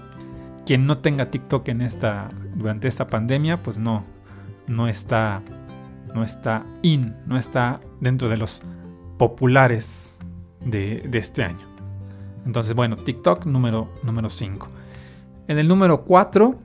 Quien 0.65 0.85
no 0.85 0.99
tenga 0.99 1.31
TikTok 1.31 1.67
en 1.69 1.81
esta, 1.81 2.31
durante 2.55 2.87
esta 2.87 3.07
pandemia 3.07 3.63
pues 3.63 3.77
no, 3.77 4.03
no 4.67 4.87
está 4.87 5.41
no 6.13 6.23
está 6.23 6.65
in, 6.81 7.15
no 7.25 7.37
está 7.37 7.79
dentro 7.99 8.29
de 8.29 8.37
los 8.37 8.61
populares 9.17 10.17
de, 10.61 11.09
este 11.13 11.43
año. 11.43 11.67
Entonces, 12.45 12.73
bueno, 12.73 12.95
TikTok 12.97 13.45
número 13.45 13.89
5. 14.29 14.67
en 15.47 15.57
el 15.57 15.67
número 15.67 16.03
4, 16.03 16.55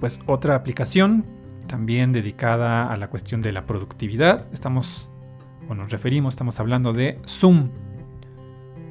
pues 0.00 0.20
otra 0.26 0.54
aplicación 0.54 1.26
también 1.66 2.12
dedicada 2.12 2.92
a 2.92 2.96
la 2.96 3.08
cuestión 3.08 3.42
de 3.42 3.52
la 3.52 3.66
productividad. 3.66 4.46
Estamos, 4.52 5.10
o 5.68 5.74
nos 5.74 5.90
referimos, 5.90 6.34
estamos 6.34 6.60
hablando 6.60 6.92
de 6.92 7.20
Zoom. 7.26 7.70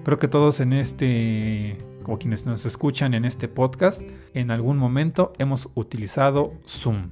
Creo 0.04 0.20
que 0.20 0.28
todos 0.28 0.60
en 0.60 0.74
este, 0.74 1.78
o 2.06 2.18
quienes 2.18 2.46
nos 2.46 2.66
escuchan 2.66 3.14
en 3.14 3.26
este 3.26 3.48
podcast, 3.48 4.02
en 4.34 4.52
algún 4.52 4.78
momento 4.78 5.34
hemos 5.40 5.70
utilizado 5.76 6.54
Zoom. 6.68 7.10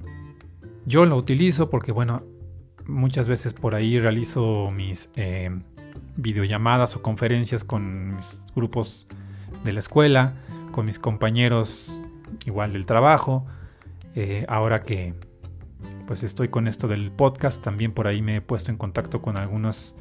Yo 0.84 1.06
lo 1.06 1.16
utilizo 1.16 1.70
porque, 1.70 1.92
bueno, 1.92 2.24
muchas 2.86 3.28
veces 3.28 3.54
por 3.54 3.74
ahí 3.74 3.98
realizo 3.98 4.70
mis 4.70 5.10
eh, 5.16 5.50
videollamadas 6.16 6.96
o 6.96 7.02
conferencias 7.02 7.64
con 7.64 8.16
mis 8.16 8.42
grupos 8.54 9.06
de 9.64 9.72
la 9.72 9.80
escuela, 9.80 10.34
con 10.72 10.86
mis 10.86 10.98
compañeros 10.98 12.02
igual 12.46 12.72
del 12.72 12.86
trabajo. 12.86 13.46
Eh, 14.14 14.44
ahora 14.48 14.80
que 14.80 15.14
pues 16.12 16.24
estoy 16.24 16.48
con 16.48 16.68
esto 16.68 16.88
del 16.88 17.10
podcast, 17.10 17.64
también 17.64 17.92
por 17.92 18.06
ahí 18.06 18.20
me 18.20 18.36
he 18.36 18.40
puesto 18.42 18.70
en 18.70 18.76
contacto 18.76 19.22
con 19.22 19.38
algunas 19.38 19.96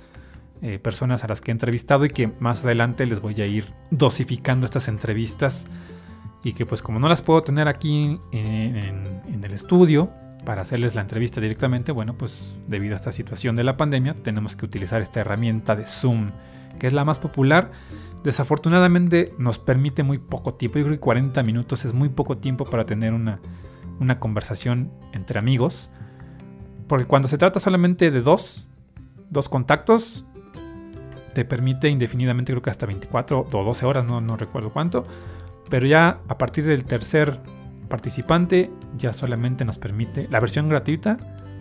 eh, 0.62 0.78
personas 0.78 1.24
a 1.24 1.30
las 1.30 1.40
que 1.40 1.52
he 1.52 1.54
entrevistado 1.54 2.04
y 2.04 2.10
que 2.10 2.28
más 2.42 2.66
adelante 2.66 3.06
les 3.06 3.22
voy 3.22 3.40
a 3.40 3.46
ir 3.46 3.64
dosificando 3.92 4.66
estas 4.66 4.90
entrevistas 4.90 5.68
y 6.44 6.52
que 6.52 6.66
pues 6.66 6.82
como 6.82 7.00
no 7.00 7.08
las 7.08 7.22
puedo 7.22 7.44
tener 7.44 7.70
aquí 7.70 8.20
en 8.34 9.42
el 9.42 9.54
estudio, 9.54 10.12
para 10.44 10.64
hacerles 10.64 10.96
la 10.96 11.02
entrevista 11.02 11.40
directamente, 11.40 11.94
bueno, 11.94 12.18
pues 12.18 12.60
debido 12.68 12.96
a 12.96 12.98
esta 12.98 13.14
situación 13.14 13.56
de 13.56 13.64
la 13.64 13.78
pandemia, 13.78 14.14
tenemos 14.14 14.58
que 14.58 14.66
utilizar 14.66 15.02
esta 15.02 15.22
herramienta 15.22 15.78
de 15.78 15.86
Zoom, 15.86 16.32
que 16.78 16.88
es 16.88 16.94
la 16.94 17.06
más 17.06 17.20
popular. 17.20 17.72
Desafortunadamente 18.26 19.34
nos 19.38 19.60
permite 19.60 20.04
muy 20.04 20.18
poco 20.18 20.56
tiempo, 20.56 20.78
yo 20.78 20.84
creo 20.84 20.98
que 20.98 21.00
40 21.00 21.42
minutos 21.44 21.86
es 21.86 21.94
muy 21.94 22.10
poco 22.10 22.38
tiempo 22.38 22.66
para 22.66 22.86
tener 22.86 23.14
una, 23.14 23.40
una 24.02 24.20
conversación 24.20 24.92
entre 25.14 25.40
amigos, 25.40 25.92
porque 26.92 27.06
cuando 27.06 27.30
se 27.30 27.38
trata 27.38 27.62
solamente 27.62 28.12
de 28.12 28.20
dos, 28.20 28.68
dos 29.30 29.48
contactos, 29.48 30.26
te 31.34 31.46
permite 31.46 31.88
indefinidamente, 31.88 32.52
creo 32.52 32.62
que 32.62 32.70
hasta 32.70 32.86
24 32.86 33.48
o 33.50 33.64
12 33.64 33.86
horas, 33.86 34.04
no, 34.04 34.20
no 34.20 34.36
recuerdo 34.36 34.74
cuánto, 34.74 35.08
pero 35.70 35.88
ya 35.88 36.20
a 36.28 36.38
partir 36.38 36.66
del 36.66 36.84
tercer 36.84 37.40
participante 37.88 38.70
ya 38.98 39.14
solamente 39.14 39.64
nos 39.64 39.78
permite, 39.78 40.28
la 40.30 40.42
versión 40.42 40.68
gratuita 40.68 41.16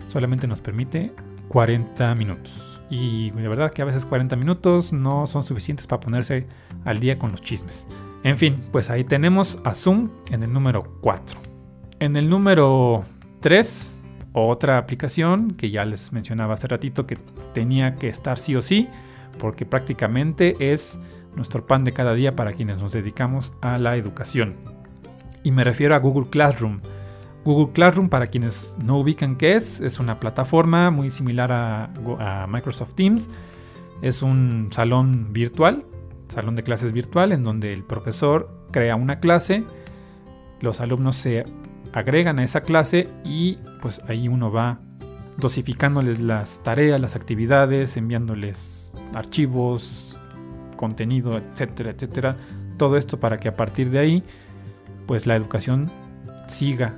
solamente 0.05 0.47
nos 0.47 0.59
permite 0.59 1.13
40 1.47 2.13
minutos. 2.15 2.83
Y 2.89 3.31
de 3.31 3.47
verdad 3.47 3.71
que 3.71 3.83
a 3.83 3.85
veces 3.85 4.05
40 4.05 4.35
minutos 4.35 4.91
no 4.91 5.27
son 5.27 5.43
suficientes 5.43 5.87
para 5.87 6.01
ponerse 6.01 6.45
al 6.83 6.99
día 6.99 7.17
con 7.17 7.31
los 7.31 7.39
chismes. 7.39 7.87
En 8.23 8.35
fin, 8.35 8.61
pues 8.73 8.89
ahí 8.89 9.05
tenemos 9.05 9.59
a 9.63 9.75
Zoom 9.75 10.09
en 10.29 10.43
el 10.43 10.51
número 10.51 10.97
4. 10.99 11.39
En 12.01 12.17
el 12.17 12.29
número 12.29 13.05
3, 13.39 14.00
otra 14.33 14.77
aplicación 14.77 15.51
que 15.51 15.71
ya 15.71 15.85
les 15.85 16.13
mencionaba 16.13 16.53
hace 16.53 16.67
ratito 16.67 17.05
que 17.07 17.17
tenía 17.53 17.95
que 17.95 18.07
estar 18.07 18.37
sí 18.37 18.55
o 18.55 18.61
sí, 18.61 18.87
porque 19.37 19.65
prácticamente 19.65 20.55
es 20.59 20.99
nuestro 21.35 21.65
pan 21.65 21.83
de 21.83 21.93
cada 21.93 22.13
día 22.13 22.35
para 22.35 22.53
quienes 22.53 22.81
nos 22.81 22.91
dedicamos 22.91 23.53
a 23.61 23.77
la 23.77 23.95
educación 23.95 24.81
y 25.43 25.51
me 25.51 25.63
refiero 25.63 25.95
a 25.95 25.99
Google 25.99 26.29
Classroom. 26.29 26.81
Google 27.43 27.73
Classroom, 27.73 28.09
para 28.09 28.27
quienes 28.27 28.77
no 28.83 28.99
ubican 28.99 29.35
qué 29.35 29.55
es, 29.55 29.79
es 29.79 29.99
una 29.99 30.19
plataforma 30.19 30.91
muy 30.91 31.09
similar 31.09 31.51
a, 31.51 32.47
Microsoft 32.47 32.93
Teams. 32.93 33.29
Es 34.01 34.21
un 34.21 34.69
salón 34.71 35.33
virtual, 35.33 35.85
salón 36.27 36.55
de 36.55 36.63
clases 36.63 36.91
virtual, 36.91 37.31
en 37.31 37.43
donde 37.43 37.73
el 37.73 37.83
profesor 37.83 38.49
crea 38.71 38.95
una 38.95 39.19
clase, 39.19 39.63
los 40.59 40.81
alumnos 40.81 41.15
se 41.15 41.45
agregan 41.93 42.39
a 42.39 42.43
esa 42.43 42.61
clase 42.61 43.09
y 43.23 43.57
pues 43.81 44.01
ahí 44.07 44.27
uno 44.27 44.51
va 44.51 44.79
dosificándoles 45.37 46.21
las 46.21 46.61
tareas, 46.63 46.99
las 46.99 47.15
actividades, 47.15 47.97
enviándoles 47.97 48.93
archivos, 49.13 50.19
contenido, 50.77 51.37
etcétera, 51.37 51.91
etcétera. 51.91 52.37
Todo 52.77 52.97
esto 52.97 53.19
para 53.19 53.37
que 53.37 53.47
a 53.47 53.55
partir 53.55 53.89
de 53.89 53.99
ahí 53.99 54.23
pues 55.07 55.27
la 55.27 55.35
educación 55.35 55.91
siga 56.47 56.95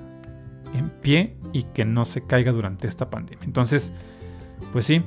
en 0.73 0.89
pie 0.89 1.37
y 1.51 1.63
que 1.63 1.85
no 1.85 2.05
se 2.05 2.25
caiga 2.25 2.51
durante 2.51 2.87
esta 2.87 3.09
pandemia. 3.09 3.45
Entonces, 3.45 3.93
pues 4.71 4.85
sí, 4.85 5.03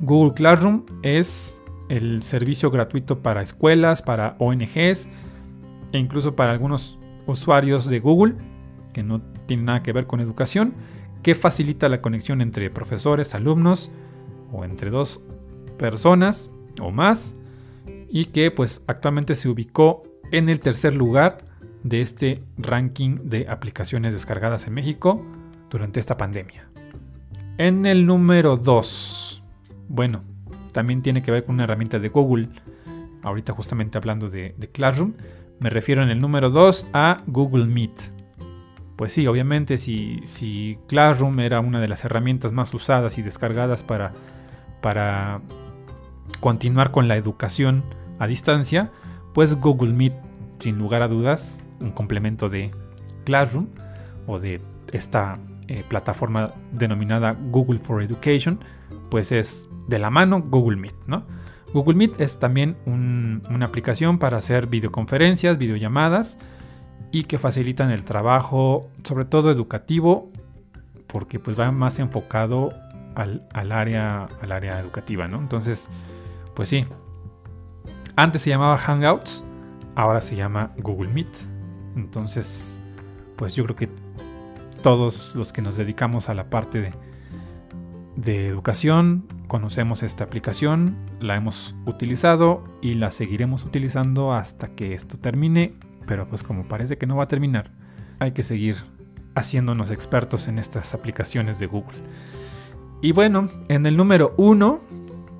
Google 0.00 0.34
Classroom 0.34 0.84
es 1.02 1.62
el 1.88 2.22
servicio 2.22 2.70
gratuito 2.70 3.22
para 3.22 3.42
escuelas, 3.42 4.02
para 4.02 4.36
ONGs 4.38 5.08
e 5.92 5.98
incluso 5.98 6.34
para 6.34 6.52
algunos 6.52 6.98
usuarios 7.26 7.88
de 7.88 8.00
Google 8.00 8.36
que 8.94 9.02
no 9.02 9.20
tienen 9.46 9.66
nada 9.66 9.82
que 9.82 9.92
ver 9.92 10.06
con 10.06 10.20
educación, 10.20 10.72
que 11.22 11.34
facilita 11.34 11.90
la 11.90 12.00
conexión 12.00 12.40
entre 12.40 12.70
profesores, 12.70 13.34
alumnos 13.34 13.92
o 14.50 14.64
entre 14.64 14.88
dos 14.88 15.20
personas 15.76 16.50
o 16.80 16.90
más 16.90 17.34
y 18.08 18.26
que 18.26 18.50
pues 18.50 18.82
actualmente 18.86 19.34
se 19.34 19.48
ubicó 19.48 20.04
en 20.32 20.48
el 20.48 20.60
tercer 20.60 20.94
lugar 20.94 21.44
de 21.82 22.00
este 22.00 22.42
ranking 22.56 23.18
de 23.24 23.46
aplicaciones 23.48 24.14
descargadas 24.14 24.66
en 24.66 24.74
México 24.74 25.24
durante 25.68 26.00
esta 26.00 26.16
pandemia. 26.16 26.68
En 27.58 27.86
el 27.86 28.06
número 28.06 28.56
2, 28.56 29.42
bueno, 29.88 30.22
también 30.72 31.02
tiene 31.02 31.22
que 31.22 31.30
ver 31.30 31.44
con 31.44 31.54
una 31.54 31.64
herramienta 31.64 31.98
de 31.98 32.08
Google. 32.08 32.48
Ahorita 33.22 33.52
justamente 33.52 33.96
hablando 33.96 34.28
de, 34.28 34.54
Classroom, 34.72 35.12
me 35.60 35.70
refiero 35.70 36.02
en 36.02 36.08
el 36.08 36.20
número 36.20 36.50
2 36.50 36.88
a 36.92 37.22
Google 37.26 37.66
Meet. 37.66 38.13
Pues 38.96 39.12
sí, 39.12 39.26
obviamente 39.26 39.76
si, 39.76 40.20
si, 40.24 40.78
Classroom 40.86 41.40
era 41.40 41.60
una 41.60 41.80
de 41.80 41.88
las 41.88 42.04
herramientas 42.04 42.52
más 42.52 42.72
usadas 42.74 43.18
y 43.18 43.22
descargadas 43.22 43.82
para, 43.82 44.12
para 44.80 45.40
continuar 46.40 46.92
con 46.92 47.08
la 47.08 47.16
educación 47.16 47.84
a 48.20 48.26
distancia, 48.26 48.92
pues 49.32 49.56
Google 49.56 49.92
Meet, 49.92 50.14
sin 50.60 50.78
lugar 50.78 51.02
a 51.02 51.08
dudas, 51.08 51.64
un 51.80 51.90
complemento 51.90 52.48
de 52.48 52.70
Classroom 53.24 53.66
o 54.26 54.38
de 54.38 54.60
esta 54.92 55.40
eh, 55.66 55.82
plataforma 55.88 56.54
denominada 56.70 57.32
Google 57.32 57.80
for 57.80 58.00
Education, 58.00 58.60
pues 59.10 59.32
es 59.32 59.68
de 59.88 59.98
la 59.98 60.10
mano 60.10 60.40
Google 60.40 60.76
Meet, 60.76 60.94
¿no? 61.08 61.26
Google 61.72 61.96
Meet 61.96 62.20
es 62.20 62.38
también 62.38 62.76
una 62.86 63.66
aplicación 63.66 64.20
para 64.20 64.36
hacer 64.36 64.68
videoconferencias, 64.68 65.58
videollamadas 65.58 66.38
y 67.14 67.22
que 67.22 67.38
facilitan 67.38 67.92
el 67.92 68.04
trabajo, 68.04 68.88
sobre 69.04 69.24
todo 69.24 69.52
educativo, 69.52 70.32
porque 71.06 71.38
pues 71.38 71.58
va 71.58 71.70
más 71.70 72.00
enfocado 72.00 72.72
al, 73.14 73.46
área, 73.70 74.28
al 74.42 74.50
área 74.50 74.80
educativa, 74.80 75.28
¿no? 75.28 75.38
Entonces, 75.38 75.88
pues 76.56 76.68
sí. 76.68 76.84
Antes 78.16 78.42
se 78.42 78.50
llamaba 78.50 78.76
Hangouts, 78.78 79.44
ahora 79.94 80.20
se 80.20 80.34
llama 80.34 80.72
Google 80.78 81.08
Meet. 81.10 81.28
Entonces, 81.94 82.82
pues 83.36 83.54
yo 83.54 83.62
creo 83.62 83.76
que 83.76 83.88
todos 84.82 85.36
los 85.36 85.52
que 85.52 85.62
nos 85.62 85.76
dedicamos 85.76 86.28
a 86.28 86.34
la 86.34 86.50
parte 86.50 86.80
de, 86.80 86.94
de 88.16 88.48
educación 88.48 89.28
conocemos 89.46 90.02
esta 90.02 90.24
aplicación, 90.24 90.96
la 91.20 91.36
hemos 91.36 91.76
utilizado 91.86 92.64
y 92.82 92.94
la 92.94 93.12
seguiremos 93.12 93.64
utilizando 93.64 94.32
hasta 94.32 94.74
que 94.74 94.94
esto 94.94 95.16
termine, 95.16 95.76
pero 96.06 96.28
pues 96.28 96.42
como 96.42 96.68
parece 96.68 96.98
que 96.98 97.06
no 97.06 97.16
va 97.16 97.24
a 97.24 97.28
terminar, 97.28 97.70
hay 98.18 98.32
que 98.32 98.42
seguir 98.42 98.76
haciéndonos 99.34 99.90
expertos 99.90 100.48
en 100.48 100.58
estas 100.58 100.94
aplicaciones 100.94 101.58
de 101.58 101.66
Google. 101.66 101.98
Y 103.02 103.12
bueno, 103.12 103.48
en 103.68 103.86
el 103.86 103.96
número 103.96 104.34
uno, 104.36 104.80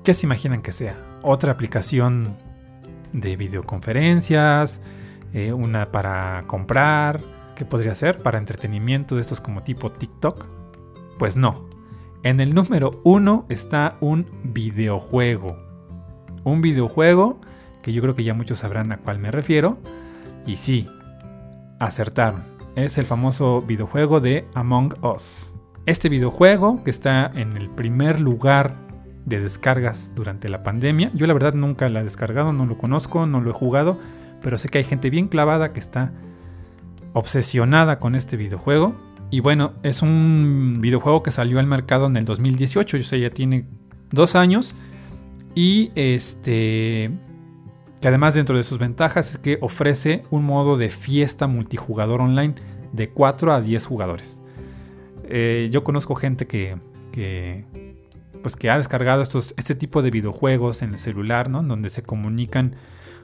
¿qué 0.03 0.13
se 0.13 0.25
imaginan 0.25 0.61
que 0.61 0.71
sea? 0.71 0.95
Otra 1.21 1.51
aplicación 1.51 2.37
de 3.13 3.37
videoconferencias, 3.37 4.81
eh, 5.33 5.53
una 5.53 5.91
para 5.91 6.43
comprar, 6.47 7.21
¿Qué 7.55 7.63
podría 7.63 7.95
ser? 7.95 8.21
¿Para 8.21 8.37
entretenimiento 8.37 9.15
de 9.15 9.21
estos 9.21 9.39
como 9.39 9.63
tipo 9.63 9.89
TikTok? 9.89 10.45
Pues 11.17 11.37
no. 11.37 11.69
En 12.21 12.41
el 12.41 12.53
número 12.53 12.99
uno 13.05 13.45
está 13.49 13.97
un 14.01 14.29
videojuego. 14.43 15.55
Un 16.43 16.61
videojuego 16.61 17.39
que 17.81 17.93
yo 17.93 18.01
creo 18.01 18.13
que 18.13 18.25
ya 18.25 18.33
muchos 18.33 18.59
sabrán 18.59 18.91
a 18.91 18.97
cuál 18.97 19.19
me 19.19 19.31
refiero. 19.31 19.79
Y 20.45 20.57
sí, 20.57 20.87
acertaron. 21.79 22.43
Es 22.75 22.97
el 22.97 23.05
famoso 23.05 23.61
videojuego 23.61 24.19
de 24.19 24.47
Among 24.53 24.93
Us. 25.01 25.55
Este 25.85 26.09
videojuego 26.09 26.83
que 26.83 26.91
está 26.91 27.31
en 27.35 27.57
el 27.57 27.69
primer 27.69 28.19
lugar 28.19 28.75
de 29.25 29.39
descargas 29.39 30.13
durante 30.15 30.49
la 30.49 30.63
pandemia. 30.63 31.11
Yo 31.13 31.25
la 31.27 31.33
verdad 31.33 31.53
nunca 31.53 31.89
la 31.89 32.01
he 32.01 32.03
descargado, 32.03 32.53
no 32.53 32.65
lo 32.65 32.77
conozco, 32.77 33.25
no 33.25 33.41
lo 33.41 33.49
he 33.49 33.53
jugado, 33.53 33.99
pero 34.41 34.57
sé 34.57 34.69
que 34.69 34.77
hay 34.77 34.83
gente 34.83 35.09
bien 35.09 35.27
clavada 35.27 35.73
que 35.73 35.79
está 35.79 36.13
obsesionada 37.13 37.99
con 37.99 38.13
este 38.13 38.37
videojuego. 38.37 38.95
Y 39.31 39.39
bueno, 39.39 39.73
es 39.83 40.01
un 40.01 40.79
videojuego 40.81 41.23
que 41.23 41.31
salió 41.31 41.59
al 41.59 41.67
mercado 41.67 42.05
en 42.05 42.15
el 42.15 42.25
2018, 42.25 42.97
yo 42.97 43.03
sé, 43.03 43.19
ya 43.19 43.31
tiene 43.31 43.67
dos 44.11 44.35
años. 44.35 44.75
Y 45.55 45.91
este, 45.95 47.11
que 48.05 48.09
además 48.09 48.35
dentro 48.35 48.55
de 48.55 48.61
sus 48.61 48.77
ventajas 48.77 49.31
es 49.31 49.37
que 49.39 49.57
ofrece 49.61 50.25
un 50.29 50.45
modo 50.45 50.77
de 50.77 50.91
fiesta 50.91 51.47
multijugador 51.47 52.21
online 52.21 52.53
de 52.93 53.09
4 53.09 53.51
a 53.51 53.61
10 53.61 53.83
jugadores. 53.83 54.43
Eh, 55.23 55.69
yo 55.71 55.83
conozco 55.83 56.13
gente 56.13 56.45
que, 56.45 56.77
que, 57.11 57.65
pues 58.43 58.55
que 58.55 58.69
ha 58.69 58.77
descargado 58.77 59.23
estos, 59.23 59.55
este 59.57 59.73
tipo 59.73 60.03
de 60.03 60.11
videojuegos 60.11 60.83
en 60.83 60.91
el 60.91 60.99
celular, 60.99 61.49
¿no? 61.49 61.63
Donde 61.63 61.89
se 61.89 62.03
comunican 62.03 62.75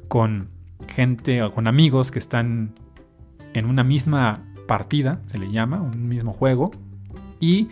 con 0.07 0.49
gente 0.87 1.43
o 1.43 1.51
con 1.51 1.67
amigos 1.67 2.09
que 2.09 2.17
están 2.17 2.73
en 3.53 3.67
una 3.67 3.83
misma 3.83 4.51
partida, 4.67 5.21
se 5.27 5.37
le 5.37 5.51
llama, 5.51 5.79
un 5.79 6.07
mismo 6.07 6.33
juego, 6.33 6.71
y 7.39 7.69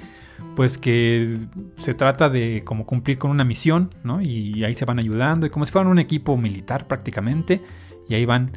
pues 0.56 0.78
que 0.78 1.38
se 1.76 1.94
trata 1.94 2.30
de 2.30 2.64
como 2.66 2.86
cumplir 2.86 3.18
con 3.18 3.32
una 3.32 3.46
misión, 3.46 3.96
¿no? 4.04 4.22
Y 4.22 4.64
ahí 4.64 4.74
se 4.74 4.86
van 4.86 5.00
ayudando, 5.00 5.46
y 5.46 5.50
como 5.50 5.66
si 5.66 5.72
fueran 5.72 5.92
un 5.92 6.00
equipo 6.00 6.38
militar 6.38 6.88
prácticamente, 6.88 7.62
y 8.08 8.16
ahí 8.16 8.26
van 8.26 8.52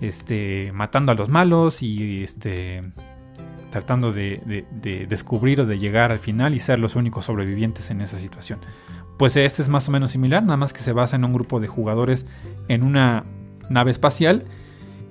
este, 0.00 0.72
matando 0.72 1.12
a 1.12 1.14
los 1.14 1.28
malos 1.28 1.82
y 1.82 2.22
este, 2.22 2.92
tratando 3.70 4.12
de, 4.12 4.66
de, 4.70 5.06
descubrir 5.06 5.60
o 5.60 5.66
de 5.66 5.78
llegar 5.78 6.12
al 6.12 6.18
final 6.18 6.54
y 6.54 6.58
ser 6.58 6.78
los 6.78 6.96
únicos 6.96 7.26
sobrevivientes 7.26 7.90
en 7.90 8.00
esa 8.00 8.18
situación. 8.18 8.60
Pues 9.18 9.36
este 9.36 9.62
es 9.62 9.68
más 9.68 9.88
o 9.88 9.92
menos 9.92 10.10
similar, 10.10 10.42
nada 10.42 10.56
más 10.56 10.72
que 10.72 10.80
se 10.80 10.92
basa 10.92 11.16
en 11.16 11.24
un 11.24 11.32
grupo 11.32 11.60
de 11.60 11.68
jugadores 11.68 12.26
en 12.68 12.82
una 12.82 13.24
nave 13.70 13.90
espacial 13.90 14.44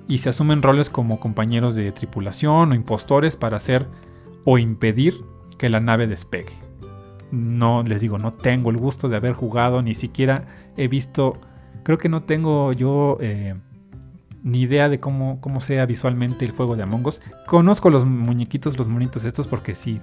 y 0.08 0.18
se 0.18 0.28
asumen 0.28 0.62
roles 0.62 0.90
como 0.90 1.20
compañeros 1.20 1.74
de 1.74 1.90
tripulación 1.92 2.72
o 2.72 2.74
impostores 2.74 3.36
para 3.36 3.56
hacer 3.56 3.88
o 4.44 4.58
impedir 4.58 5.24
que 5.62 5.68
la 5.68 5.78
nave 5.78 6.08
despegue. 6.08 6.50
No 7.30 7.84
les 7.84 8.00
digo, 8.00 8.18
no 8.18 8.32
tengo 8.32 8.70
el 8.70 8.78
gusto 8.78 9.08
de 9.08 9.14
haber 9.14 9.32
jugado, 9.32 9.80
ni 9.80 9.94
siquiera 9.94 10.44
he 10.76 10.88
visto, 10.88 11.38
creo 11.84 11.98
que 11.98 12.08
no 12.08 12.24
tengo 12.24 12.72
yo 12.72 13.16
eh, 13.20 13.54
ni 14.42 14.62
idea 14.62 14.88
de 14.88 14.98
cómo, 14.98 15.40
cómo 15.40 15.60
sea 15.60 15.86
visualmente 15.86 16.44
el 16.44 16.50
juego 16.50 16.74
de 16.74 16.82
Among 16.82 17.06
Us. 17.06 17.22
Conozco 17.46 17.90
los 17.90 18.04
muñequitos, 18.04 18.76
los 18.76 18.88
monitos 18.88 19.24
estos 19.24 19.46
porque 19.46 19.76
sí, 19.76 20.00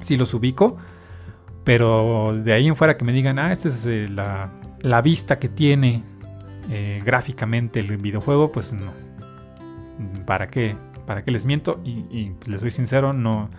sí 0.00 0.16
los 0.16 0.34
ubico, 0.34 0.76
pero 1.62 2.34
de 2.34 2.52
ahí 2.52 2.66
en 2.66 2.74
fuera 2.74 2.96
que 2.96 3.04
me 3.04 3.12
digan, 3.12 3.38
ah, 3.38 3.52
esta 3.52 3.68
es 3.68 3.86
eh, 3.86 4.08
la, 4.08 4.50
la, 4.80 5.02
vista 5.02 5.38
que 5.38 5.48
tiene 5.48 6.02
eh, 6.68 7.00
gráficamente 7.06 7.78
el 7.78 7.96
videojuego, 7.96 8.50
pues 8.50 8.72
no, 8.72 8.92
¿para 10.26 10.48
qué? 10.48 10.74
¿Para 11.10 11.24
qué 11.24 11.32
les 11.32 11.44
miento? 11.44 11.80
Y, 11.84 12.30
les 12.46 12.60
soy 12.60 12.70
sincero, 12.70 13.12
no, 13.12 13.50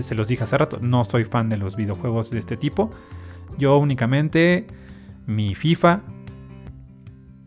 se 0.00 0.14
los 0.14 0.28
dije 0.28 0.44
hace 0.44 0.56
rato, 0.56 0.78
no 0.80 1.04
soy 1.04 1.24
fan 1.24 1.48
de 1.48 1.56
los 1.56 1.74
videojuegos 1.74 2.30
de 2.30 2.38
este 2.38 2.56
tipo. 2.56 2.92
Yo 3.58 3.78
únicamente 3.78 4.68
mi 5.26 5.56
FIFA 5.56 6.02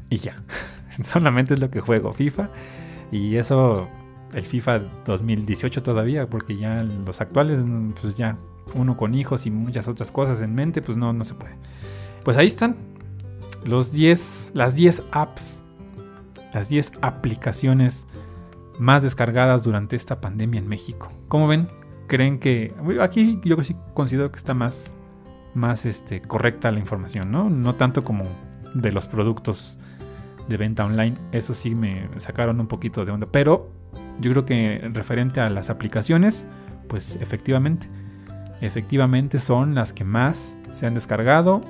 y 0.10 0.18
ya. 0.18 0.44
Solamente 1.02 1.54
es 1.54 1.62
lo 1.62 1.72
que 1.72 1.80
juego, 1.80 2.12
FIFA. 2.12 2.50
Y 3.10 3.38
eso, 3.38 3.88
el 4.34 4.44
FIFA 4.44 4.80
2018 5.06 5.82
todavía, 5.82 6.30
porque 6.30 6.58
ya 6.58 6.84
los 6.84 7.22
actuales, 7.22 7.62
pues 8.02 8.18
ya 8.18 8.38
uno 8.76 8.98
con 8.98 9.16
hijos 9.16 9.46
y 9.46 9.52
muchas 9.52 9.88
otras 9.88 10.12
cosas 10.12 10.42
en 10.42 10.56
mente, 10.56 10.82
pues 10.82 10.98
no, 10.98 11.14
no 11.14 11.24
se 11.24 11.36
puede. 11.36 11.56
Pues 12.26 12.36
ahí 12.36 12.48
están 12.48 12.76
los 13.64 13.94
10, 13.94 14.52
las 14.56 14.76
10 14.76 15.04
apps, 15.12 15.64
las 16.54 16.68
10 16.68 16.92
aplicaciones 17.02 18.08
más 18.80 19.04
descargadas 19.04 19.64
durante 19.64 19.96
esta 19.96 20.22
pandemia 20.22 20.60
en 20.60 20.68
México. 20.68 21.12
¿Cómo 21.28 21.48
ven? 21.48 21.68
¿Creen 22.08 22.40
que 22.40 22.74
aquí 23.02 23.40
yo 23.44 23.62
sí 23.64 23.76
considero 23.94 24.32
que 24.32 24.38
está 24.38 24.54
más, 24.54 24.96
más 25.54 25.86
este, 25.86 26.22
correcta 26.22 26.72
la 26.72 26.80
información, 26.80 27.32
¿no? 27.32 27.50
No 27.50 27.76
tanto 27.76 28.04
como 28.04 28.26
de 28.74 28.92
los 28.92 29.08
productos 29.08 29.78
de 30.48 30.58
venta 30.58 30.86
online. 30.86 31.18
Eso 31.32 31.54
sí 31.54 31.76
me 31.76 32.10
sacaron 32.18 32.60
un 32.60 32.68
poquito 32.68 33.04
de 33.04 33.12
onda. 33.12 33.28
Pero 33.32 33.70
yo 34.20 34.32
creo 34.32 34.46
que 34.46 34.90
referente 34.94 35.42
a 35.42 35.50
las 35.50 35.70
aplicaciones, 35.70 36.48
pues 36.88 37.18
efectivamente, 37.18 37.90
efectivamente 38.62 39.40
son 39.40 39.76
las 39.76 39.94
que 39.94 40.04
más 40.04 40.58
se 40.72 40.88
han 40.88 40.94
descargado. 40.94 41.64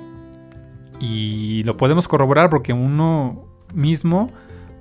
Y 1.00 1.62
lo 1.64 1.76
podemos 1.76 2.08
corroborar 2.08 2.50
porque 2.50 2.72
uno 2.72 3.46
mismo 3.74 4.32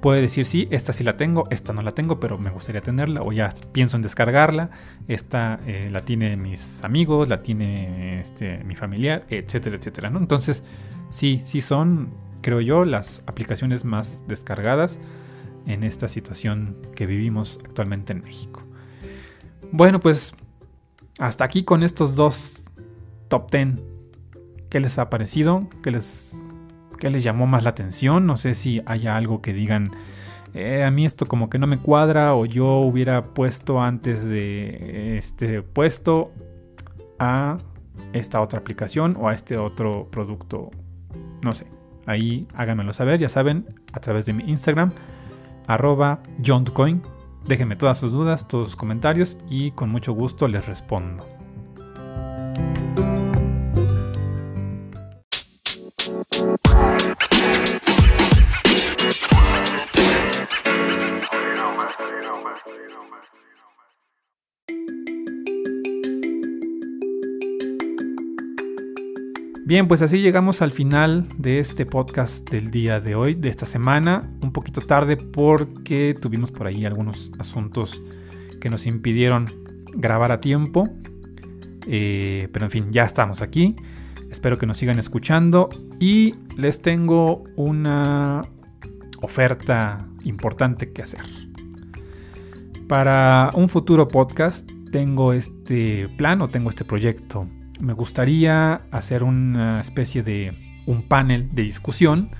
puede 0.01 0.21
decir, 0.21 0.45
sí, 0.45 0.67
esta 0.71 0.93
sí 0.93 1.03
la 1.03 1.17
tengo, 1.17 1.45
esta 1.49 1.73
no 1.73 1.81
la 1.81 1.91
tengo, 1.91 2.19
pero 2.19 2.37
me 2.37 2.49
gustaría 2.49 2.81
tenerla, 2.81 3.21
o 3.21 3.31
ya 3.31 3.49
pienso 3.71 3.95
en 3.95 4.03
descargarla, 4.03 4.69
esta 5.07 5.59
eh, 5.65 5.89
la 5.91 6.05
tiene 6.05 6.37
mis 6.37 6.83
amigos, 6.83 7.27
la 7.27 7.41
tiene 7.41 8.19
este, 8.21 8.63
mi 8.63 8.75
familiar, 8.75 9.25
etcétera, 9.29 9.77
etcétera. 9.77 10.09
¿no? 10.09 10.19
Entonces, 10.19 10.63
sí, 11.09 11.41
sí 11.45 11.61
son, 11.61 12.13
creo 12.41 12.61
yo, 12.61 12.85
las 12.85 13.23
aplicaciones 13.27 13.85
más 13.85 14.23
descargadas 14.27 14.99
en 15.65 15.83
esta 15.83 16.07
situación 16.07 16.77
que 16.95 17.05
vivimos 17.05 17.59
actualmente 17.65 18.13
en 18.13 18.21
México. 18.23 18.63
Bueno, 19.71 19.99
pues 19.99 20.35
hasta 21.19 21.43
aquí 21.43 21.63
con 21.63 21.83
estos 21.83 22.15
dos 22.15 22.71
top 23.27 23.51
10. 23.51 23.67
¿Qué 24.69 24.79
les 24.79 24.99
ha 24.99 25.09
parecido? 25.09 25.69
¿Qué 25.81 25.91
les 25.91 26.45
¿Qué 26.97 27.09
les 27.09 27.23
llamó 27.23 27.47
más 27.47 27.63
la 27.63 27.71
atención? 27.71 28.25
No 28.25 28.37
sé 28.37 28.55
si 28.55 28.81
haya 28.85 29.15
algo 29.15 29.41
que 29.41 29.53
digan, 29.53 29.91
eh, 30.53 30.83
a 30.83 30.91
mí 30.91 31.05
esto 31.05 31.27
como 31.27 31.49
que 31.49 31.59
no 31.59 31.67
me 31.67 31.77
cuadra 31.77 32.33
o 32.35 32.45
yo 32.45 32.79
hubiera 32.79 33.33
puesto 33.33 33.81
antes 33.81 34.27
de 34.27 35.17
este 35.17 35.61
puesto 35.61 36.31
a 37.19 37.59
esta 38.13 38.41
otra 38.41 38.59
aplicación 38.59 39.15
o 39.19 39.27
a 39.27 39.33
este 39.33 39.57
otro 39.57 40.07
producto 40.11 40.71
no 41.43 41.53
sé. 41.53 41.67
Ahí 42.05 42.47
háganmelo 42.53 42.93
saber, 42.93 43.19
ya 43.19 43.29
saben, 43.29 43.73
a 43.91 43.99
través 43.99 44.25
de 44.25 44.33
mi 44.33 44.43
Instagram, 44.49 44.91
arroba 45.67 46.21
JohnCoin. 46.43 47.01
Déjenme 47.45 47.75
todas 47.75 47.97
sus 47.97 48.11
dudas, 48.11 48.47
todos 48.47 48.67
sus 48.67 48.75
comentarios 48.75 49.39
y 49.49 49.71
con 49.71 49.89
mucho 49.89 50.13
gusto 50.13 50.47
les 50.47 50.65
respondo. 50.65 51.36
Bien, 69.67 69.89
pues 69.89 70.01
así 70.01 70.21
llegamos 70.21 70.61
al 70.61 70.71
final 70.71 71.27
de 71.37 71.59
este 71.59 71.85
podcast 71.85 72.49
del 72.49 72.71
día 72.71 73.01
de 73.01 73.15
hoy, 73.15 73.33
de 73.33 73.49
esta 73.49 73.65
semana. 73.65 74.33
Un 74.41 74.53
poquito 74.53 74.79
tarde 74.79 75.17
porque 75.17 76.15
tuvimos 76.17 76.53
por 76.53 76.67
ahí 76.67 76.85
algunos 76.85 77.33
asuntos 77.37 78.01
que 78.61 78.69
nos 78.69 78.87
impidieron 78.87 79.51
grabar 79.93 80.31
a 80.31 80.39
tiempo. 80.39 80.87
Eh, 81.85 82.47
pero 82.53 82.63
en 82.63 82.71
fin, 82.71 82.87
ya 82.93 83.03
estamos 83.03 83.41
aquí. 83.41 83.75
Espero 84.31 84.57
que 84.57 84.65
nos 84.65 84.77
sigan 84.77 84.99
escuchando 84.99 85.67
y 85.99 86.35
les 86.55 86.81
tengo 86.81 87.43
una 87.57 88.43
oferta 89.21 90.07
importante 90.23 90.93
que 90.93 91.01
hacer. 91.01 91.25
Para 92.87 93.51
un 93.53 93.67
futuro 93.67 94.07
podcast 94.07 94.71
tengo 94.93 95.33
este 95.33 96.07
plan 96.17 96.41
o 96.41 96.47
tengo 96.47 96.69
este 96.69 96.85
proyecto 96.85 97.49
me 97.79 97.93
gustaría 97.93 98.81
hacer 98.91 99.23
una 99.23 99.79
especie 99.81 100.23
de 100.23 100.83
un 100.85 101.03
panel 101.03 101.49
de 101.53 101.63
discusión 101.63 102.31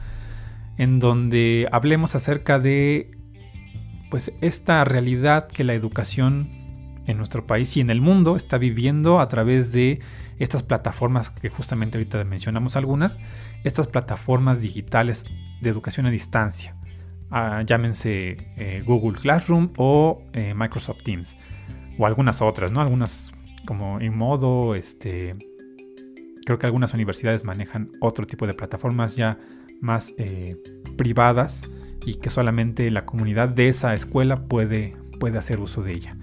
en 0.78 1.00
donde 1.00 1.68
hablemos 1.72 2.16
acerca 2.16 2.60
de 2.60 3.12
pues 4.10 4.32
esta 4.42 4.84
realidad 4.86 5.48
que 5.48 5.64
la 5.64 5.74
educación 5.74 6.50
en 7.08 7.18
nuestro 7.18 7.46
país 7.46 7.76
y 7.78 7.82
en 7.82 7.90
el 7.90 8.02
mundo 8.02 8.36
está 8.36 8.58
viviendo 8.58 9.20
a 9.20 9.28
través 9.28 9.72
de 9.72 10.00
estas 10.40 10.64
plataformas 10.64 11.30
que 11.30 11.50
justamente 11.50 11.98
ahorita 11.98 12.24
mencionamos 12.24 12.76
algunas, 12.76 13.20
estas 13.64 13.88
plataformas 13.88 14.62
digitales 14.62 15.26
de 15.62 15.70
educación 15.70 16.06
a 16.06 16.12
distancia, 16.12 16.76
ah, 17.32 17.64
llámense 17.66 18.38
eh, 18.58 18.84
Google 18.86 19.18
Classroom 19.18 19.72
o 19.78 20.22
eh, 20.34 20.54
Microsoft 20.54 21.04
Teams 21.04 21.36
o 21.98 22.06
algunas 22.06 22.42
otras, 22.42 22.72
¿no? 22.72 22.82
Algunas 22.82 23.34
como 23.68 24.00
en 24.00 24.18
modo, 24.18 24.74
este, 24.74 25.36
creo 26.46 26.58
que 26.58 26.66
algunas 26.66 26.94
universidades 26.94 27.44
manejan 27.44 27.92
otro 28.00 28.26
tipo 28.26 28.48
de 28.48 28.54
plataformas 28.54 29.18
ya 29.18 29.38
más 29.82 30.14
eh, 30.18 30.56
privadas 30.96 31.68
y 32.06 32.16
que 32.16 32.30
solamente 32.30 32.90
la 32.90 33.06
comunidad 33.06 33.50
de 33.50 33.68
esa 33.68 33.94
escuela 33.94 34.48
puede, 34.48 34.96
puede 35.20 35.38
hacer 35.38 35.60
uso 35.60 35.84
de 35.84 35.94
ella. 35.94 36.18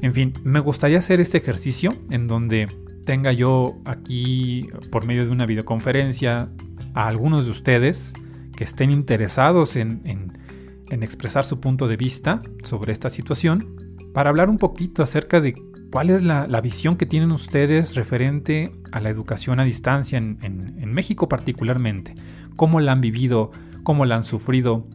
En 0.00 0.14
fin, 0.14 0.32
me 0.44 0.60
gustaría 0.60 1.00
hacer 1.00 1.20
este 1.20 1.36
ejercicio 1.38 1.96
en 2.10 2.28
donde 2.28 2.68
tenga 3.04 3.32
yo 3.32 3.76
aquí 3.84 4.68
por 4.92 5.04
medio 5.04 5.24
de 5.24 5.32
una 5.32 5.46
videoconferencia 5.46 6.48
a 6.94 7.08
algunos 7.08 7.46
de 7.46 7.50
ustedes 7.50 8.14
que 8.56 8.62
estén 8.62 8.92
interesados 8.92 9.74
en, 9.74 10.00
en 10.04 11.02
expresar 11.02 11.44
su 11.44 11.58
punto 11.58 11.88
de 11.88 11.96
vista 11.96 12.40
sobre 12.62 12.92
esta 12.92 13.10
situación 13.10 13.98
para 14.12 14.30
hablar 14.30 14.48
un 14.48 14.58
poquito 14.58 15.02
acerca 15.02 15.40
de 15.40 15.54
¿Cuál 15.94 16.10
es 16.10 16.24
la, 16.24 16.60
visión 16.60 16.96
que 16.96 17.06
tienen 17.06 17.30
ustedes 17.30 17.94
referente 17.94 18.72
a 18.90 18.98
la 18.98 19.10
educación 19.10 19.60
a 19.60 19.64
distancia 19.64 20.18
en, 20.18 20.92
México 20.92 21.28
particularmente? 21.28 22.16
¿Cómo 22.56 22.80
la 22.80 22.90
han 22.90 23.00
vivido? 23.00 23.52
¿Cómo 23.84 24.04
la 24.04 24.16
han 24.16 24.24
sufrido? 24.24 24.88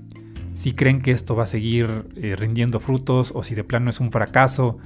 Si 0.56 0.74
creen 0.74 1.02
que 1.02 1.12
esto 1.12 1.38
va 1.38 1.44
a 1.44 1.46
seguir 1.46 1.88
eh, 2.18 2.36
rindiendo 2.36 2.82
frutos 2.82 3.32
o 3.34 3.44
si 3.44 3.56
de 3.56 3.64
plano 3.64 3.90
es 3.90 4.02
un 4.02 4.12
fracaso. 4.12 4.78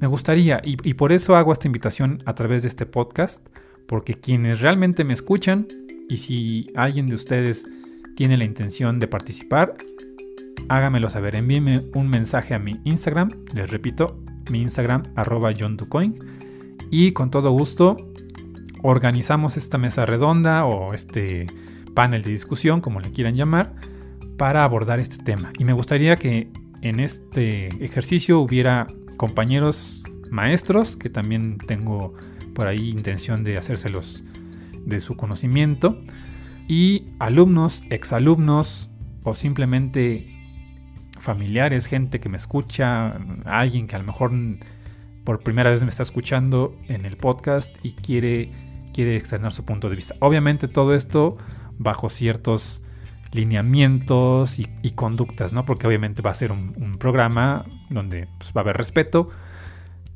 Me 0.00 0.06
gustaría, 0.06 0.60
y, 0.62 0.76
y 0.86 0.92
por 0.92 1.12
eso 1.12 1.34
hago 1.34 1.50
esta 1.54 1.66
invitación 1.66 2.22
a 2.26 2.34
través 2.34 2.60
de 2.60 2.68
este 2.68 2.84
podcast, 2.84 3.46
porque 3.86 4.20
quienes 4.20 4.60
realmente 4.60 5.02
me 5.02 5.14
escuchan, 5.14 5.66
y 6.10 6.18
si 6.18 6.66
alguien 6.76 7.06
de 7.06 7.14
ustedes 7.14 7.64
tiene 8.16 8.36
la 8.36 8.44
intención 8.44 8.98
de 8.98 9.08
participar, 9.08 9.76
hágamelo 10.68 11.08
saber. 11.08 11.36
Envíenme 11.36 11.86
un 11.94 12.10
mensaje 12.10 12.52
a 12.52 12.58
mi 12.58 12.76
Instagram, 12.84 13.30
les 13.54 13.70
repito, 13.70 14.23
mi 14.50 14.62
Instagram 14.62 15.04
arroba 15.16 15.52
John 15.58 15.76
y 16.90 17.12
con 17.12 17.30
todo 17.30 17.50
gusto 17.50 17.96
organizamos 18.82 19.56
esta 19.56 19.78
mesa 19.78 20.04
redonda 20.04 20.64
o 20.64 20.92
este 20.92 21.46
panel 21.94 22.22
de 22.22 22.30
discusión, 22.30 22.80
como 22.80 23.00
le 23.00 23.12
quieran 23.12 23.34
llamar, 23.34 23.74
para 24.36 24.64
abordar 24.64 25.00
este 25.00 25.16
tema. 25.16 25.52
Y 25.58 25.64
me 25.64 25.72
gustaría 25.72 26.16
que 26.16 26.50
en 26.82 27.00
este 27.00 27.68
ejercicio 27.84 28.40
hubiera 28.40 28.86
compañeros 29.16 30.04
maestros, 30.30 30.96
que 30.96 31.08
también 31.08 31.58
tengo 31.58 32.14
por 32.54 32.66
ahí 32.66 32.90
intención 32.90 33.42
de 33.42 33.56
hacérselos 33.56 34.24
de 34.84 35.00
su 35.00 35.16
conocimiento, 35.16 35.98
y 36.68 37.06
alumnos, 37.18 37.82
exalumnos 37.90 38.90
o 39.22 39.34
simplemente 39.34 40.33
familiares, 41.24 41.86
gente 41.86 42.20
que 42.20 42.28
me 42.28 42.36
escucha, 42.36 43.18
alguien 43.46 43.88
que 43.88 43.96
a 43.96 43.98
lo 43.98 44.04
mejor 44.04 44.30
por 45.24 45.40
primera 45.42 45.70
vez 45.70 45.82
me 45.82 45.88
está 45.88 46.02
escuchando 46.02 46.76
en 46.86 47.06
el 47.06 47.16
podcast 47.16 47.74
y 47.82 47.92
quiere, 47.92 48.52
quiere 48.92 49.16
externar 49.16 49.52
su 49.52 49.64
punto 49.64 49.88
de 49.88 49.96
vista. 49.96 50.14
Obviamente 50.20 50.68
todo 50.68 50.94
esto 50.94 51.38
bajo 51.78 52.10
ciertos 52.10 52.82
lineamientos 53.32 54.58
y, 54.60 54.90
conductas, 54.90 55.52
¿no? 55.52 55.64
Porque 55.64 55.86
obviamente 55.86 56.22
va 56.22 56.30
a 56.30 56.34
ser 56.34 56.52
un, 56.52 56.98
programa 56.98 57.64
donde 57.90 58.28
pues, 58.38 58.52
va 58.52 58.60
a 58.60 58.64
haber 58.64 58.76
respeto, 58.76 59.28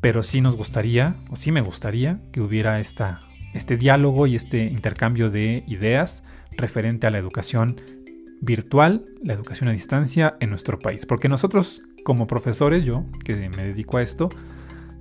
pero 0.00 0.22
sí 0.22 0.40
nos 0.40 0.56
gustaría, 0.56 1.16
o 1.30 1.36
sí 1.36 1.50
me 1.50 1.62
gustaría, 1.62 2.20
que 2.32 2.40
hubiera 2.40 2.78
esta, 2.78 3.20
este 3.54 3.76
diálogo 3.76 4.26
y 4.26 4.36
este 4.36 4.66
intercambio 4.66 5.30
de 5.30 5.64
ideas 5.66 6.22
referente 6.56 7.06
a 7.06 7.10
la 7.10 7.18
educación 7.18 7.80
virtual, 8.40 9.04
la 9.22 9.34
educación 9.34 9.68
a 9.68 9.72
distancia 9.72 10.36
en 10.40 10.50
nuestro 10.50 10.78
país. 10.78 11.06
Porque 11.06 11.28
nosotros 11.28 11.82
como 12.04 12.26
profesores, 12.26 12.84
yo 12.84 13.04
que 13.24 13.48
me 13.50 13.64
dedico 13.64 13.98
a 13.98 14.02
esto, 14.02 14.28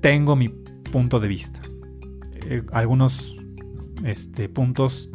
tengo 0.02 0.36
mi 0.36 0.50
punto 0.92 1.20
de 1.20 1.28
vista. 1.28 1.62
Eh, 2.46 2.64
algunos 2.72 3.38
este, 4.04 4.50
puntos 4.50 5.10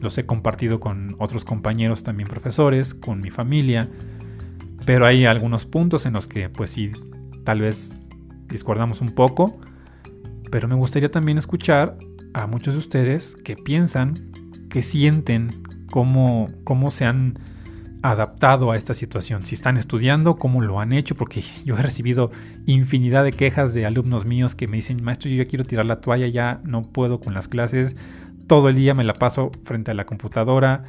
los 0.00 0.18
he 0.18 0.26
compartido 0.26 0.80
con 0.80 1.14
otros 1.18 1.44
compañeros 1.44 2.02
también 2.02 2.28
profesores, 2.28 2.94
con 2.94 3.20
mi 3.20 3.30
familia, 3.30 3.88
pero 4.84 5.06
hay 5.06 5.24
algunos 5.24 5.66
puntos 5.66 6.06
en 6.06 6.12
los 6.12 6.26
que 6.26 6.48
pues 6.48 6.70
sí, 6.70 6.92
tal 7.44 7.60
vez 7.60 7.96
discordamos 8.48 9.00
un 9.00 9.14
poco, 9.14 9.58
pero 10.50 10.68
me 10.68 10.74
gustaría 10.74 11.10
también 11.10 11.38
escuchar 11.38 11.98
a 12.34 12.46
muchos 12.46 12.74
de 12.74 12.78
ustedes 12.80 13.36
que 13.36 13.56
piensan, 13.56 14.32
que 14.68 14.82
sienten, 14.82 15.62
cómo, 15.90 16.48
cómo 16.64 16.90
se 16.90 17.06
han 17.06 17.38
adaptado 18.02 18.70
a 18.70 18.76
esta 18.76 18.94
situación. 18.94 19.44
Si 19.44 19.54
están 19.54 19.76
estudiando, 19.76 20.36
cómo 20.36 20.62
lo 20.62 20.80
han 20.80 20.92
hecho, 20.92 21.14
porque 21.14 21.42
yo 21.64 21.76
he 21.76 21.82
recibido 21.82 22.30
infinidad 22.66 23.24
de 23.24 23.32
quejas 23.32 23.74
de 23.74 23.86
alumnos 23.86 24.24
míos 24.24 24.54
que 24.54 24.68
me 24.68 24.76
dicen, 24.76 25.02
maestro, 25.02 25.30
yo 25.30 25.42
ya 25.42 25.48
quiero 25.48 25.64
tirar 25.64 25.84
la 25.84 26.00
toalla, 26.00 26.28
ya 26.28 26.60
no 26.64 26.82
puedo 26.82 27.20
con 27.20 27.34
las 27.34 27.48
clases, 27.48 27.96
todo 28.46 28.68
el 28.68 28.76
día 28.76 28.94
me 28.94 29.04
la 29.04 29.14
paso 29.14 29.50
frente 29.64 29.90
a 29.90 29.94
la 29.94 30.06
computadora, 30.06 30.84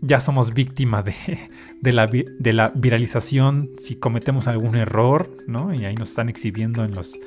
ya 0.00 0.20
somos 0.20 0.54
víctimas 0.54 1.04
de, 1.04 1.14
de, 1.80 1.92
la, 1.92 2.06
de 2.06 2.52
la 2.52 2.72
viralización 2.74 3.70
si 3.78 3.96
cometemos 3.96 4.46
algún 4.46 4.76
error, 4.76 5.36
¿no? 5.46 5.74
Y 5.74 5.84
ahí 5.84 5.94
nos 5.94 6.10
están 6.10 6.28
exhibiendo 6.28 6.84
en, 6.84 6.94
los, 6.94 7.18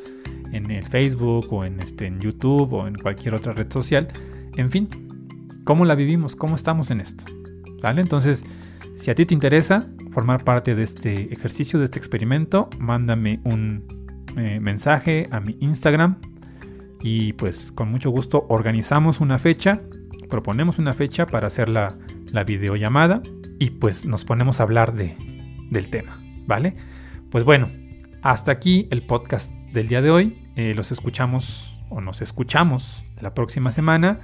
en 0.52 0.72
el 0.72 0.84
Facebook 0.84 1.52
o 1.52 1.66
en, 1.66 1.80
este, 1.80 2.08
en 2.08 2.20
YouTube 2.20 2.74
o 2.74 2.88
en 2.88 2.96
cualquier 2.96 3.36
otra 3.36 3.54
red 3.54 3.72
social. 3.72 4.08
En 4.56 4.72
fin, 4.72 4.90
¿cómo 5.64 5.86
la 5.86 5.96
vivimos? 5.96 6.36
¿Cómo 6.36 6.56
estamos 6.56 6.92
en 6.92 7.02
esto? 7.02 7.26
¿Sale? 7.82 8.02
Entonces, 8.02 8.44
si 8.96 9.12
a 9.12 9.16
ti 9.16 9.26
te 9.26 9.34
interesa 9.34 9.90
formar 10.12 10.44
parte 10.44 10.76
de 10.76 10.84
este 10.84 11.34
ejercicio, 11.34 11.80
de 11.80 11.86
este 11.86 12.00
experimento, 12.00 12.70
mándame 12.80 13.40
un 13.44 13.84
eh, 14.38 14.60
mensaje 14.60 15.28
a 15.32 15.40
mi 15.40 15.58
Instagram 15.60 16.20
y 17.02 17.34
pues 17.34 17.72
con 17.72 17.90
mucho 17.90 18.10
gusto 18.12 18.46
organizamos 18.50 19.20
una 19.20 19.40
fecha, 19.40 19.82
proponemos 20.30 20.80
una 20.80 20.94
fecha 20.94 21.28
para 21.28 21.48
hacer 21.48 21.70
la, 21.70 21.98
videollamada 22.46 23.22
y 23.60 23.70
pues 23.72 24.06
nos 24.08 24.26
ponemos 24.26 24.60
a 24.60 24.64
hablar 24.64 24.96
de, 24.96 25.16
del 25.70 25.90
tema, 25.90 26.20
¿vale? 26.48 26.74
Pues 27.30 27.44
bueno, 27.44 27.70
hasta 28.24 28.52
aquí 28.52 28.88
el 28.90 29.06
podcast 29.06 29.54
del 29.72 29.88
día 29.88 30.02
de 30.02 30.10
hoy. 30.10 30.40
Eh, 30.56 30.74
los 30.76 30.92
escuchamos 30.92 31.80
o 31.90 32.02
nos 32.02 32.22
escuchamos 32.22 33.06
la 33.22 33.34
próxima 33.36 33.70
semana. 33.72 34.20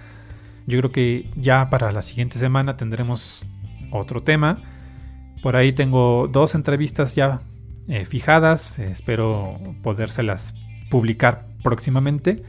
Yo 0.66 0.80
creo 0.80 0.92
que 0.92 1.30
ya 1.36 1.70
para 1.70 1.92
la 1.92 2.02
siguiente 2.02 2.40
semana 2.40 2.78
tendremos 2.78 3.46
otro 3.92 4.22
tema. 4.22 4.64
Por 5.42 5.56
ahí 5.56 5.72
tengo 5.72 6.28
dos 6.28 6.56
entrevistas 6.56 7.16
ya 7.16 7.42
eh, 7.88 8.06
fijadas, 8.06 8.78
espero 8.80 9.58
podérselas 9.82 10.54
publicar 10.90 11.48
próximamente. 11.64 12.44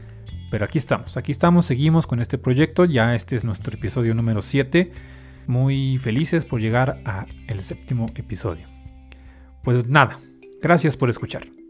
Pero 0.51 0.65
aquí 0.65 0.77
estamos, 0.77 1.15
aquí 1.15 1.31
estamos, 1.31 1.65
seguimos 1.65 2.07
con 2.07 2.19
este 2.19 2.37
proyecto, 2.37 2.83
ya 2.83 3.15
este 3.15 3.37
es 3.37 3.45
nuestro 3.45 3.73
episodio 3.73 4.13
número 4.13 4.41
7. 4.41 4.91
muy 5.47 5.97
felices 5.97 6.45
por 6.45 6.61
llegar 6.61 7.01
a 7.05 7.25
el 7.47 7.63
séptimo 7.63 8.07
episodio. 8.15 8.67
Pues 9.63 9.87
nada, 9.87 10.19
gracias 10.61 10.97
por 10.97 11.09
escuchar. 11.09 11.60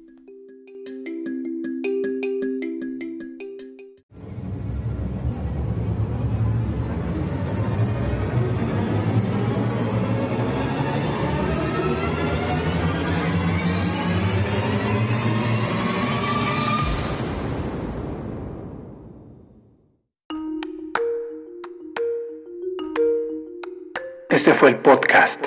Fue 24.61 24.69
el 24.69 24.77
podcast 24.77 25.43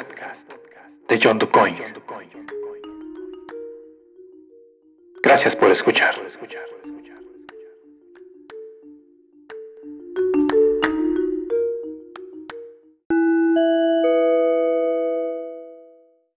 de 1.09 1.21
John 1.23 1.39
DuCoin. 1.39 1.77
Gracias 5.23 5.55
por 5.55 5.71
escuchar. 5.71 6.17